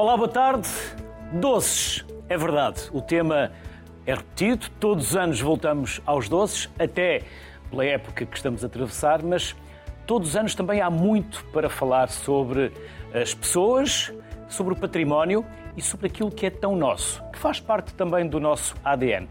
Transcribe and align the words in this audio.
Olá, 0.00 0.16
boa 0.16 0.30
tarde. 0.30 0.66
Doces, 1.30 2.06
é 2.26 2.34
verdade. 2.34 2.88
O 2.90 3.02
tema 3.02 3.52
é 4.06 4.14
repetido, 4.14 4.70
todos 4.80 5.10
os 5.10 5.14
anos 5.14 5.38
voltamos 5.42 6.00
aos 6.06 6.26
doces, 6.26 6.70
até 6.78 7.20
pela 7.68 7.84
época 7.84 8.24
que 8.24 8.34
estamos 8.34 8.64
a 8.64 8.66
atravessar, 8.66 9.22
mas 9.22 9.54
todos 10.06 10.30
os 10.30 10.36
anos 10.36 10.54
também 10.54 10.80
há 10.80 10.88
muito 10.88 11.44
para 11.52 11.68
falar 11.68 12.08
sobre 12.08 12.72
as 13.12 13.34
pessoas, 13.34 14.10
sobre 14.48 14.72
o 14.72 14.76
património 14.76 15.44
e 15.76 15.82
sobre 15.82 16.06
aquilo 16.06 16.30
que 16.30 16.46
é 16.46 16.50
tão 16.50 16.74
nosso, 16.74 17.22
que 17.30 17.38
faz 17.38 17.60
parte 17.60 17.92
também 17.92 18.26
do 18.26 18.40
nosso 18.40 18.74
ADN. 18.82 19.28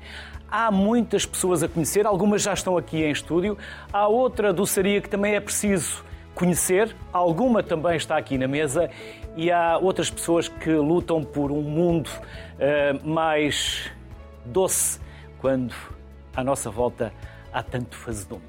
Há 0.52 0.70
muitas 0.70 1.26
pessoas 1.26 1.64
a 1.64 1.68
conhecer, 1.68 2.06
algumas 2.06 2.44
já 2.44 2.54
estão 2.54 2.78
aqui 2.78 3.04
em 3.04 3.10
estúdio, 3.10 3.58
há 3.92 4.08
outra 4.08 4.54
doçaria 4.54 5.02
que 5.02 5.10
também 5.10 5.34
é 5.34 5.40
preciso 5.40 6.08
conhecer, 6.40 6.96
alguma 7.12 7.62
também 7.62 7.98
está 7.98 8.18
aqui 8.18 8.38
na 8.38 8.48
mesa 8.48 8.90
e 9.36 9.52
há 9.52 9.78
outras 9.78 10.10
pessoas 10.10 10.48
que 10.48 10.72
lutam 10.72 11.22
por 11.22 11.52
um 11.52 11.62
mundo 11.62 12.10
uh, 12.10 13.08
mais 13.08 13.92
doce 14.46 15.02
quando 15.40 15.76
à 16.34 16.42
nossa 16.42 16.72
volta 16.72 17.12
há 17.52 17.62
tanto 17.62 17.98
fazedume. 17.98 18.42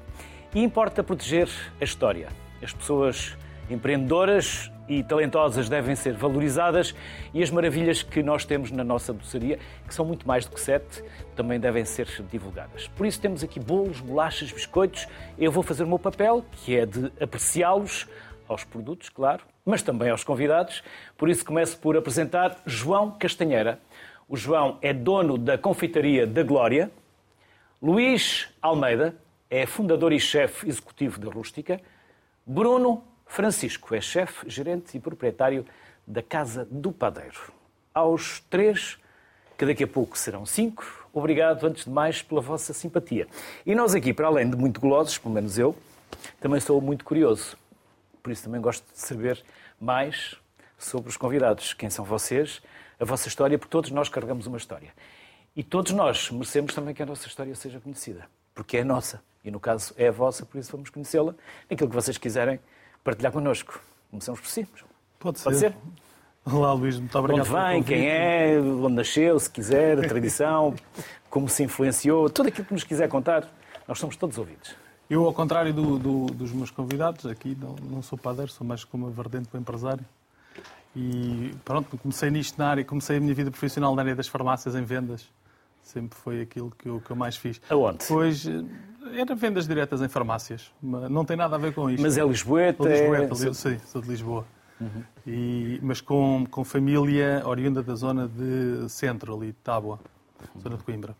E 0.55 0.63
importa 0.63 1.03
proteger 1.03 1.49
a 1.81 1.83
história. 1.83 2.29
As 2.63 2.71
pessoas 2.71 3.37
empreendedoras 3.69 4.70
e 4.87 5.03
talentosas 5.03 5.69
devem 5.69 5.95
ser 5.95 6.13
valorizadas 6.13 6.93
e 7.33 7.41
as 7.41 7.49
maravilhas 7.49 8.03
que 8.03 8.21
nós 8.21 8.45
temos 8.45 8.71
na 8.71 8.83
nossa 8.83 9.13
doçaria, 9.13 9.59
que 9.87 9.93
são 9.93 10.05
muito 10.05 10.27
mais 10.27 10.45
do 10.45 10.51
que 10.51 10.59
sete, 10.59 11.03
também 11.35 11.59
devem 11.59 11.85
ser 11.85 12.07
divulgadas. 12.29 12.87
Por 12.89 13.05
isso 13.05 13.19
temos 13.19 13.43
aqui 13.43 13.59
bolos, 13.59 13.99
bolachas, 13.99 14.51
biscoitos. 14.51 15.07
Eu 15.37 15.51
vou 15.51 15.63
fazer 15.63 15.83
o 15.83 15.87
meu 15.87 15.99
papel, 15.99 16.45
que 16.51 16.75
é 16.75 16.85
de 16.85 17.11
apreciá-los 17.21 18.07
aos 18.47 18.63
produtos, 18.63 19.09
claro, 19.09 19.43
mas 19.65 19.81
também 19.81 20.09
aos 20.09 20.23
convidados. 20.23 20.83
Por 21.17 21.29
isso 21.29 21.45
começo 21.45 21.77
por 21.77 21.95
apresentar 21.95 22.57
João 22.65 23.11
Castanheira. 23.11 23.79
O 24.27 24.35
João 24.35 24.77
é 24.81 24.93
dono 24.93 25.37
da 25.37 25.57
confeitaria 25.57 26.25
da 26.25 26.43
Glória. 26.43 26.91
Luís 27.81 28.49
Almeida 28.61 29.15
é 29.49 29.65
fundador 29.65 30.13
e 30.13 30.19
chefe 30.19 30.67
executivo 30.67 31.19
da 31.19 31.29
Rústica. 31.29 31.79
Bruno 32.45 33.03
Francisco 33.31 33.95
é 33.95 34.01
chefe, 34.01 34.49
gerente 34.49 34.97
e 34.97 34.99
proprietário 34.99 35.65
da 36.05 36.21
Casa 36.21 36.67
do 36.69 36.91
Padeiro. 36.91 37.53
Aos 37.93 38.41
três, 38.49 38.99
que 39.57 39.65
daqui 39.65 39.85
a 39.85 39.87
pouco 39.87 40.17
serão 40.17 40.45
cinco, 40.45 41.07
obrigado 41.13 41.65
antes 41.65 41.85
de 41.85 41.89
mais 41.89 42.21
pela 42.21 42.41
vossa 42.41 42.73
simpatia. 42.73 43.29
E 43.65 43.73
nós 43.73 43.95
aqui, 43.95 44.13
para 44.13 44.27
além 44.27 44.49
de 44.49 44.57
muito 44.57 44.81
golosos, 44.81 45.17
pelo 45.17 45.33
menos 45.33 45.57
eu, 45.57 45.73
também 46.41 46.59
sou 46.59 46.81
muito 46.81 47.05
curioso. 47.05 47.55
Por 48.21 48.33
isso 48.33 48.43
também 48.43 48.59
gosto 48.59 48.83
de 48.91 48.99
saber 48.99 49.41
mais 49.79 50.35
sobre 50.77 51.09
os 51.09 51.15
convidados. 51.15 51.73
Quem 51.73 51.89
são 51.89 52.03
vocês, 52.03 52.61
a 52.99 53.05
vossa 53.05 53.29
história, 53.29 53.57
porque 53.57 53.71
todos 53.71 53.91
nós 53.91 54.09
carregamos 54.09 54.45
uma 54.45 54.57
história. 54.57 54.93
E 55.55 55.63
todos 55.63 55.93
nós 55.93 56.29
merecemos 56.31 56.73
também 56.73 56.93
que 56.93 57.01
a 57.01 57.05
nossa 57.05 57.25
história 57.27 57.55
seja 57.55 57.79
conhecida, 57.79 58.27
porque 58.53 58.75
é 58.75 58.81
a 58.81 58.85
nossa. 58.85 59.23
E 59.41 59.49
no 59.49 59.59
caso 59.59 59.93
é 59.95 60.09
a 60.09 60.11
vossa, 60.11 60.45
por 60.45 60.59
isso 60.59 60.73
vamos 60.73 60.89
conhecê-la 60.89 61.33
naquilo 61.69 61.89
que 61.89 61.95
vocês 61.95 62.17
quiserem 62.17 62.59
partilhar 63.03 63.31
connosco. 63.31 63.79
Começamos 64.09 64.41
por 64.41 64.49
si. 64.49 64.67
Pode 65.19 65.39
ser. 65.39 65.43
Pode 65.43 65.57
ser? 65.57 65.75
Olá, 66.43 66.73
Luís, 66.73 66.97
muito 66.97 67.17
obrigado. 67.17 67.47
Onde 67.47 67.73
vem, 67.73 67.83
quem 67.83 68.07
é, 68.07 68.59
onde 68.59 68.95
nasceu, 68.95 69.39
se 69.39 69.49
quiser, 69.49 69.99
a 69.99 70.07
tradição, 70.07 70.73
como 71.29 71.47
se 71.47 71.63
influenciou, 71.63 72.29
tudo 72.29 72.49
aquilo 72.49 72.65
que 72.65 72.73
nos 72.73 72.83
quiser 72.83 73.07
contar, 73.07 73.47
nós 73.87 73.99
somos 73.99 74.15
todos 74.15 74.37
ouvidos. 74.37 74.75
Eu, 75.09 75.25
ao 75.25 75.33
contrário 75.33 75.73
do, 75.73 75.99
do, 75.99 76.25
dos 76.27 76.51
meus 76.51 76.71
convidados, 76.71 77.25
aqui 77.25 77.55
não, 77.59 77.75
não 77.89 78.01
sou 78.01 78.17
padeiro, 78.17 78.51
sou 78.51 78.65
mais 78.65 78.83
como 78.83 79.09
verdente 79.11 79.49
para 79.49 79.59
empresário. 79.59 80.05
E 80.95 81.53
pronto, 81.63 81.97
comecei 81.97 82.29
nisto 82.29 82.57
na 82.57 82.69
área, 82.69 82.83
comecei 82.83 83.17
a 83.17 83.19
minha 83.19 83.33
vida 83.33 83.51
profissional 83.51 83.95
na 83.95 84.01
área 84.01 84.15
das 84.15 84.27
farmácias 84.27 84.75
em 84.75 84.83
vendas. 84.83 85.29
Sempre 85.83 86.17
foi 86.17 86.41
aquilo 86.41 86.71
que 86.77 86.87
eu, 86.87 87.01
que 87.01 87.11
eu 87.11 87.15
mais 87.15 87.35
fiz. 87.35 87.61
Aonde? 87.69 87.99
Depois, 87.99 88.45
era 89.13 89.35
vendas 89.35 89.67
diretas 89.67 90.01
em 90.01 90.07
farmácias. 90.07 90.71
Não 90.81 91.25
tem 91.25 91.35
nada 91.35 91.55
a 91.55 91.59
ver 91.59 91.73
com 91.73 91.89
isto. 91.89 92.01
Mas 92.01 92.17
é 92.17 92.23
Lisboeta? 92.23 92.83
Lisboeta, 92.83 93.49
é... 93.49 93.53
sim, 93.53 93.79
sou 93.85 94.01
de 94.01 94.07
Lisboa. 94.07 94.45
Uhum. 94.79 95.03
E, 95.27 95.79
mas 95.83 96.01
com, 96.01 96.45
com 96.49 96.63
família 96.63 97.43
oriunda 97.45 97.83
da 97.83 97.95
zona 97.95 98.27
de 98.27 98.89
centro, 98.89 99.35
ali 99.35 99.47
de 99.47 99.57
Tábua, 99.63 99.99
zona 100.61 100.77
de 100.77 100.83
Coimbra. 100.83 101.15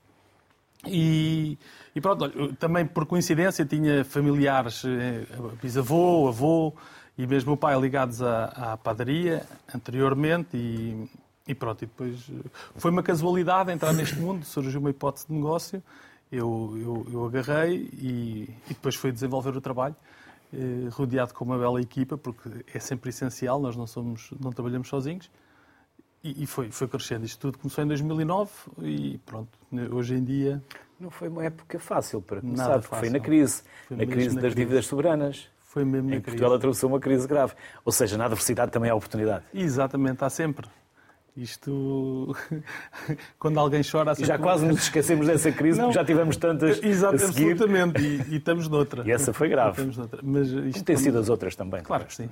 E, 0.87 1.59
e 1.95 2.01
pronto, 2.01 2.53
também 2.55 2.85
por 2.85 3.05
coincidência 3.05 3.63
tinha 3.65 4.03
familiares, 4.03 4.83
eh, 4.83 5.25
bisavô, 5.61 6.27
avô 6.27 6.73
e 7.15 7.27
mesmo 7.27 7.53
o 7.53 7.57
pai 7.57 7.79
ligados 7.79 8.19
à, 8.23 8.45
à 8.45 8.77
padaria 8.77 9.45
anteriormente 9.75 10.57
e, 10.57 11.07
e 11.47 11.53
pronto, 11.53 11.83
e 11.83 11.85
depois 11.85 12.27
eh, 12.31 12.49
foi 12.75 12.89
uma 12.89 13.03
casualidade 13.03 13.71
entrar 13.71 13.93
neste 13.93 14.15
mundo, 14.15 14.43
surgiu 14.43 14.79
uma 14.79 14.89
hipótese 14.89 15.27
de 15.27 15.33
negócio 15.35 15.83
eu, 16.31 16.77
eu, 16.77 17.07
eu 17.11 17.25
agarrei 17.25 17.89
e, 17.93 18.49
e, 18.65 18.69
depois 18.69 18.95
fui 18.95 19.11
desenvolver 19.11 19.55
o 19.55 19.61
trabalho, 19.61 19.95
eh, 20.53 20.87
rodeado 20.91 21.33
com 21.33 21.43
uma 21.43 21.57
bela 21.57 21.81
equipa, 21.81 22.17
porque 22.17 22.49
é 22.73 22.79
sempre 22.79 23.09
essencial, 23.09 23.59
nós 23.59 23.75
não, 23.75 23.85
somos, 23.85 24.31
não 24.39 24.51
trabalhamos 24.51 24.87
sozinhos. 24.87 25.29
E, 26.23 26.43
e 26.43 26.45
foi, 26.45 26.71
foi 26.71 26.87
crescendo. 26.87 27.25
Isto 27.25 27.39
tudo 27.39 27.57
começou 27.57 27.83
em 27.83 27.87
2009 27.87 28.51
e 28.83 29.17
pronto, 29.25 29.49
hoje 29.91 30.15
em 30.15 30.23
dia... 30.23 30.63
Não 30.99 31.09
foi 31.09 31.29
uma 31.29 31.43
época 31.43 31.79
fácil 31.79 32.21
para 32.21 32.41
começar, 32.41 32.67
Nada 32.69 32.81
fácil. 32.83 32.97
foi 32.97 33.09
na 33.09 33.19
crise, 33.19 33.63
foi 33.87 33.97
na 33.97 34.05
crise 34.05 34.35
das 34.35 34.39
crise. 34.39 34.55
dívidas 34.55 34.85
soberanas. 34.85 35.49
Foi 35.63 35.83
mesmo 35.83 36.09
em 36.09 36.15
na 36.15 36.21
crise. 36.21 36.23
Portugal 36.25 36.53
atravessou 36.53 36.89
uma 36.89 36.99
crise 36.99 37.27
grave. 37.27 37.53
Ou 37.83 37.91
seja, 37.91 38.17
na 38.17 38.25
adversidade 38.25 38.71
também 38.71 38.91
há 38.91 38.95
oportunidade. 38.95 39.45
Exatamente, 39.53 40.23
há 40.23 40.29
sempre. 40.29 40.67
Isto, 41.35 42.35
quando 43.39 43.59
alguém 43.59 43.81
chora... 43.89 44.13
Já 44.15 44.37
quase 44.37 44.65
nos 44.65 44.83
esquecemos 44.83 45.27
dessa 45.27 45.51
crise, 45.51 45.77
não, 45.77 45.85
porque 45.85 45.99
já 45.99 46.05
tivemos 46.05 46.35
tantas 46.35 46.81
Exato, 46.83 47.15
a 47.15 47.19
seguir. 47.19 47.51
Absolutamente, 47.51 48.01
e, 48.01 48.33
e, 48.33 48.37
estamos 48.37 48.67
noutra. 48.67 49.03
E 49.07 49.11
essa 49.11 49.31
foi 49.31 49.47
grave. 49.47 49.81
Mas 50.21 50.49
isto 50.49 50.83
tem 50.83 50.97
sido 50.97 51.17
as 51.17 51.29
outras 51.29 51.55
também. 51.55 51.83
Claro 51.83 52.05
que 52.05 52.13
sim. 52.13 52.29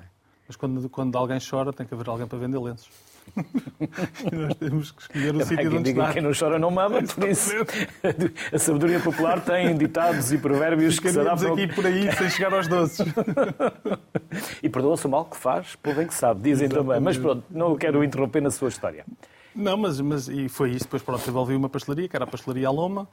Mas 0.48 0.56
quando, 0.56 0.90
quando 0.90 1.18
alguém 1.18 1.38
chora, 1.40 1.72
tem 1.72 1.86
que 1.86 1.94
haver 1.94 2.10
alguém 2.10 2.28
para 2.28 2.38
vender 2.38 2.60
lenços. 2.60 2.90
E 4.31 4.35
nós 4.35 4.56
temos 4.56 4.91
que 4.91 5.01
escolher 5.01 5.35
o 5.35 5.45
sítio 5.45 5.78
onde 5.78 5.90
está. 5.90 6.13
Quem 6.13 6.22
não 6.22 6.31
chora 6.38 6.59
não 6.59 6.72
mama, 6.72 7.01
por 7.03 7.28
isso 7.28 7.51
a 8.53 8.59
sabedoria 8.59 9.00
popular 9.00 9.41
tem 9.41 9.78
ditados 9.78 10.31
e 10.31 10.38
provérbios 10.38 11.00
que 11.00 11.12
se 11.12 11.19
adaptam... 11.19 11.53
aqui 11.53 11.68
por 11.68 11.85
aí 11.85 12.12
sem 12.16 12.29
chegar 12.29 12.53
aos 12.53 12.68
doces. 12.68 13.06
e 14.63 14.69
perdoa-se 14.69 15.06
o 15.06 15.09
mal 15.09 15.25
que 15.25 15.38
faz, 15.38 15.75
pelo 15.75 15.95
bem 15.95 16.07
que 16.07 16.13
sabe, 16.13 16.41
dizem 16.41 16.66
Exatamente. 16.66 16.88
também. 16.88 17.01
Mas 17.01 17.18
pronto, 17.18 17.44
não 17.50 17.75
quero 17.75 18.03
interromper 18.03 18.41
na 18.41 18.51
sua 18.51 18.69
história. 18.69 19.06
Não, 19.56 19.78
mas, 19.78 20.00
mas 20.00 20.28
e 20.28 20.47
foi 20.47 20.72
isso. 20.72 20.85
Depois 20.85 21.01
pronto, 21.01 21.19
desenvolvi 21.19 21.56
uma 21.56 21.69
pastelaria, 21.69 22.07
que 22.07 22.16
era 22.16 22.25
a 22.25 22.28
Pastelaria 22.28 22.68
Aloma, 22.68 23.07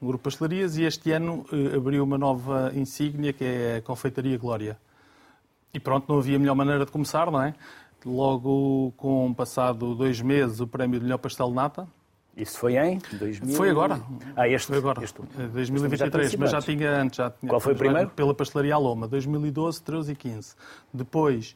um 0.00 0.06
grupo 0.06 0.18
de 0.18 0.24
pastelarias, 0.24 0.76
e 0.76 0.84
este 0.84 1.12
ano 1.12 1.44
eh, 1.52 1.76
abriu 1.76 2.02
uma 2.02 2.18
nova 2.18 2.72
insígnia, 2.74 3.32
que 3.32 3.44
é 3.44 3.76
a 3.76 3.82
Confeitaria 3.82 4.36
Glória. 4.36 4.76
E 5.72 5.80
pronto, 5.80 6.06
não 6.08 6.18
havia 6.18 6.38
melhor 6.38 6.54
maneira 6.54 6.84
de 6.84 6.90
começar, 6.90 7.30
não 7.30 7.42
é? 7.42 7.54
Logo 8.04 8.92
com 8.96 9.32
passado 9.34 9.94
dois 9.94 10.20
meses, 10.20 10.60
o 10.60 10.66
prémio 10.66 10.98
de 10.98 11.04
melhor 11.04 11.18
pastel 11.18 11.48
de 11.48 11.54
nata. 11.54 11.88
Isso 12.36 12.58
foi 12.58 12.76
em 12.76 12.98
2000... 13.12 13.54
Foi 13.54 13.68
agora. 13.68 14.00
Ah, 14.34 14.48
este 14.48 14.68
foi 14.68 14.78
agora. 14.78 15.04
Este... 15.04 15.20
2023, 15.20 16.34
mas 16.36 16.50
já 16.50 16.62
tinha 16.62 16.90
antes. 16.90 17.18
Já 17.18 17.30
tinha, 17.30 17.50
Qual 17.50 17.60
foi 17.60 17.74
o 17.74 17.76
primeiro? 17.76 18.10
Pela 18.10 18.34
pastelaria 18.34 18.74
Aloma, 18.74 19.06
2012, 19.06 19.82
13 19.82 20.12
e 20.12 20.16
15. 20.16 20.54
Depois, 20.92 21.54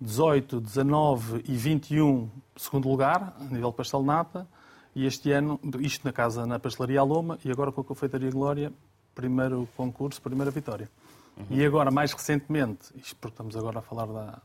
18, 0.00 0.60
19 0.60 1.42
e 1.48 1.56
21, 1.56 2.30
segundo 2.56 2.88
lugar, 2.88 3.34
a 3.40 3.44
nível 3.44 3.72
pastel 3.72 4.02
nata. 4.02 4.46
E 4.94 5.06
este 5.06 5.32
ano, 5.32 5.58
isto 5.80 6.04
na 6.04 6.12
casa, 6.12 6.46
na 6.46 6.58
pastelaria 6.58 7.00
Aloma, 7.00 7.38
e 7.44 7.50
agora 7.50 7.72
com 7.72 7.80
a 7.80 7.84
confeitaria 7.84 8.30
Glória, 8.30 8.72
primeiro 9.14 9.68
concurso, 9.76 10.20
primeira 10.20 10.50
vitória. 10.50 10.90
Uhum. 11.36 11.46
E 11.50 11.64
agora, 11.64 11.90
mais 11.90 12.12
recentemente, 12.12 12.92
isto 12.96 13.16
porque 13.16 13.34
estamos 13.34 13.56
agora 13.56 13.78
a 13.78 13.82
falar 13.82 14.06
de 14.06 14.18
há 14.18 14.38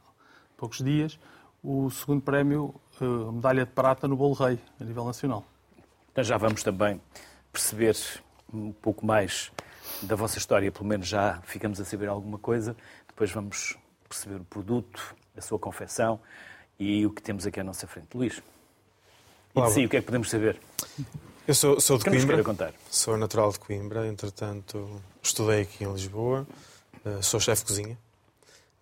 poucos 0.56 0.78
dias, 0.78 1.20
o 1.64 1.90
segundo 1.90 2.22
prémio, 2.22 2.76
a 3.00 3.04
eh, 3.04 3.32
medalha 3.32 3.66
de 3.66 3.72
prata 3.72 4.08
no 4.08 4.18
Bolo 4.18 4.34
Rei, 4.34 4.60
a 4.80 4.84
nível 4.84 5.06
nacional. 5.06 5.46
Então 6.12 6.24
já 6.24 6.38
vamos 6.38 6.62
também 6.62 7.02
perceber 7.52 7.96
um 8.54 8.72
pouco 8.72 9.06
mais 9.06 9.52
da 10.02 10.16
vossa 10.16 10.38
história, 10.38 10.72
pelo 10.72 10.86
menos 10.86 11.08
já 11.08 11.42
ficamos 11.44 11.80
a 11.80 11.86
saber 11.86 12.10
alguma 12.10 12.38
coisa. 12.38 12.76
Depois 13.08 13.32
vamos 13.32 13.78
perceber 14.08 14.42
o 14.42 14.44
produto, 14.44 15.16
a 15.36 15.42
sua 15.42 15.58
confecção 15.58 16.20
e 16.78 17.06
o 17.06 17.12
que 17.12 17.22
temos 17.22 17.46
aqui 17.48 17.60
à 17.60 17.64
nossa 17.64 17.88
frente. 17.88 18.16
Luís, 18.16 18.42
e 19.56 19.62
de 19.62 19.72
si, 19.72 19.86
o 19.86 19.90
que 19.90 19.98
é 19.98 20.00
que 20.00 20.06
podemos 20.06 20.30
saber? 20.30 20.60
Eu 21.48 21.54
sou, 21.54 21.80
sou 21.80 21.98
de 21.98 22.04
que 22.04 22.10
Coimbra. 22.10 22.44
contar? 22.44 22.74
Sou 22.90 23.18
natural 23.18 23.52
de 23.52 23.60
Coimbra, 23.60 24.08
entretanto 24.08 25.02
estudei 25.22 25.62
aqui 25.62 25.84
em 25.84 25.92
Lisboa, 25.92 26.48
eh, 27.06 27.22
sou 27.22 27.40
chefe 27.40 27.64
de 27.64 27.68
cozinha 27.68 27.98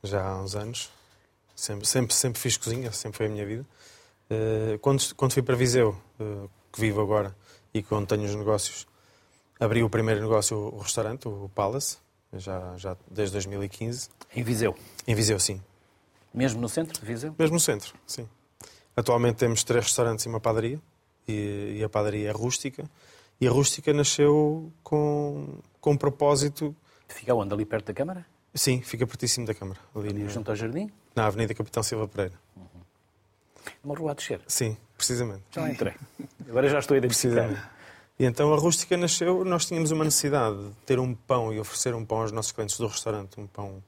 já 0.04 0.26
há 0.26 0.42
uns 0.42 0.56
anos. 0.56 0.90
Sempre, 1.56 1.88
sempre, 1.88 2.16
sempre 2.16 2.40
fiz 2.40 2.58
cozinha, 2.58 2.92
sempre 2.92 3.18
foi 3.18 3.26
a 3.28 3.30
minha 3.30 3.46
vida. 3.46 3.66
Eh, 4.30 4.80
quando, 4.82 5.04
quando 5.16 5.34
fui 5.34 5.44
para 5.44 5.56
Viseu, 5.56 5.96
eh, 6.20 6.48
que 6.72 6.80
vivo 6.80 7.02
agora 7.02 7.36
e 7.74 7.84
quando 7.84 8.08
tenho 8.08 8.24
os 8.24 8.34
negócios, 8.34 8.88
abri 9.60 9.84
o 9.84 9.90
primeiro 9.90 10.22
negócio, 10.22 10.58
o 10.58 10.80
restaurante, 10.80 11.28
o 11.28 11.50
Palace, 11.54 11.98
já, 12.34 12.76
já 12.78 12.98
desde 13.10 13.34
2015. 13.34 14.10
Em 14.36 14.44
Viseu? 14.44 14.76
Em 15.06 15.14
Viseu, 15.14 15.40
sim. 15.40 15.62
Mesmo 16.34 16.62
no 16.62 16.70
centro 16.70 17.00
de 17.00 17.06
Viseu? 17.06 17.36
Mesmo 17.38 17.56
no 17.56 17.60
centro, 17.60 17.94
sim. 18.08 18.28
Atualmente 18.96 19.36
temos 19.36 19.64
três 19.64 19.86
restaurantes 19.86 20.26
e 20.26 20.30
uma 20.30 20.40
padaria, 20.40 20.80
e, 21.28 21.78
e 21.80 21.84
a 21.84 21.90
padaria 21.90 22.30
é 22.30 22.32
rústica. 22.32 22.90
E 23.40 23.48
a 23.48 23.52
rústica 23.52 23.92
nasceu 23.92 24.72
com, 24.84 25.60
com 25.80 25.92
um 25.92 25.98
propósito. 25.98 26.76
Fica 27.08 27.34
onde? 27.34 27.54
Ali 27.54 27.66
perto 27.66 27.88
da 27.88 27.94
Câmara? 27.94 28.26
Sim, 28.54 28.82
fica 28.82 29.08
pertíssimo 29.08 29.46
da 29.46 29.54
Câmara, 29.54 29.80
ali, 29.96 30.10
Ali 30.10 30.24
na, 30.24 30.30
junto 30.30 30.50
ao 30.50 30.56
jardim? 30.56 30.92
na 31.16 31.26
Avenida 31.28 31.54
Capitão 31.54 31.82
Silva 31.82 32.08
Pereira. 32.08 32.36
Uma 33.84 33.96
rua 33.96 34.12
a 34.12 34.14
descer. 34.14 34.42
Sim, 34.48 34.76
precisamente. 34.98 35.44
Já 35.52 35.70
entrei. 35.70 35.94
Agora 36.48 36.68
já 36.70 36.80
estou 36.80 36.96
a 36.96 36.98
identificar. 36.98 37.72
E 38.20 38.26
então 38.26 38.54
a 38.54 38.58
rústica 38.58 38.96
nasceu, 38.98 39.44
nós 39.46 39.66
tínhamos 39.66 39.92
uma 39.92 40.04
necessidade 40.04 40.58
de 40.58 40.74
ter 40.86 41.00
um 41.00 41.14
pão 41.16 41.54
e 41.54 41.60
oferecer 41.60 41.96
um 41.96 42.06
pão 42.06 42.22
aos 42.22 42.32
nossos 42.32 42.52
clientes 42.52 42.78
do 42.78 42.88
restaurante, 42.88 43.40
um 43.40 43.48
pão 43.48 43.84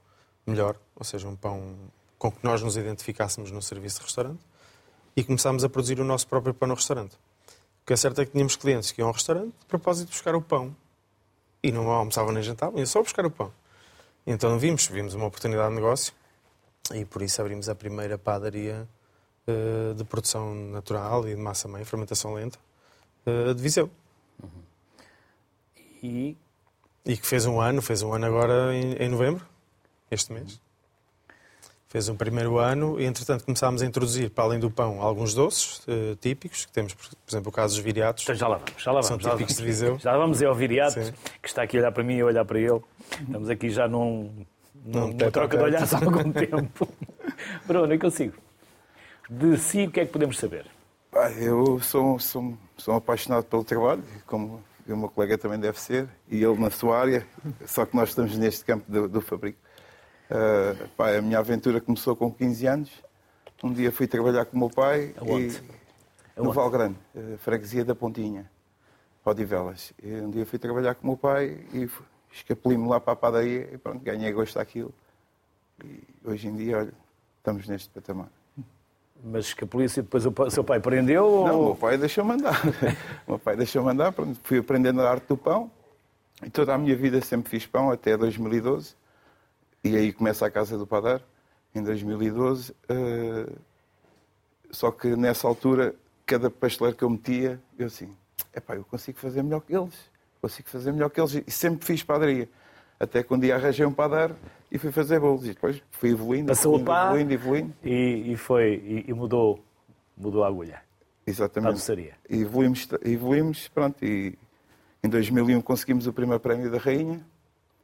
melhor, 0.46 0.76
ou 0.96 1.04
seja, 1.04 1.28
um 1.28 1.36
pão 1.36 1.76
com 2.18 2.32
que 2.32 2.40
nós 2.44 2.62
nos 2.62 2.78
identificássemos 2.78 3.52
no 3.52 3.62
serviço 3.62 4.00
de 4.00 4.06
restaurante, 4.06 4.40
e 5.16 5.24
começámos 5.24 5.64
a 5.64 5.70
produzir 5.70 6.00
o 6.00 6.04
nosso 6.04 6.28
próprio 6.28 6.54
pão 6.54 6.68
no 6.68 6.74
restaurante. 6.74 7.14
O 7.14 7.86
que 7.86 7.94
é 7.94 7.96
certo 7.96 8.22
é 8.22 8.26
que 8.26 8.32
tínhamos 8.32 8.56
clientes 8.56 8.92
que 8.92 9.02
iam 9.02 9.08
ao 9.08 9.14
restaurante 9.14 9.54
de 9.60 9.66
propósito 9.68 10.08
de 10.08 10.14
buscar 10.14 10.34
o 10.36 10.42
pão 10.42 10.76
e 11.62 11.72
não 11.72 11.92
almoçavam 11.92 12.32
nem 12.32 12.42
jantavam, 12.42 12.78
iam 12.78 12.86
só 12.86 13.04
buscar 13.04 13.26
o 13.26 13.30
pão. 13.32 13.52
Então 14.26 14.58
vimos, 14.58 14.88
vimos 14.88 15.14
uma 15.14 15.26
oportunidade 15.26 15.70
de 15.70 15.76
negócio 15.76 16.14
e 16.94 17.06
por 17.06 17.22
isso 17.22 17.42
abrimos 17.42 17.68
a 17.70 17.76
primeira 17.76 18.18
padaria 18.18 18.88
eh, 19.46 19.94
de 19.96 20.04
produção 20.06 20.54
natural 20.54 21.28
e 21.28 21.36
de 21.36 21.42
massa-mãe, 21.42 21.84
fermentação 21.84 22.34
lenta, 22.34 22.58
eh, 23.26 23.54
de 23.54 23.62
Viseu. 23.62 23.90
E 26.02 26.38
E 27.06 27.18
que 27.18 27.28
fez 27.28 27.46
um 27.46 27.60
ano, 27.60 27.82
fez 27.82 28.02
um 28.02 28.14
ano 28.14 28.26
agora 28.26 28.74
em, 28.74 28.94
em 28.94 29.10
novembro, 29.10 29.46
este 30.10 30.32
mês. 30.32 30.60
Fez 31.94 32.10
um 32.10 32.16
primeiro 32.16 32.58
ano 32.58 33.00
e, 33.00 33.06
entretanto, 33.06 33.46
começámos 33.46 33.84
a 33.84 33.86
introduzir, 33.86 34.32
para 34.32 34.46
além 34.46 34.60
do 34.60 34.72
pão, 34.72 35.00
alguns 35.00 35.36
doces 35.36 35.84
eh, 35.88 36.16
típicos, 36.20 36.66
que 36.66 36.72
temos, 36.72 36.96
por 36.96 37.08
por 37.08 37.32
exemplo, 37.32 37.50
o 37.50 37.52
caso 37.52 37.76
dos 37.76 37.84
viriatos. 37.84 38.24
então 38.24 38.34
já 38.34 38.48
lá 38.48 38.58
vamos, 38.58 38.82
já 38.82 38.92
lá 38.92 39.02
vamos. 39.02 39.08
São 39.08 39.20
já 39.20 39.30
lá 39.30 39.38
típicos 39.38 39.56
vamos. 39.58 39.58
de 39.58 39.64
Viseu. 39.64 40.00
Já 40.00 40.18
vamos 40.18 40.42
é 40.42 40.46
ao 40.48 40.56
Viriato, 40.56 40.94
Sim. 41.04 41.14
que 41.40 41.48
está 41.48 41.62
aqui 41.62 41.78
a 41.78 41.82
olhar 41.82 41.92
para 41.92 42.04
mim 42.04 42.16
e 42.16 42.22
a 42.22 42.26
olhar 42.26 42.46
para 42.46 42.60
ele. 42.60 42.82
Estamos 43.22 43.48
aqui 43.48 43.70
já 43.70 43.88
num, 43.88 44.32
num, 44.84 45.02
Num 45.02 45.08
numa 45.10 45.30
troca 45.32 45.56
de 45.56 45.64
olhares 45.64 45.94
há 45.94 45.98
algum 45.98 46.32
tempo. 46.32 46.90
Bruno, 47.68 47.94
eu 47.94 48.00
consigo. 48.00 48.34
De 49.30 49.56
si, 49.58 49.84
o 49.84 49.92
que 49.92 50.00
é 50.00 50.06
que 50.08 50.12
podemos 50.12 50.40
saber? 50.40 50.66
Pá, 51.12 51.30
eu 51.34 51.80
sou, 51.80 52.18
sou, 52.18 52.58
sou 52.76 52.96
um 52.96 52.98
apaixonado 52.98 53.44
pelo 53.44 53.64
trabalho, 53.64 54.04
como 54.26 54.64
o 54.88 54.98
meu 54.98 55.10
colega 55.10 55.38
também 55.38 55.60
deve 55.60 55.80
ser, 55.80 56.10
e 56.28 56.44
ele 56.44 56.60
na 56.60 56.72
sua 56.72 56.98
área, 56.98 57.24
só 57.68 57.86
que 57.86 57.96
nós 57.96 58.10
estamos 58.10 58.36
neste 58.36 58.66
campo 58.66 58.92
do, 58.92 59.08
do 59.08 59.22
fabrico. 59.22 59.60
Ah, 60.30 60.76
pá, 60.96 61.16
a 61.16 61.22
minha 61.22 61.40
aventura 61.40 61.80
começou 61.80 62.16
com 62.16 62.32
15 62.32 62.68
anos. 62.68 62.92
Um 63.64 63.72
dia 63.72 63.92
fui 63.92 64.08
trabalhar 64.08 64.46
com 64.46 64.58
o 64.58 64.60
meu 64.60 64.70
pai 64.70 65.14
Aonde? 65.18 65.62
e, 66.38 66.42
no? 66.42 66.52
Valgrande, 66.52 66.98
eh, 67.16 67.38
freguesia 67.38 67.86
da 67.86 67.96
Pontinha, 67.96 68.50
Odivelas. 69.24 69.94
E 70.04 70.12
um 70.16 70.30
dia 70.30 70.46
fui 70.46 70.60
trabalhar 70.60 70.96
com 70.96 71.04
o 71.04 71.08
meu 71.12 71.18
pai 71.18 71.66
e 71.72 71.90
escapuli-me 72.32 72.88
lá 72.90 73.00
para 73.00 73.14
a 73.14 73.16
padaria 73.16 73.70
e 73.72 73.78
pronto, 73.78 74.04
ganhei 74.04 74.32
gosto 74.34 74.56
daquilo. 74.56 74.94
E 75.84 76.04
hoje 76.26 76.48
em 76.48 76.56
dia, 76.56 76.80
olha, 76.80 76.94
estamos 77.38 77.68
neste 77.68 77.90
patamar. 77.90 78.28
Mas 79.24 79.54
que 79.54 79.64
a 79.64 79.68
polícia 79.68 80.04
depois 80.04 80.26
o 80.26 80.50
seu 80.50 80.64
pai 80.64 80.82
prendeu? 80.82 81.24
Não, 81.24 81.56
o 81.56 81.58
ou... 81.60 81.66
meu 81.68 81.76
pai 81.76 81.98
deixou-me 81.98 82.34
andar. 82.34 82.60
o 83.26 83.32
meu 83.32 83.40
pai 83.40 83.56
deixou-me 83.56 83.90
andar, 83.90 84.12
pronto, 84.12 84.38
fui 84.44 84.58
aprendendo 84.58 85.02
a 85.02 85.10
arte 85.10 85.28
do 85.28 85.38
pão. 85.38 85.72
E 86.44 86.50
toda 86.50 86.74
a 86.74 86.78
minha 86.78 86.96
vida 86.96 87.22
sempre 87.22 87.50
fiz 87.50 87.66
pão, 87.66 87.90
até 87.92 88.18
2012. 88.18 88.94
E 89.84 89.96
aí 89.98 90.14
começa 90.14 90.46
a 90.46 90.52
Casa 90.52 90.78
do 90.78 90.88
Padeiro, 90.88 91.24
em 91.76 91.84
2012. 91.84 92.74
eh, 92.90 93.50
só 94.72 94.90
que 94.92 95.16
nessa 95.16 95.48
altura, 95.48 95.94
cada 96.26 96.50
pasteleiro 96.50 96.98
que 96.98 97.04
eu 97.04 97.10
metia, 97.10 97.62
eu 97.78 97.88
assim, 97.88 98.10
epá, 98.56 98.76
eu 98.76 98.84
consigo 98.84 99.20
fazer 99.20 99.44
melhor 99.44 99.60
que 99.62 99.76
eles. 99.76 99.94
Consigo 100.42 100.68
fazer 100.70 100.92
melhor 100.92 101.10
que 101.10 101.22
eles. 101.22 101.36
E 101.46 101.52
sempre 101.52 101.86
fiz 101.86 102.02
padaria. 102.02 102.50
Até 103.00 103.22
que 103.22 103.34
um 103.34 103.40
dia 103.40 103.56
arranjei 103.56 103.86
um 103.86 103.94
padeiro 103.94 104.36
e 104.72 104.78
fui 104.80 104.92
fazer 104.92 105.20
bolos. 105.20 105.46
E 105.46 105.50
depois 105.50 105.82
fui 105.92 106.10
evoluindo, 106.10 106.48
Passou 106.48 106.80
evoluindo, 106.80 107.34
evoluindo, 107.34 107.34
evoluindo. 107.34 107.74
E, 107.84 108.32
e 108.32 108.36
foi, 108.36 108.76
e, 108.76 109.06
e 109.10 109.14
mudou, 109.14 109.64
mudou 110.18 110.44
a 110.44 110.48
agulha. 110.48 110.82
Exatamente. 111.26 111.70
A 111.70 111.74
doçaria. 111.74 112.16
E 112.30 112.42
evoluímos, 112.42 112.88
evoluímos, 113.04 113.68
pronto, 113.68 114.04
e 114.04 114.38
em 115.04 115.10
2001 115.10 115.62
conseguimos 115.62 116.08
o 116.08 116.14
primeiro 116.14 116.40
prémio 116.40 116.72
da 116.72 116.78
Rainha, 116.78 117.24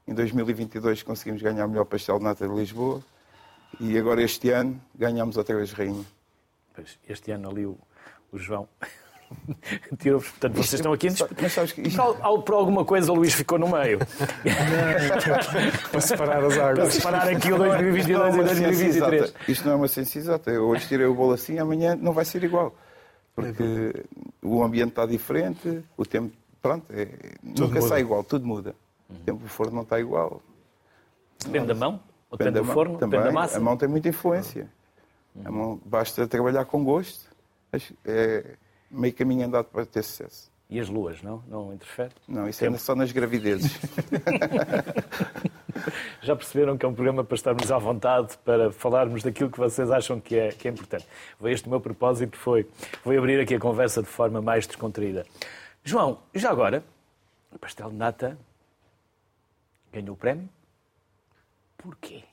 em 0.09 0.13
2022 0.13 1.03
conseguimos 1.03 1.41
ganhar 1.41 1.65
o 1.65 1.69
melhor 1.69 1.85
pastel 1.85 2.17
de 2.17 2.23
nata 2.25 2.47
de 2.47 2.53
Lisboa, 2.56 3.01
e 3.79 3.97
agora 3.97 4.21
este 4.23 4.50
ano 4.50 4.81
ganhamos 4.95 5.38
outra 5.38 5.56
vez 5.56 5.71
Rainha. 5.71 6.03
Pois, 6.73 6.97
este 7.07 7.31
ano 7.31 7.50
ali 7.50 7.65
o, 7.65 7.77
o 8.31 8.38
João 8.39 8.67
tirou-vos. 10.00 10.29
Portanto, 10.31 10.53
vocês 10.56 10.73
estão 10.79 10.91
aqui 10.91 11.07
isto, 11.07 11.27
Por 12.45 12.53
alguma 12.56 12.83
coisa 12.83 13.11
o 13.11 13.15
Luís 13.15 13.33
ficou 13.33 13.59
no 13.59 13.67
meio. 13.69 14.00
Para 15.91 16.01
separar 16.01 16.44
as 16.44 16.56
Para 16.56 16.69
águas. 16.69 16.94
separar 16.95 17.27
aqui 17.29 17.51
o 17.53 17.57
não 17.59 17.65
é 17.65 17.77
2022 17.77 18.35
e 18.35 18.39
uma 18.39 18.47
ciência 18.47 18.67
2023. 18.67 19.21
exata. 19.23 19.51
Isto 19.51 19.65
não 19.65 19.71
é 19.71 19.75
uma 19.75 19.88
ciência 19.88 20.19
exata. 20.19 20.50
Eu 20.51 20.67
hoje 20.67 20.88
tirei 20.88 21.06
o 21.06 21.13
bolo 21.13 21.33
assim, 21.33 21.59
amanhã 21.59 21.95
não 21.95 22.11
vai 22.13 22.25
ser 22.25 22.44
igual. 22.44 22.75
Porque 23.35 24.03
o 24.41 24.63
ambiente 24.63 24.89
está 24.89 25.06
diferente, 25.06 25.83
o 25.95 26.06
tempo, 26.06 26.35
pronto, 26.61 26.85
é- 26.89 27.35
nunca 27.44 27.75
muda. 27.75 27.81
sai 27.81 28.01
igual, 28.01 28.23
tudo 28.23 28.45
muda. 28.45 28.75
O 29.09 29.13
tempo 29.25 29.44
do 29.44 29.50
forno 29.50 29.73
não 29.73 29.81
está 29.83 30.00
igual. 30.00 30.41
Depende 31.44 31.67
da 31.67 31.75
mão, 31.75 32.00
ou 32.29 32.38
depende 32.38 32.59
do 32.59 32.65
forno, 32.65 32.97
também. 32.97 33.19
depende 33.19 33.35
da 33.35 33.41
massa. 33.41 33.57
A 33.57 33.61
mão 33.61 33.77
tem 33.77 33.88
muita 33.89 34.09
influência. 34.09 34.69
A 35.44 35.51
mão, 35.51 35.79
basta 35.85 36.27
trabalhar 36.27 36.65
com 36.65 36.83
gosto. 36.83 37.29
É 38.06 38.56
meio 38.89 39.13
caminho 39.13 39.45
andado 39.45 39.65
para 39.65 39.85
ter 39.85 40.03
sucesso. 40.03 40.51
E 40.69 40.79
as 40.79 40.88
luas, 40.88 41.21
não? 41.23 41.44
Não 41.47 41.73
interfere? 41.73 42.11
Não, 42.27 42.47
isso 42.47 42.59
Tempo. 42.59 42.75
é 42.75 42.77
só 42.77 42.94
nas 42.94 43.11
gravidezes. 43.11 43.75
Já 46.21 46.35
perceberam 46.35 46.77
que 46.77 46.85
é 46.85 46.89
um 46.89 46.94
programa 46.94 47.23
para 47.23 47.35
estarmos 47.35 47.71
à 47.71 47.77
vontade 47.79 48.38
para 48.45 48.71
falarmos 48.71 49.23
daquilo 49.23 49.50
que 49.50 49.57
vocês 49.57 49.89
acham 49.89 50.19
que 50.19 50.35
é, 50.35 50.50
que 50.50 50.67
é 50.67 50.71
importante. 50.71 51.07
Este 51.45 51.65
o 51.65 51.71
meu 51.71 51.81
propósito 51.81 52.38
foi, 52.38 52.67
foi 53.01 53.17
abrir 53.17 53.39
aqui 53.39 53.56
a 53.56 53.59
conversa 53.59 54.03
de 54.03 54.07
forma 54.07 54.41
mais 54.41 54.67
descontraída. 54.67 55.25
João, 55.83 56.19
já 56.35 56.51
agora, 56.51 56.83
o 57.51 57.57
pastel 57.57 57.89
de 57.89 57.95
nata 57.95 58.37
ganhou 59.91 60.13
o 60.13 60.17
prémio? 60.17 60.49
Porquê? 61.77 62.23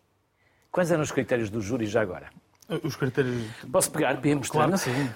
Quais 0.70 0.90
eram 0.90 1.02
os 1.02 1.10
critérios 1.10 1.48
do 1.50 1.60
júri 1.60 1.86
já 1.86 2.02
agora? 2.02 2.30
Os 2.82 2.96
critérios. 2.96 3.46
Posso 3.70 3.90
pegar 3.90 4.16
para 4.16 4.28
ir 4.28 4.34
mostrar? 4.34 4.66
Claro 4.66 4.78
sim. 4.78 5.10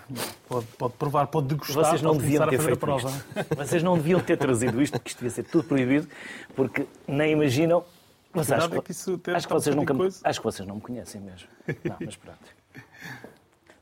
Pode, 0.49 0.67
pode 0.79 0.95
provar, 0.95 1.27
pode 1.27 1.49
degustar. 1.49 1.85
Vocês 1.85 2.01
não 2.01 2.17
deviam 2.17 2.49
ter 2.49 2.61
feito 2.61 2.79
prova. 2.79 3.09
isto. 3.09 3.57
Vocês 3.57 3.83
não 3.83 3.97
deviam 3.97 4.21
ter 4.21 4.37
trazido 4.37 4.81
isto, 4.81 4.93
porque 4.93 5.09
isto 5.09 5.19
devia 5.19 5.31
ser 5.31 5.43
tudo 5.43 5.65
proibido, 5.65 6.09
porque 6.55 6.87
nem 7.09 7.33
imaginam. 7.33 7.85
Mas 8.33 8.53
acho, 8.53 8.69
que 8.69 8.93
acho, 9.33 9.49
que 9.49 9.53
vocês 9.53 9.75
nunca, 9.75 9.93
coisa. 9.93 10.21
acho 10.23 10.39
que 10.39 10.45
vocês 10.45 10.69
não 10.69 10.77
me 10.77 10.81
conhecem 10.81 11.21
mesmo. 11.21 11.49
Não, 11.85 11.97
mas 12.01 12.15
pronto. 12.15 12.39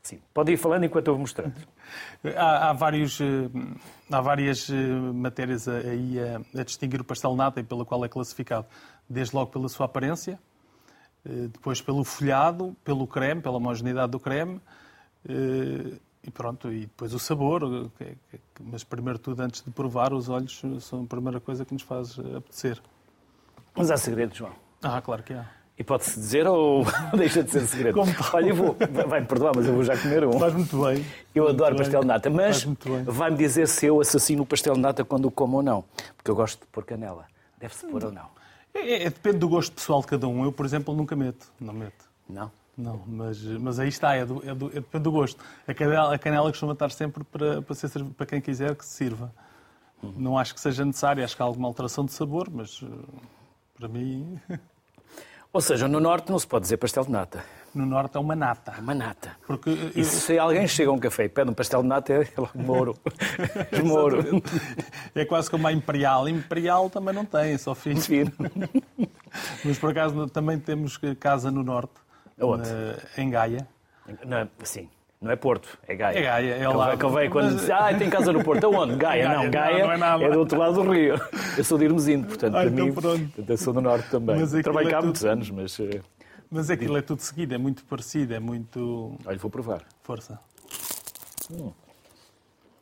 Sim, 0.09 0.19
pode 0.33 0.51
ir 0.51 0.57
falando 0.57 0.85
enquanto 0.85 1.05
eu 1.07 1.13
vou 1.13 1.21
mostrando. 1.21 1.53
Há, 2.35 2.69
há 2.69 2.73
vários, 2.73 3.21
eh, 3.21 3.25
há 4.11 4.19
várias 4.21 4.67
eh, 4.67 4.73
matérias 5.13 5.67
a- 5.67 5.77
aí 5.77 6.17
a, 6.19 6.59
a 6.59 6.63
distinguir 6.63 6.99
o 6.99 7.03
pastel 7.03 7.35
nata 7.35 7.59
e 7.59 7.63
pela 7.63 7.85
qual 7.85 8.03
é 8.03 8.09
classificado. 8.09 8.65
Desde 9.07 9.35
logo 9.35 9.51
pela 9.51 9.69
sua 9.69 9.85
aparência, 9.85 10.39
eh, 11.23 11.47
depois 11.53 11.79
pelo 11.79 12.03
folhado, 12.03 12.75
pelo 12.83 13.05
creme, 13.05 13.39
pela 13.39 13.57
homogeneidade 13.57 14.11
do 14.11 14.19
creme, 14.19 14.59
e 16.23 16.31
pronto, 16.31 16.71
e 16.71 16.81
depois 16.81 17.13
o 17.13 17.19
sabor. 17.19 17.61
Mas 18.59 18.83
primeiro 18.83 19.19
tudo, 19.19 19.41
antes 19.41 19.61
de 19.61 19.69
provar, 19.69 20.11
os 20.11 20.27
olhos 20.27 20.59
são 20.81 21.03
a 21.03 21.05
primeira 21.05 21.39
coisa 21.39 21.63
que 21.65 21.73
nos 21.73 21.83
faz 21.83 22.17
apetecer. 22.35 22.81
Mas 23.75 23.91
há 23.91 23.97
segredo, 23.97 24.33
João. 24.35 24.53
Ah, 24.81 24.99
claro 25.01 25.21
que 25.21 25.33
há. 25.33 25.45
E 25.79 25.83
pode-se 25.83 26.19
dizer 26.19 26.45
ou 26.45 26.83
deixa 27.17 27.41
de 27.41 27.49
ser 27.51 27.65
segredo? 27.65 27.95
Como. 27.95 28.11
Olha, 28.33 28.49
eu 28.49 28.55
vou. 28.55 28.75
Vai-me 29.07 29.25
perdoar, 29.25 29.53
mas 29.55 29.65
eu 29.65 29.73
vou 29.73 29.83
já 29.83 29.97
comer 29.97 30.25
um. 30.25 30.37
Faz 30.37 30.53
muito 30.53 30.83
bem. 30.83 31.05
Eu 31.33 31.45
Muito 31.45 31.55
adoro 31.55 31.71
bem. 31.75 31.77
pastel 31.83 32.01
de 32.01 32.07
nata, 32.07 32.29
mas 32.29 32.67
vai-me 33.05 33.37
dizer 33.37 33.65
se 33.67 33.85
eu 33.85 34.01
assassino 34.01 34.43
o 34.43 34.45
pastel 34.45 34.73
de 34.73 34.81
nata 34.81 35.05
quando 35.05 35.25
o 35.25 35.31
como 35.31 35.55
ou 35.57 35.63
não. 35.63 35.85
Porque 36.17 36.29
eu 36.29 36.35
gosto 36.35 36.59
de 36.59 36.67
pôr 36.67 36.83
canela. 36.83 37.25
Deve-se 37.57 37.87
pôr 37.87 38.03
ou 38.03 38.11
não? 38.11 38.25
É, 38.73 39.03
é- 39.03 39.09
depende 39.09 39.37
do 39.37 39.47
gosto 39.47 39.71
pessoal 39.73 40.01
de 40.01 40.07
cada 40.07 40.27
um. 40.27 40.43
Eu, 40.43 40.51
por 40.51 40.65
exemplo, 40.65 40.93
nunca 40.93 41.15
meto. 41.15 41.47
Não 41.59 41.73
meto. 41.73 42.05
Não? 42.29 42.51
Não, 42.77 43.01
mas, 43.07 43.41
mas 43.43 43.79
aí 43.79 43.89
está, 43.89 44.15
é 44.15 44.25
do, 44.25 44.41
é 44.49 44.53
do- 44.53 44.67
é- 44.69 44.73
depende 44.75 45.03
do 45.05 45.11
gosto. 45.11 45.41
A 45.67 45.73
canela, 45.73 46.13
a 46.13 46.19
canela 46.19 46.49
costuma 46.49 46.73
estar 46.73 46.89
sempre 46.91 47.23
para, 47.23 47.61
para, 47.61 47.75
ser, 47.75 47.89
para 48.17 48.25
quem 48.25 48.39
quiser 48.41 48.75
que 48.75 48.85
se 48.85 48.93
sirva. 48.95 49.33
Não 50.01 50.37
acho 50.37 50.53
que 50.53 50.61
seja 50.61 50.83
necessário, 50.85 51.23
acho 51.23 51.35
que 51.35 51.41
há 51.41 51.45
alguma 51.45 51.67
alteração 51.67 52.05
de 52.05 52.13
sabor, 52.13 52.47
mas 52.49 52.79
eh, 52.83 52.87
para 53.77 53.87
mim, 53.89 54.39
Ou 55.51 55.61
seja, 55.61 55.87
no 55.87 55.99
norte 55.99 56.29
não 56.31 56.37
se 56.37 56.45
pode 56.45 56.63
dizer 56.63 56.77
pastel 56.77 57.03
de 57.05 57.11
nata. 57.11 57.43
no 57.73 57.85
norte 57.85 58.15
é 58.17 58.19
uma 58.19 58.33
É 58.33 58.37
nata. 58.37 58.73
uma 58.79 58.93
nata. 58.93 59.35
Porque 59.47 59.69
eh, 59.71 59.91
E 59.95 60.03
se 60.05 60.37
alguém 60.37 60.67
chega 60.67 60.91
a 60.91 60.93
um 60.93 60.99
café 60.99 61.25
e 61.25 61.29
pede 61.29 61.49
um 61.49 61.53
pastel 61.53 61.81
de 61.81 61.87
nata, 61.87 62.13
é 62.13 62.27
logo 62.37 62.51
mouro. 62.55 62.95
Mouro. 63.83 64.43
é 65.15 65.25
quase 65.25 65.49
como 65.49 65.67
a 65.67 65.71
Imperial. 65.73 66.29
Imperial 66.29 66.89
também 66.89 67.13
não 67.15 67.25
tem, 67.25 67.53
é 67.53 67.57
só 67.57 67.73
fino. 67.73 67.99
Fino. 68.01 68.31
Mas 69.65 69.77
por 69.79 69.89
acaso 69.91 70.27
também 70.27 70.59
temos 70.59 70.97
casa 71.19 71.49
no 71.49 71.63
norte, 71.63 71.93
Aonde? 72.39 72.69
na- 72.69 72.95
em 73.23 73.29
Gaia. 73.29 73.67
Não, 74.25 74.47
sim. 74.63 74.87
Não 75.21 75.31
é 75.31 75.35
Porto, 75.35 75.77
é 75.85 75.95
Gaia. 75.95 76.17
É 76.17 76.21
Gaia, 76.21 76.53
é 76.55 76.67
lá. 76.69 76.95
Convém 76.97 77.29
quando 77.29 77.51
Mas- 77.51 77.61
diz, 77.61 77.69
ah, 77.69 77.93
tem 77.93 78.09
casa 78.09 78.31
no 78.31 78.41
Porto. 78.41 78.63
Aonde? 78.65 78.95
Gaia. 78.95 79.23
Gaia, 79.25 79.35
Não, 79.37 79.43
não, 79.43 79.51
Gaia 79.51 79.83
não 79.85 79.91
é 79.91 79.97
nada. 79.97 80.23
é 80.23 80.29
do 80.31 80.39
outro 80.39 80.57
lado 80.57 80.75
do 80.81 80.89
Rio. 80.89 81.15
Eu 81.57 81.63
sou 81.65 81.77
de 81.77 81.83
Irmesinde, 81.85 82.25
portanto, 82.27 82.55
Ah, 82.55 82.61
para 82.61 82.69
então 82.69 82.85
mim, 82.85 82.93
pronto. 82.93 83.19
portanto, 83.25 83.49
eu 83.49 83.57
sou 83.57 83.73
do 83.73 83.81
Norte 83.81 84.09
também. 84.09 84.47
Trabalho 84.63 84.87
é 84.87 84.91
cá 84.91 84.97
há 84.97 84.99
tudo- 85.01 85.05
muitos 85.07 85.25
anos, 85.25 85.49
mas... 85.51 85.77
eh, 85.79 86.01
Mas 86.49 86.69
aquilo 86.69 86.97
é 86.97 87.01
tudo 87.01 87.19
seguido, 87.19 87.53
é 87.53 87.57
muito 87.57 87.83
parecido, 87.83 88.33
é 88.33 88.39
muito. 88.39 89.15
Olha, 89.25 89.37
vou 89.37 89.51
provar. 89.51 89.81
Força. 90.03 90.39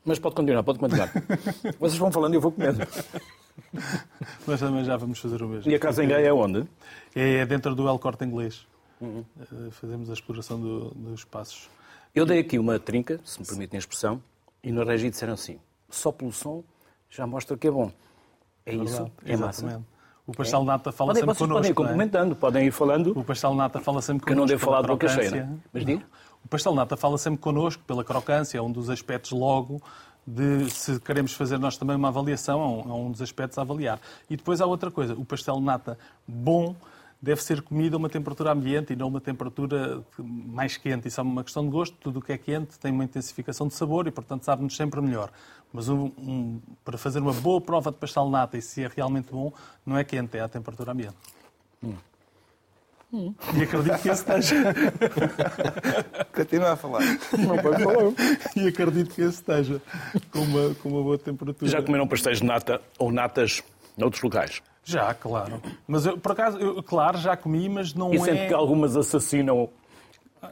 Mas 0.06 0.20
pode 0.20 0.36
continuar, 0.36 0.63
pode 0.63 0.79
continuar. 0.79 1.10
Vocês 1.79 1.98
vão 1.98 2.12
falando 2.12 2.34
e 2.34 2.38
eu 2.38 2.41
vou 2.41 2.51
comendo. 2.51 2.79
Mas 4.46 4.60
também 4.60 4.84
já 4.86 4.96
vamos 4.96 5.20
fazer 5.20 5.41
o 5.41 5.48
mesmo. 5.48 5.70
E 5.72 5.75
a 5.75 5.79
casa 5.79 6.03
em 6.03 6.08
Gaia 6.08 6.27
é 6.27 6.34
onde? 6.34 6.65
É 7.15 7.46
dentro 7.46 7.75
do 7.75 7.88
El 7.89 8.00
Corte 8.00 8.24
Inglês. 8.24 8.65
Uhum. 9.01 9.25
Eh, 9.41 9.72
Fazemos 9.72 10.10
a 10.10 10.13
exploração 10.13 10.60
do- 10.60 10.91
dos 10.91 11.20
espaços. 11.22 11.70
Eu 12.14 12.26
dei 12.26 12.40
aqui 12.40 12.58
uma 12.58 12.80
trinca, 12.80 13.20
se 13.24 13.40
me 13.40 13.46
permitem 13.46 13.78
a 13.78 13.80
expressão, 13.80 14.22
e 14.64 14.72
no 14.72 14.84
regi 14.84 15.10
disseram 15.10 15.34
assim, 15.34 15.60
só 15.90 16.12
pelo 16.12 16.32
som 16.32 16.64
já 17.10 17.26
mostra 17.28 17.56
que 17.56 17.68
é 17.68 17.72
bom. 17.72 17.92
É 18.66 18.74
isso? 18.74 19.04
Verdade, 19.04 19.12
É 19.26 19.38
massa? 19.38 19.84
O 20.26 20.34
pastel 20.34 20.60
de 20.60 20.66
nata 20.66 20.92
fala 20.92 21.14
Podem, 21.14 21.22
sempre 21.22 21.38
vocês 21.38 21.50
podem 21.50 21.72
ir 21.72 21.74
connosco. 21.74 21.84
não 21.84 21.90
é? 21.90 21.94
complementando, 21.94 22.36
podem 22.36 22.68
ir 22.68 22.72
falando, 22.72 23.18
O 23.18 23.24
pastel 23.24 23.54
nata 23.56 23.80
fala 23.80 24.02
sempre 24.02 24.26
que 24.26 24.32
eu 24.34 24.36
não 24.36 24.44
connosco 24.44 24.58
devo 24.60 24.66
falar 24.66 24.82
de 24.82 24.88
boca 24.88 25.08
cheia, 25.08 25.38
é? 25.38 25.50
Mas 25.72 25.86
diga. 25.86 26.06
O 26.44 26.48
pastel 26.50 26.76
nata 26.76 26.98
fala 26.98 27.18
sempre 27.18 27.40
connosco 27.40 27.82
pela 27.88 28.04
crocância, 28.04 28.58
é 28.58 28.62
um 28.62 28.72
dos 28.72 28.90
aspectos 28.90 29.32
logo 29.32 29.82
de 30.26 30.70
se 30.70 31.00
queremos 31.00 31.32
fazer 31.34 31.58
nós 31.58 31.78
também 31.78 31.96
uma 31.96 32.10
avaliação, 32.10 32.62
é 32.62 32.66
um, 32.66 32.92
é 32.92 32.94
um 32.94 33.12
dos 33.12 33.22
aspectos 33.22 33.58
a 33.58 33.62
avaliar. 33.62 34.02
E 34.30 34.36
depois 34.36 34.60
há 34.60 34.66
outra 34.66 34.92
coisa, 34.92 35.14
o 35.14 35.24
pastel 35.24 35.62
nata 35.62 35.98
bom 36.28 36.76
deve 37.22 37.42
ser 37.44 37.62
comido 37.62 37.96
a 37.96 37.98
uma 37.98 38.10
temperatura 38.10 38.52
ambiente 38.52 38.94
e 38.94 38.96
não 38.96 39.08
a 39.08 39.10
uma 39.10 39.22
temperatura 39.22 40.04
mais 40.20 40.78
quente. 40.78 41.08
Isso 41.08 41.20
é 41.20 41.24
uma 41.24 41.44
questão 41.44 41.64
de 41.64 41.70
gosto, 41.72 41.96
tudo 42.00 42.20
o 42.20 42.22
que 42.22 42.32
é 42.32 42.38
quente 42.38 42.78
tem 42.80 42.92
uma 42.92 43.04
intensificação 43.04 43.68
de 43.68 43.74
sabor 43.74 44.08
e, 44.08 44.12
portanto, 44.12 44.44
sabe-nos 44.44 44.76
sempre 44.76 45.02
melhor. 45.02 45.32
Mas 45.74 45.90
um- 45.90 46.12
um- 46.18 46.62
para 46.86 46.98
fazer 46.98 47.20
uma 47.20 47.34
boa 47.34 47.60
prova 47.60 47.92
de 47.92 47.98
pastel 47.98 48.26
de 48.26 48.32
nata 48.32 48.58
e 48.58 48.62
se 48.62 48.84
é 48.84 48.88
realmente 48.96 49.32
bom, 49.32 49.52
não 49.86 49.98
é 49.98 50.04
quente, 50.04 50.38
é 50.38 50.42
à 50.42 50.48
temperatura 50.48 50.92
ambiente. 50.92 51.16
E 53.54 53.64
acredito 53.64 54.02
que 54.02 54.10
esse 54.10 54.20
esteja. 54.28 54.56
Continua 56.36 56.74
a 56.74 56.76
falar. 56.76 57.02
Não 57.38 57.58
pode 57.58 57.84
falar. 57.84 58.14
E 58.56 58.68
acredito 58.68 59.14
que 59.16 59.22
esse 59.22 59.36
esteja 59.38 59.82
com 60.32 60.40
uma, 60.40 60.76
com 60.76 60.90
uma 60.90 61.02
boa 61.04 61.18
temperatura. 61.18 61.72
Já 61.72 61.82
comeram 61.82 62.06
pastéis 62.08 62.40
de 62.40 62.44
nata 62.46 62.82
ou 63.00 63.12
natas 63.12 63.64
noutros 63.98 64.22
locais? 64.22 64.62
Já, 64.91 65.13
claro. 65.13 65.62
Mas 65.88 66.06
eu, 66.06 66.17
por 66.17 66.32
acaso, 66.32 66.58
eu, 66.58 66.82
claro, 66.82 67.17
já 67.17 67.36
comi, 67.36 67.67
mas 67.67 67.94
não 67.94 68.13
E 68.13 68.17
é. 68.17 68.20
sempre 68.20 68.48
que 68.48 68.53
algumas 68.53 68.96
assassinam... 68.96 69.70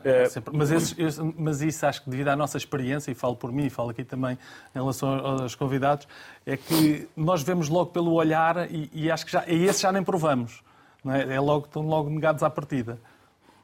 eh, 0.04 0.26
Sempre. 0.30 0.58
Mas, 0.58 0.72
esses- 0.72 0.98
esse- 1.00 1.34
mas 1.38 1.62
isso 1.62 1.86
acho 1.86 2.04
que 2.04 2.10
devido 2.10 2.28
à 2.28 2.36
nossa 2.36 2.58
experiência, 2.58 3.12
e 3.12 3.16
falo 3.16 3.36
por 3.36 3.52
mim, 3.52 3.66
e 3.66 3.70
falo 3.70 3.92
aqui 3.92 4.04
também 4.04 4.34
em 4.76 4.80
relação 4.80 5.10
aos 5.26 5.56
convidados, 5.56 6.08
é 6.46 6.58
que 6.58 7.08
nós 7.16 7.44
vemos 7.44 7.70
logo 7.70 7.92
pelo 7.92 8.12
olhar 8.14 8.70
e, 8.70 8.90
e 8.94 9.10
acho 9.12 9.26
que 9.26 9.32
já, 9.32 9.44
e 9.48 9.64
esse 9.66 9.82
já 9.82 9.92
nem 9.92 10.04
provamos. 10.04 10.62
Não 11.04 11.14
é? 11.14 11.36
É 11.36 11.40
logo, 11.40 11.66
estão 11.66 11.84
logo 11.84 12.10
negados 12.10 12.44
à 12.44 12.50
partida. 12.50 12.98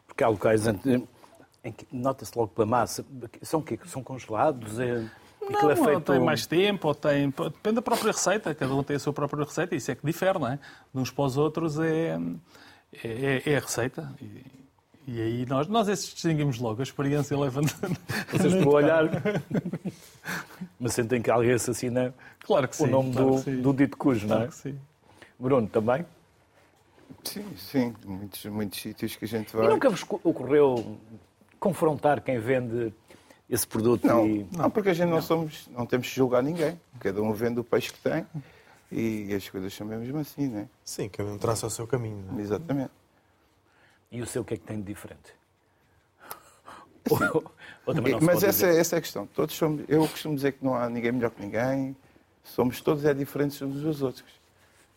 Porque 0.07 0.23
há 0.23 0.27
locais 0.29 0.65
em 0.67 1.71
que 1.71 1.87
nota-se 1.91 2.31
logo 2.37 2.49
pela 2.53 2.65
massa. 2.67 3.05
São 3.41 3.59
o 3.59 3.63
quê? 3.63 3.77
São 3.85 4.01
congelados? 4.03 4.79
É... 4.79 5.03
Não, 5.50 5.71
é 5.71 5.93
ou 5.95 6.01
tem 6.01 6.19
mais 6.19 6.45
tempo, 6.45 6.88
ou 6.88 6.95
tem. 6.95 7.29
Depende 7.29 7.75
da 7.75 7.81
própria 7.81 8.12
receita, 8.12 8.53
cada 8.53 8.74
um 8.74 8.83
tem 8.83 8.95
a 8.95 9.00
sua 9.00 9.12
própria 9.12 9.43
receita, 9.43 9.75
isso 9.75 9.91
é 9.91 9.95
que 9.95 10.05
difere, 10.05 10.38
não 10.39 10.48
é? 10.48 10.60
De 10.93 11.01
uns 11.01 11.10
para 11.10 11.25
os 11.25 11.38
outros 11.38 11.79
é, 11.79 12.17
é, 13.03 13.41
é 13.45 13.57
a 13.57 13.60
receita. 13.60 14.13
E, 14.21 14.43
e 15.07 15.19
aí 15.21 15.45
nós, 15.48 15.67
nós 15.67 15.88
esses 15.88 16.13
distinguimos 16.13 16.60
logo, 16.60 16.79
a 16.79 16.83
experiência 16.83 17.38
leva-nos. 17.38 17.74
Vocês 18.31 18.53
pelo 18.53 18.74
olhar... 18.74 19.05
Mas 20.79 20.93
sentem 20.93 21.21
que 21.21 21.29
alguém 21.31 21.53
assassina 21.53 22.13
Claro 22.45 22.67
que 22.67 22.75
sim. 22.75 22.83
o 22.83 22.88
nome 22.88 23.12
claro 23.12 23.29
do, 23.29 23.36
que 23.38 23.43
sim. 23.43 23.62
do 23.62 23.74
dito 23.74 23.98
cujo, 23.98 24.27
não 24.27 24.36
Claro 24.36 24.43
é? 24.43 24.48
que 24.48 24.55
sim. 24.55 24.79
Bruno, 25.39 25.67
também? 25.67 26.05
Sim, 27.24 27.45
sim. 27.57 27.95
Muitos, 28.05 28.45
muitos 28.45 28.81
sítios 28.81 29.15
que 29.15 29.25
a 29.25 29.27
gente 29.27 29.53
E 29.53 29.57
vai. 29.57 29.67
nunca 29.67 29.89
vos 29.89 30.03
ocorreu 30.24 30.98
confrontar 31.60 32.21
quem 32.21 32.39
vende 32.39 32.93
esse 33.51 33.67
produto 33.67 34.08
Não, 34.08 34.25
e... 34.25 34.48
não, 34.55 34.72
porque 34.72 34.89
a 34.89 34.93
gente 34.93 35.10
não 35.10 35.22
somos, 35.22 35.67
não 35.70 35.86
temos 35.86 36.08
que 36.08 36.15
julgar 36.15 36.41
ninguém. 36.41 36.79
Cada 37.00 37.22
um 37.22 37.34
vende 37.34 37.60
o 37.60 37.63
peixe 37.63 37.91
que 37.91 38.00
tem 38.00 38.25
e 38.91 39.34
as 39.36 39.48
coisas 39.50 39.74
são 39.74 39.86
mesmo 39.86 40.17
assim, 40.20 40.48
né? 40.48 40.67
Sim, 40.86 41.10
cada 41.10 41.29
um 41.29 41.38
traça 41.38 41.67
o 41.67 41.70
seu 41.70 41.86
caminho. 41.86 42.24
não 42.31 42.39
é? 42.39 42.41
Exatamente. 42.41 42.91
E 44.12 44.22
o 44.22 44.25
seu 44.25 44.41
o 44.41 44.46
que 44.46 44.53
é 44.53 44.58
que 44.58 44.63
tem 44.63 44.77
de 44.77 44.84
diferente? 44.84 45.34
Ou, 47.10 47.43
ou 47.86 47.93
não 47.93 48.03
Mas 48.22 48.43
essa, 48.43 48.67
dizer? 48.67 48.79
essa 48.79 48.96
é 48.96 49.00
a 49.00 49.01
questão. 49.01 49.25
Todos 49.27 49.55
somos, 49.55 49.84
eu 49.88 50.08
costumo 50.08 50.36
dizer 50.36 50.53
que 50.53 50.63
não 50.63 50.75
há 50.75 50.89
ninguém 50.89 51.12
melhor 51.12 51.31
que 51.31 51.41
ninguém. 51.41 51.96
Somos 52.43 52.79
todos 52.81 53.05
é 53.05 53.13
diferentes 53.13 53.62
uns 53.62 53.81
dos 53.81 54.01
outros. 54.01 54.25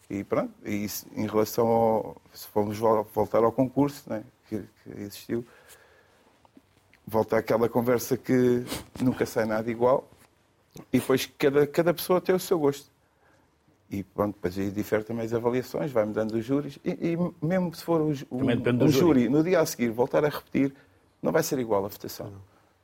E 0.09 0.23
pronto, 0.23 0.53
e 0.65 0.87
em 1.17 1.27
relação 1.27 1.67
ao. 1.67 2.17
Se 2.33 2.47
formos 2.49 2.77
vol- 2.79 3.07
voltar 3.15 3.43
ao 3.43 3.51
concurso 3.51 4.03
né, 4.09 4.23
que, 4.49 4.59
que 4.83 4.91
existiu, 5.01 5.45
volta 7.07 7.39
àquela 7.39 7.69
conversa 7.69 8.17
que 8.17 8.65
nunca 9.01 9.27
sai 9.27 9.45
nada 9.45 9.71
igual 9.71 10.09
e 10.93 10.99
depois 10.99 11.31
cada, 11.39 11.67
cada 11.67 11.95
pessoa 11.95 12.21
tem 12.21 12.35
o 12.35 12.41
seu 12.41 12.59
gosto. 12.59 12.93
E 13.91 14.03
pronto, 14.03 14.35
depois 14.35 14.59
aí 14.59 14.71
difere 14.71 15.05
também 15.05 15.25
as 15.25 15.33
avaliações, 15.33 15.93
vai 15.93 16.05
mudando 16.05 16.33
os 16.33 16.45
júris. 16.45 16.79
E, 16.85 16.91
e 16.91 17.47
mesmo 17.47 17.73
se 17.75 17.85
for 17.85 18.01
o, 18.01 18.07
um, 18.07 18.11
um 18.11 18.89
júri. 18.89 18.91
júri, 18.91 19.29
no 19.29 19.43
dia 19.45 19.61
a 19.61 19.67
seguir, 19.67 19.91
voltar 19.91 20.25
a 20.25 20.29
repetir, 20.29 20.75
não 21.23 21.31
vai 21.31 21.43
ser 21.43 21.59
igual 21.59 21.85
a 21.85 21.89
votação. 21.89 22.33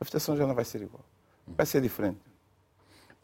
A 0.01 0.05
votação 0.05 0.37
já 0.37 0.47
não 0.47 0.55
vai 0.55 0.65
ser 0.65 0.83
igual. 0.83 1.05
Vai 1.47 1.67
ser 1.67 1.81
diferente. 1.81 2.21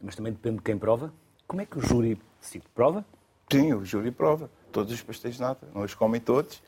Mas 0.01 0.17
também 0.17 0.33
depende 0.33 0.57
de 0.57 0.63
quem 0.63 0.77
prova. 0.77 1.13
Como 1.47 1.63
é 1.63 1.67
que 1.67 1.79
o 1.79 1.81
júri 1.81 2.21
decide? 2.41 2.65
Prova? 2.75 3.05
Sim, 3.51 3.73
o 3.75 3.85
júri 3.85 4.11
prova. 4.11 4.51
Todos 4.73 4.93
os 4.93 5.03
pastéis 5.03 5.37
de 5.37 5.41
nata. 5.41 5.69
Não 5.73 5.83
os 5.83 5.95
comem 5.95 6.21
todos. 6.21 6.61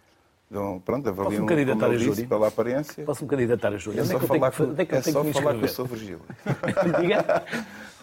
Dão, 0.50 0.80
pronto, 0.80 1.06
avaliam 1.08 1.30
Posso-me 1.32 1.46
candidatar 1.48 1.80
como 1.80 1.92
a 1.92 1.96
disse, 1.96 2.06
júri? 2.14 2.26
pela 2.26 2.48
aparência. 2.48 3.04
Posso-me 3.04 3.28
candidatar 3.28 3.68
a 3.68 3.76
júri? 3.76 3.98
É 3.98 4.04
só 4.04 4.18
tenho 4.18 4.26
falar 4.26 4.50
que, 4.50 4.56
com, 4.56 4.74
que 4.74 4.80
eu 4.94 4.98
é 4.98 5.00
tenho 5.02 5.12
só 5.12 5.20
que 5.20 5.26
me 5.26 5.32
falar 5.34 5.54
com 5.58 5.64
o? 5.64 5.68
Sr. 5.68 5.84
Virgílio. 5.86 6.20
Diga. 7.00 7.44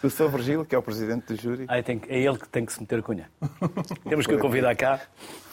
O 0.03 0.09
Sr. 0.11 0.29
Virgílio, 0.29 0.65
que 0.65 0.75
é 0.75 0.77
o 0.77 0.83
presidente 0.83 1.33
do 1.33 1.41
júri. 1.41 1.65
Ah, 1.67 1.81
que- 1.81 2.07
é 2.07 2.19
ele 2.19 2.37
que 2.37 2.47
tem 2.47 2.63
que 2.63 2.71
se 2.71 2.79
meter 2.79 2.99
a 2.99 3.01
cunha. 3.01 3.31
Temos 4.07 4.27
que 4.27 4.35
o 4.35 4.39
convidar 4.39 4.75
cá. 4.75 5.01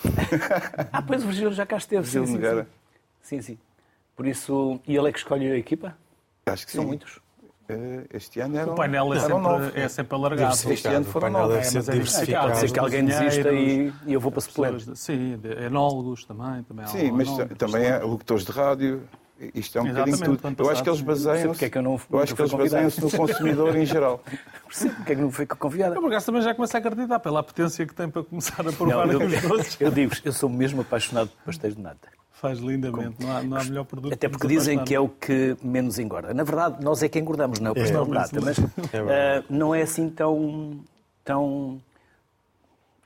Ah, 0.93 1.01
pois 1.01 1.23
o 1.23 1.27
Virgílio 1.27 1.53
já 1.53 1.65
cá 1.65 1.77
esteve. 1.79 2.07
Sim, 2.07 2.21
Virgílio 2.21 2.27
sim, 2.27 2.35
Nogueira. 2.35 2.69
sim. 3.23 3.41
sim, 3.41 3.43
sim. 3.55 3.59
Por 4.15 4.27
isso... 4.27 4.79
E 4.87 4.95
ele 4.95 5.09
é 5.09 5.13
que 5.13 5.19
escolhe 5.19 5.51
a 5.51 5.57
equipa? 5.57 5.97
Acho 6.45 6.67
que 6.67 6.73
São 6.73 6.83
sim. 6.83 6.89
muitos. 6.89 7.21
Eh, 7.73 8.07
Este 8.15 8.41
ano 8.41 8.57
eram, 8.59 8.73
O 8.73 8.77
painel 8.77 9.15
é 9.15 9.19
eram 9.19 9.43
sempre, 9.63 9.81
é 9.81 9.89
sempre 9.89 10.15
alargado. 10.17 10.73
Este 10.73 10.89
ano 10.89 11.05
foram 11.05 11.33
painel 11.33 11.49
nove. 11.49 11.61
É, 11.61 11.63
ser 11.65 11.79
mas 11.79 11.89
é 11.89 11.93
diversificado. 11.93 12.47
Pode 12.49 12.59
ser 12.61 12.71
que 12.73 12.79
alguém 12.79 13.05
desista 13.05 13.53
e, 13.53 13.93
e 14.07 14.13
eu 14.13 14.21
vou 14.21 14.31
para 14.33 14.41
suplente. 14.41 14.91
Sim, 14.99 15.39
enólogos 15.65 16.25
também. 16.25 16.63
também 16.65 16.85
há 16.85 16.89
Sim, 16.89 17.11
mas 17.13 17.29
também 17.57 17.85
é 17.87 17.99
locutores 17.99 18.45
de 18.45 18.53
rádio. 18.53 19.03
Isto 19.55 19.79
é 19.79 19.81
um 19.83 19.87
Exatamente, 19.87 20.13
bocadinho 20.21 20.37
tudo. 20.39 20.47
ano 20.49 20.57
Eu 20.61 20.71
acho 20.71 20.83
que 20.85 20.89
eles 20.89 21.01
baseiam-se 21.01 21.49
porque 21.49 21.65
é 21.65 21.71
que 21.71 21.79
eu 21.79 21.83
não- 21.83 22.01
eu 22.13 22.21
acho 22.21 22.33
que 22.35 22.43
eles 22.43 22.53
baseiam-se 22.53 23.01
no 23.01 23.11
consumidor 23.11 23.75
em 23.77 23.85
geral. 23.85 24.21
Percebo 24.69 24.95
porque 24.95 25.13
é 25.13 25.17
que 25.17 25.21
não 25.21 25.31
foi 25.33 25.47
convidada. 25.47 25.97
Eu, 25.97 26.01
por 26.01 26.07
acaso, 26.09 26.27
também 26.27 26.43
já 26.43 26.55
começo 26.55 26.77
a 26.77 26.79
acreditar 26.79 27.19
pela 27.19 27.43
potência 27.43 27.85
que 27.85 27.93
tem 27.93 28.09
para 28.09 28.23
começar 28.23 28.61
a 28.61 28.73
provar 28.73 29.07
Não, 29.09 29.21
eu, 29.21 29.27
os 29.27 29.43
doces. 29.43 29.77
eu 29.81 29.91
digo 29.91 30.13
eu 30.25 30.33
sou 30.33 30.49
mesmo 30.49 30.83
apaixonado 30.83 31.29
por 31.31 31.47
pastéis 31.47 31.75
de 31.75 31.83
nata. 31.83 32.09
Faz 32.43 32.59
lindamente. 32.59 33.25
Não 33.25 33.37
há, 33.37 33.41
não 33.45 33.57
há 33.57 33.63
melhor 33.63 33.85
produto. 33.85 34.13
Até 34.13 34.29
porque 34.29 34.49
dizem 34.49 34.83
que 34.85 34.93
é 34.93 34.99
o 34.99 35.09
que 35.09 35.57
menos 35.63 35.97
engorda. 36.01 36.35
Na 36.35 36.43
verdade, 36.43 36.83
nós 36.85 37.01
é 37.01 37.09
que 37.09 37.17
engordamos, 37.17 37.61
não 37.61 37.69
é 37.69 37.71
o 37.71 37.75
pastel 37.77 38.05
de 38.05 38.11
nata. 38.11 38.41
Mas 38.41 38.59
É 38.93 39.39
ah, 39.39 39.45
não 39.49 39.73
é 39.73 39.83
assim 39.83 40.11
tão, 40.11 40.81
tão 41.25 41.81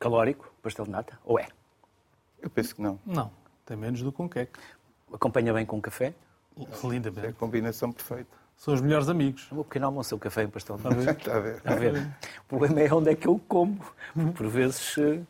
calórico 0.00 0.50
o 0.58 0.62
pastel 0.62 0.86
de 0.86 0.90
nata? 0.90 1.18
Ou 1.22 1.38
é? 1.38 1.48
Eu 2.40 2.48
penso 2.48 2.74
que 2.76 2.80
não. 2.80 2.98
Não, 3.04 3.30
tem 3.66 3.76
menos 3.76 4.00
do 4.00 4.10
que 4.10 4.22
um 4.22 4.26
queque. 4.26 4.58
Acompanha 5.12 5.52
bem 5.52 5.66
com 5.66 5.82
café? 5.82 6.14
É 6.58 6.62
a 6.62 6.88
Lindamente. 6.88 7.34
combinação 7.34 7.92
perfeita. 7.92 8.34
São 8.56 8.72
os 8.72 8.80
melhores 8.80 9.10
amigos. 9.10 9.48
O 9.52 9.62
pequeno 9.64 9.84
almoço 9.84 10.14
é 10.14 10.16
o 10.16 10.18
café 10.18 10.44
e 10.44 10.46
o 10.46 10.48
pastel 10.48 10.78
de 10.78 10.84
nata. 10.84 11.10
Está 11.10 11.36
a 11.36 11.40
ver? 11.40 11.60
A 11.62 11.74
ver. 11.74 12.08
O 12.40 12.48
problema 12.48 12.80
é 12.80 12.90
onde 12.90 13.10
é 13.10 13.14
que 13.14 13.28
eu 13.28 13.38
como. 13.46 13.78
Por 14.34 14.46
vezes 14.46 14.96
eh, 14.96 15.20
eu 15.20 15.26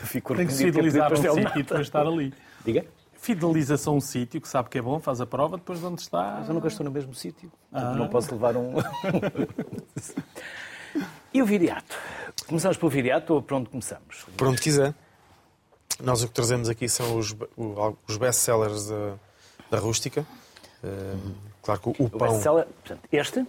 fico 0.06 0.34
Tem 0.34 0.46
que 0.46 0.54
se 0.54 0.64
a 0.64 0.68
um 0.68 0.72
pastel 1.10 1.18
de 1.18 1.18
sítio 1.20 1.40
e 1.40 1.44
nata. 1.44 1.58
depois 1.58 1.80
estar 1.82 2.06
ali. 2.06 2.32
Diga? 2.64 2.86
Fideliza-se 3.34 3.86
a 3.86 3.92
um 3.92 4.00
sítio 4.00 4.40
que 4.40 4.48
sabe 4.48 4.70
que 4.70 4.78
é 4.78 4.82
bom, 4.82 4.98
faz 4.98 5.20
a 5.20 5.26
prova, 5.26 5.58
depois 5.58 5.78
de 5.80 5.84
onde 5.84 6.00
está. 6.00 6.36
Mas 6.38 6.48
eu 6.48 6.54
nunca 6.54 6.68
estou 6.68 6.82
no 6.84 6.90
mesmo 6.90 7.14
sítio. 7.14 7.52
Ah. 7.70 7.92
Não 7.94 8.08
posso 8.08 8.32
levar 8.32 8.56
um. 8.56 8.72
e 11.34 11.42
o 11.42 11.44
viriato? 11.46 11.94
Começamos 12.46 12.78
pelo 12.78 12.90
viriato 12.90 13.34
ou 13.34 13.42
por 13.42 13.54
onde 13.58 13.68
começamos? 13.68 14.24
Por 14.36 14.48
onde 14.48 14.62
quiser. 14.62 14.94
Nós 16.02 16.22
o 16.22 16.28
que 16.28 16.32
trazemos 16.32 16.70
aqui 16.70 16.88
são 16.88 17.18
os, 17.18 17.32
o- 17.54 17.96
os 18.08 18.16
best-sellers 18.16 18.86
da, 18.88 19.14
da 19.72 19.78
rústica. 19.78 20.24
Eh, 20.82 21.14
claro 21.62 21.80
que 21.80 21.88
o, 21.88 21.94
o 21.98 22.06
O 22.06 22.10
pão... 22.10 22.28
best-seller, 22.28 22.64
portanto, 22.66 23.00
este. 23.12 23.46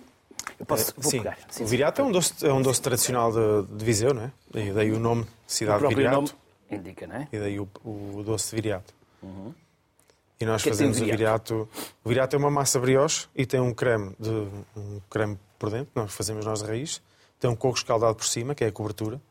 Eu 0.59 0.65
posso, 0.65 0.93
vou 0.97 1.09
sim, 1.09 1.19
pegar. 1.19 1.37
Sim, 1.49 1.63
o 1.63 1.67
sim. 1.67 1.71
viriato 1.71 2.01
é 2.01 2.03
um 2.03 2.11
doce, 2.11 2.45
é 2.45 2.51
um 2.51 2.61
doce 2.61 2.81
tradicional 2.81 3.31
de, 3.31 3.77
de 3.77 3.85
Viseu, 3.85 4.13
não 4.13 4.23
é? 4.23 4.31
E 4.55 4.73
daí 4.73 4.91
o 4.91 4.99
nome 4.99 5.21
O 5.23 5.27
Cidade 5.47 5.77
de 5.77 5.79
próprio 5.79 5.95
Viriato. 5.97 6.15
nome 6.17 6.29
indica, 6.69 7.07
não 7.07 7.15
é? 7.15 7.27
E 7.31 7.39
daí 7.39 7.59
o, 7.61 7.67
o 7.85 8.23
doce 8.25 8.49
de 8.49 8.55
viriato. 8.61 8.93
E 10.39 10.45
nós 10.45 10.63
que 10.63 10.69
é 10.69 10.71
fazemos 10.71 11.01
o 11.01 11.05
viriato? 11.05 11.69
O 12.03 12.09
viriato 12.09 12.35
é 12.35 12.39
uma 12.39 12.49
massa 12.49 12.79
brioche 12.79 13.27
e 13.35 13.45
tem 13.45 13.59
um 13.59 13.73
creme, 13.73 14.15
de, 14.17 14.29
um 14.75 15.01
creme 15.09 15.37
por 15.57 15.69
dentro, 15.69 15.91
nós 15.93 16.13
fazemos 16.13 16.45
nós 16.45 16.59
de 16.61 16.67
raiz. 16.67 17.01
Tem 17.39 17.49
um 17.49 17.55
coco 17.55 17.77
escaldado 17.77 18.15
por 18.15 18.25
cima, 18.25 18.55
que 18.55 18.63
é 18.63 18.67
a 18.67 18.71
cobertura. 18.71 19.21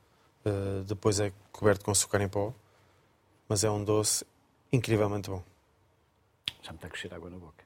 Uh, 0.44 0.82
depois 0.84 1.18
é 1.18 1.32
coberto 1.50 1.84
com 1.84 1.90
açúcar 1.90 2.20
em 2.20 2.28
pó. 2.28 2.52
Mas 3.48 3.64
é 3.64 3.70
um 3.70 3.82
doce 3.82 4.24
incrivelmente 4.70 5.30
bom. 5.30 5.42
Já 6.62 6.72
me 6.72 6.76
está 6.76 6.86
a 6.86 6.90
crescer 6.90 7.12
água 7.14 7.30
na 7.30 7.38
boca. 7.38 7.64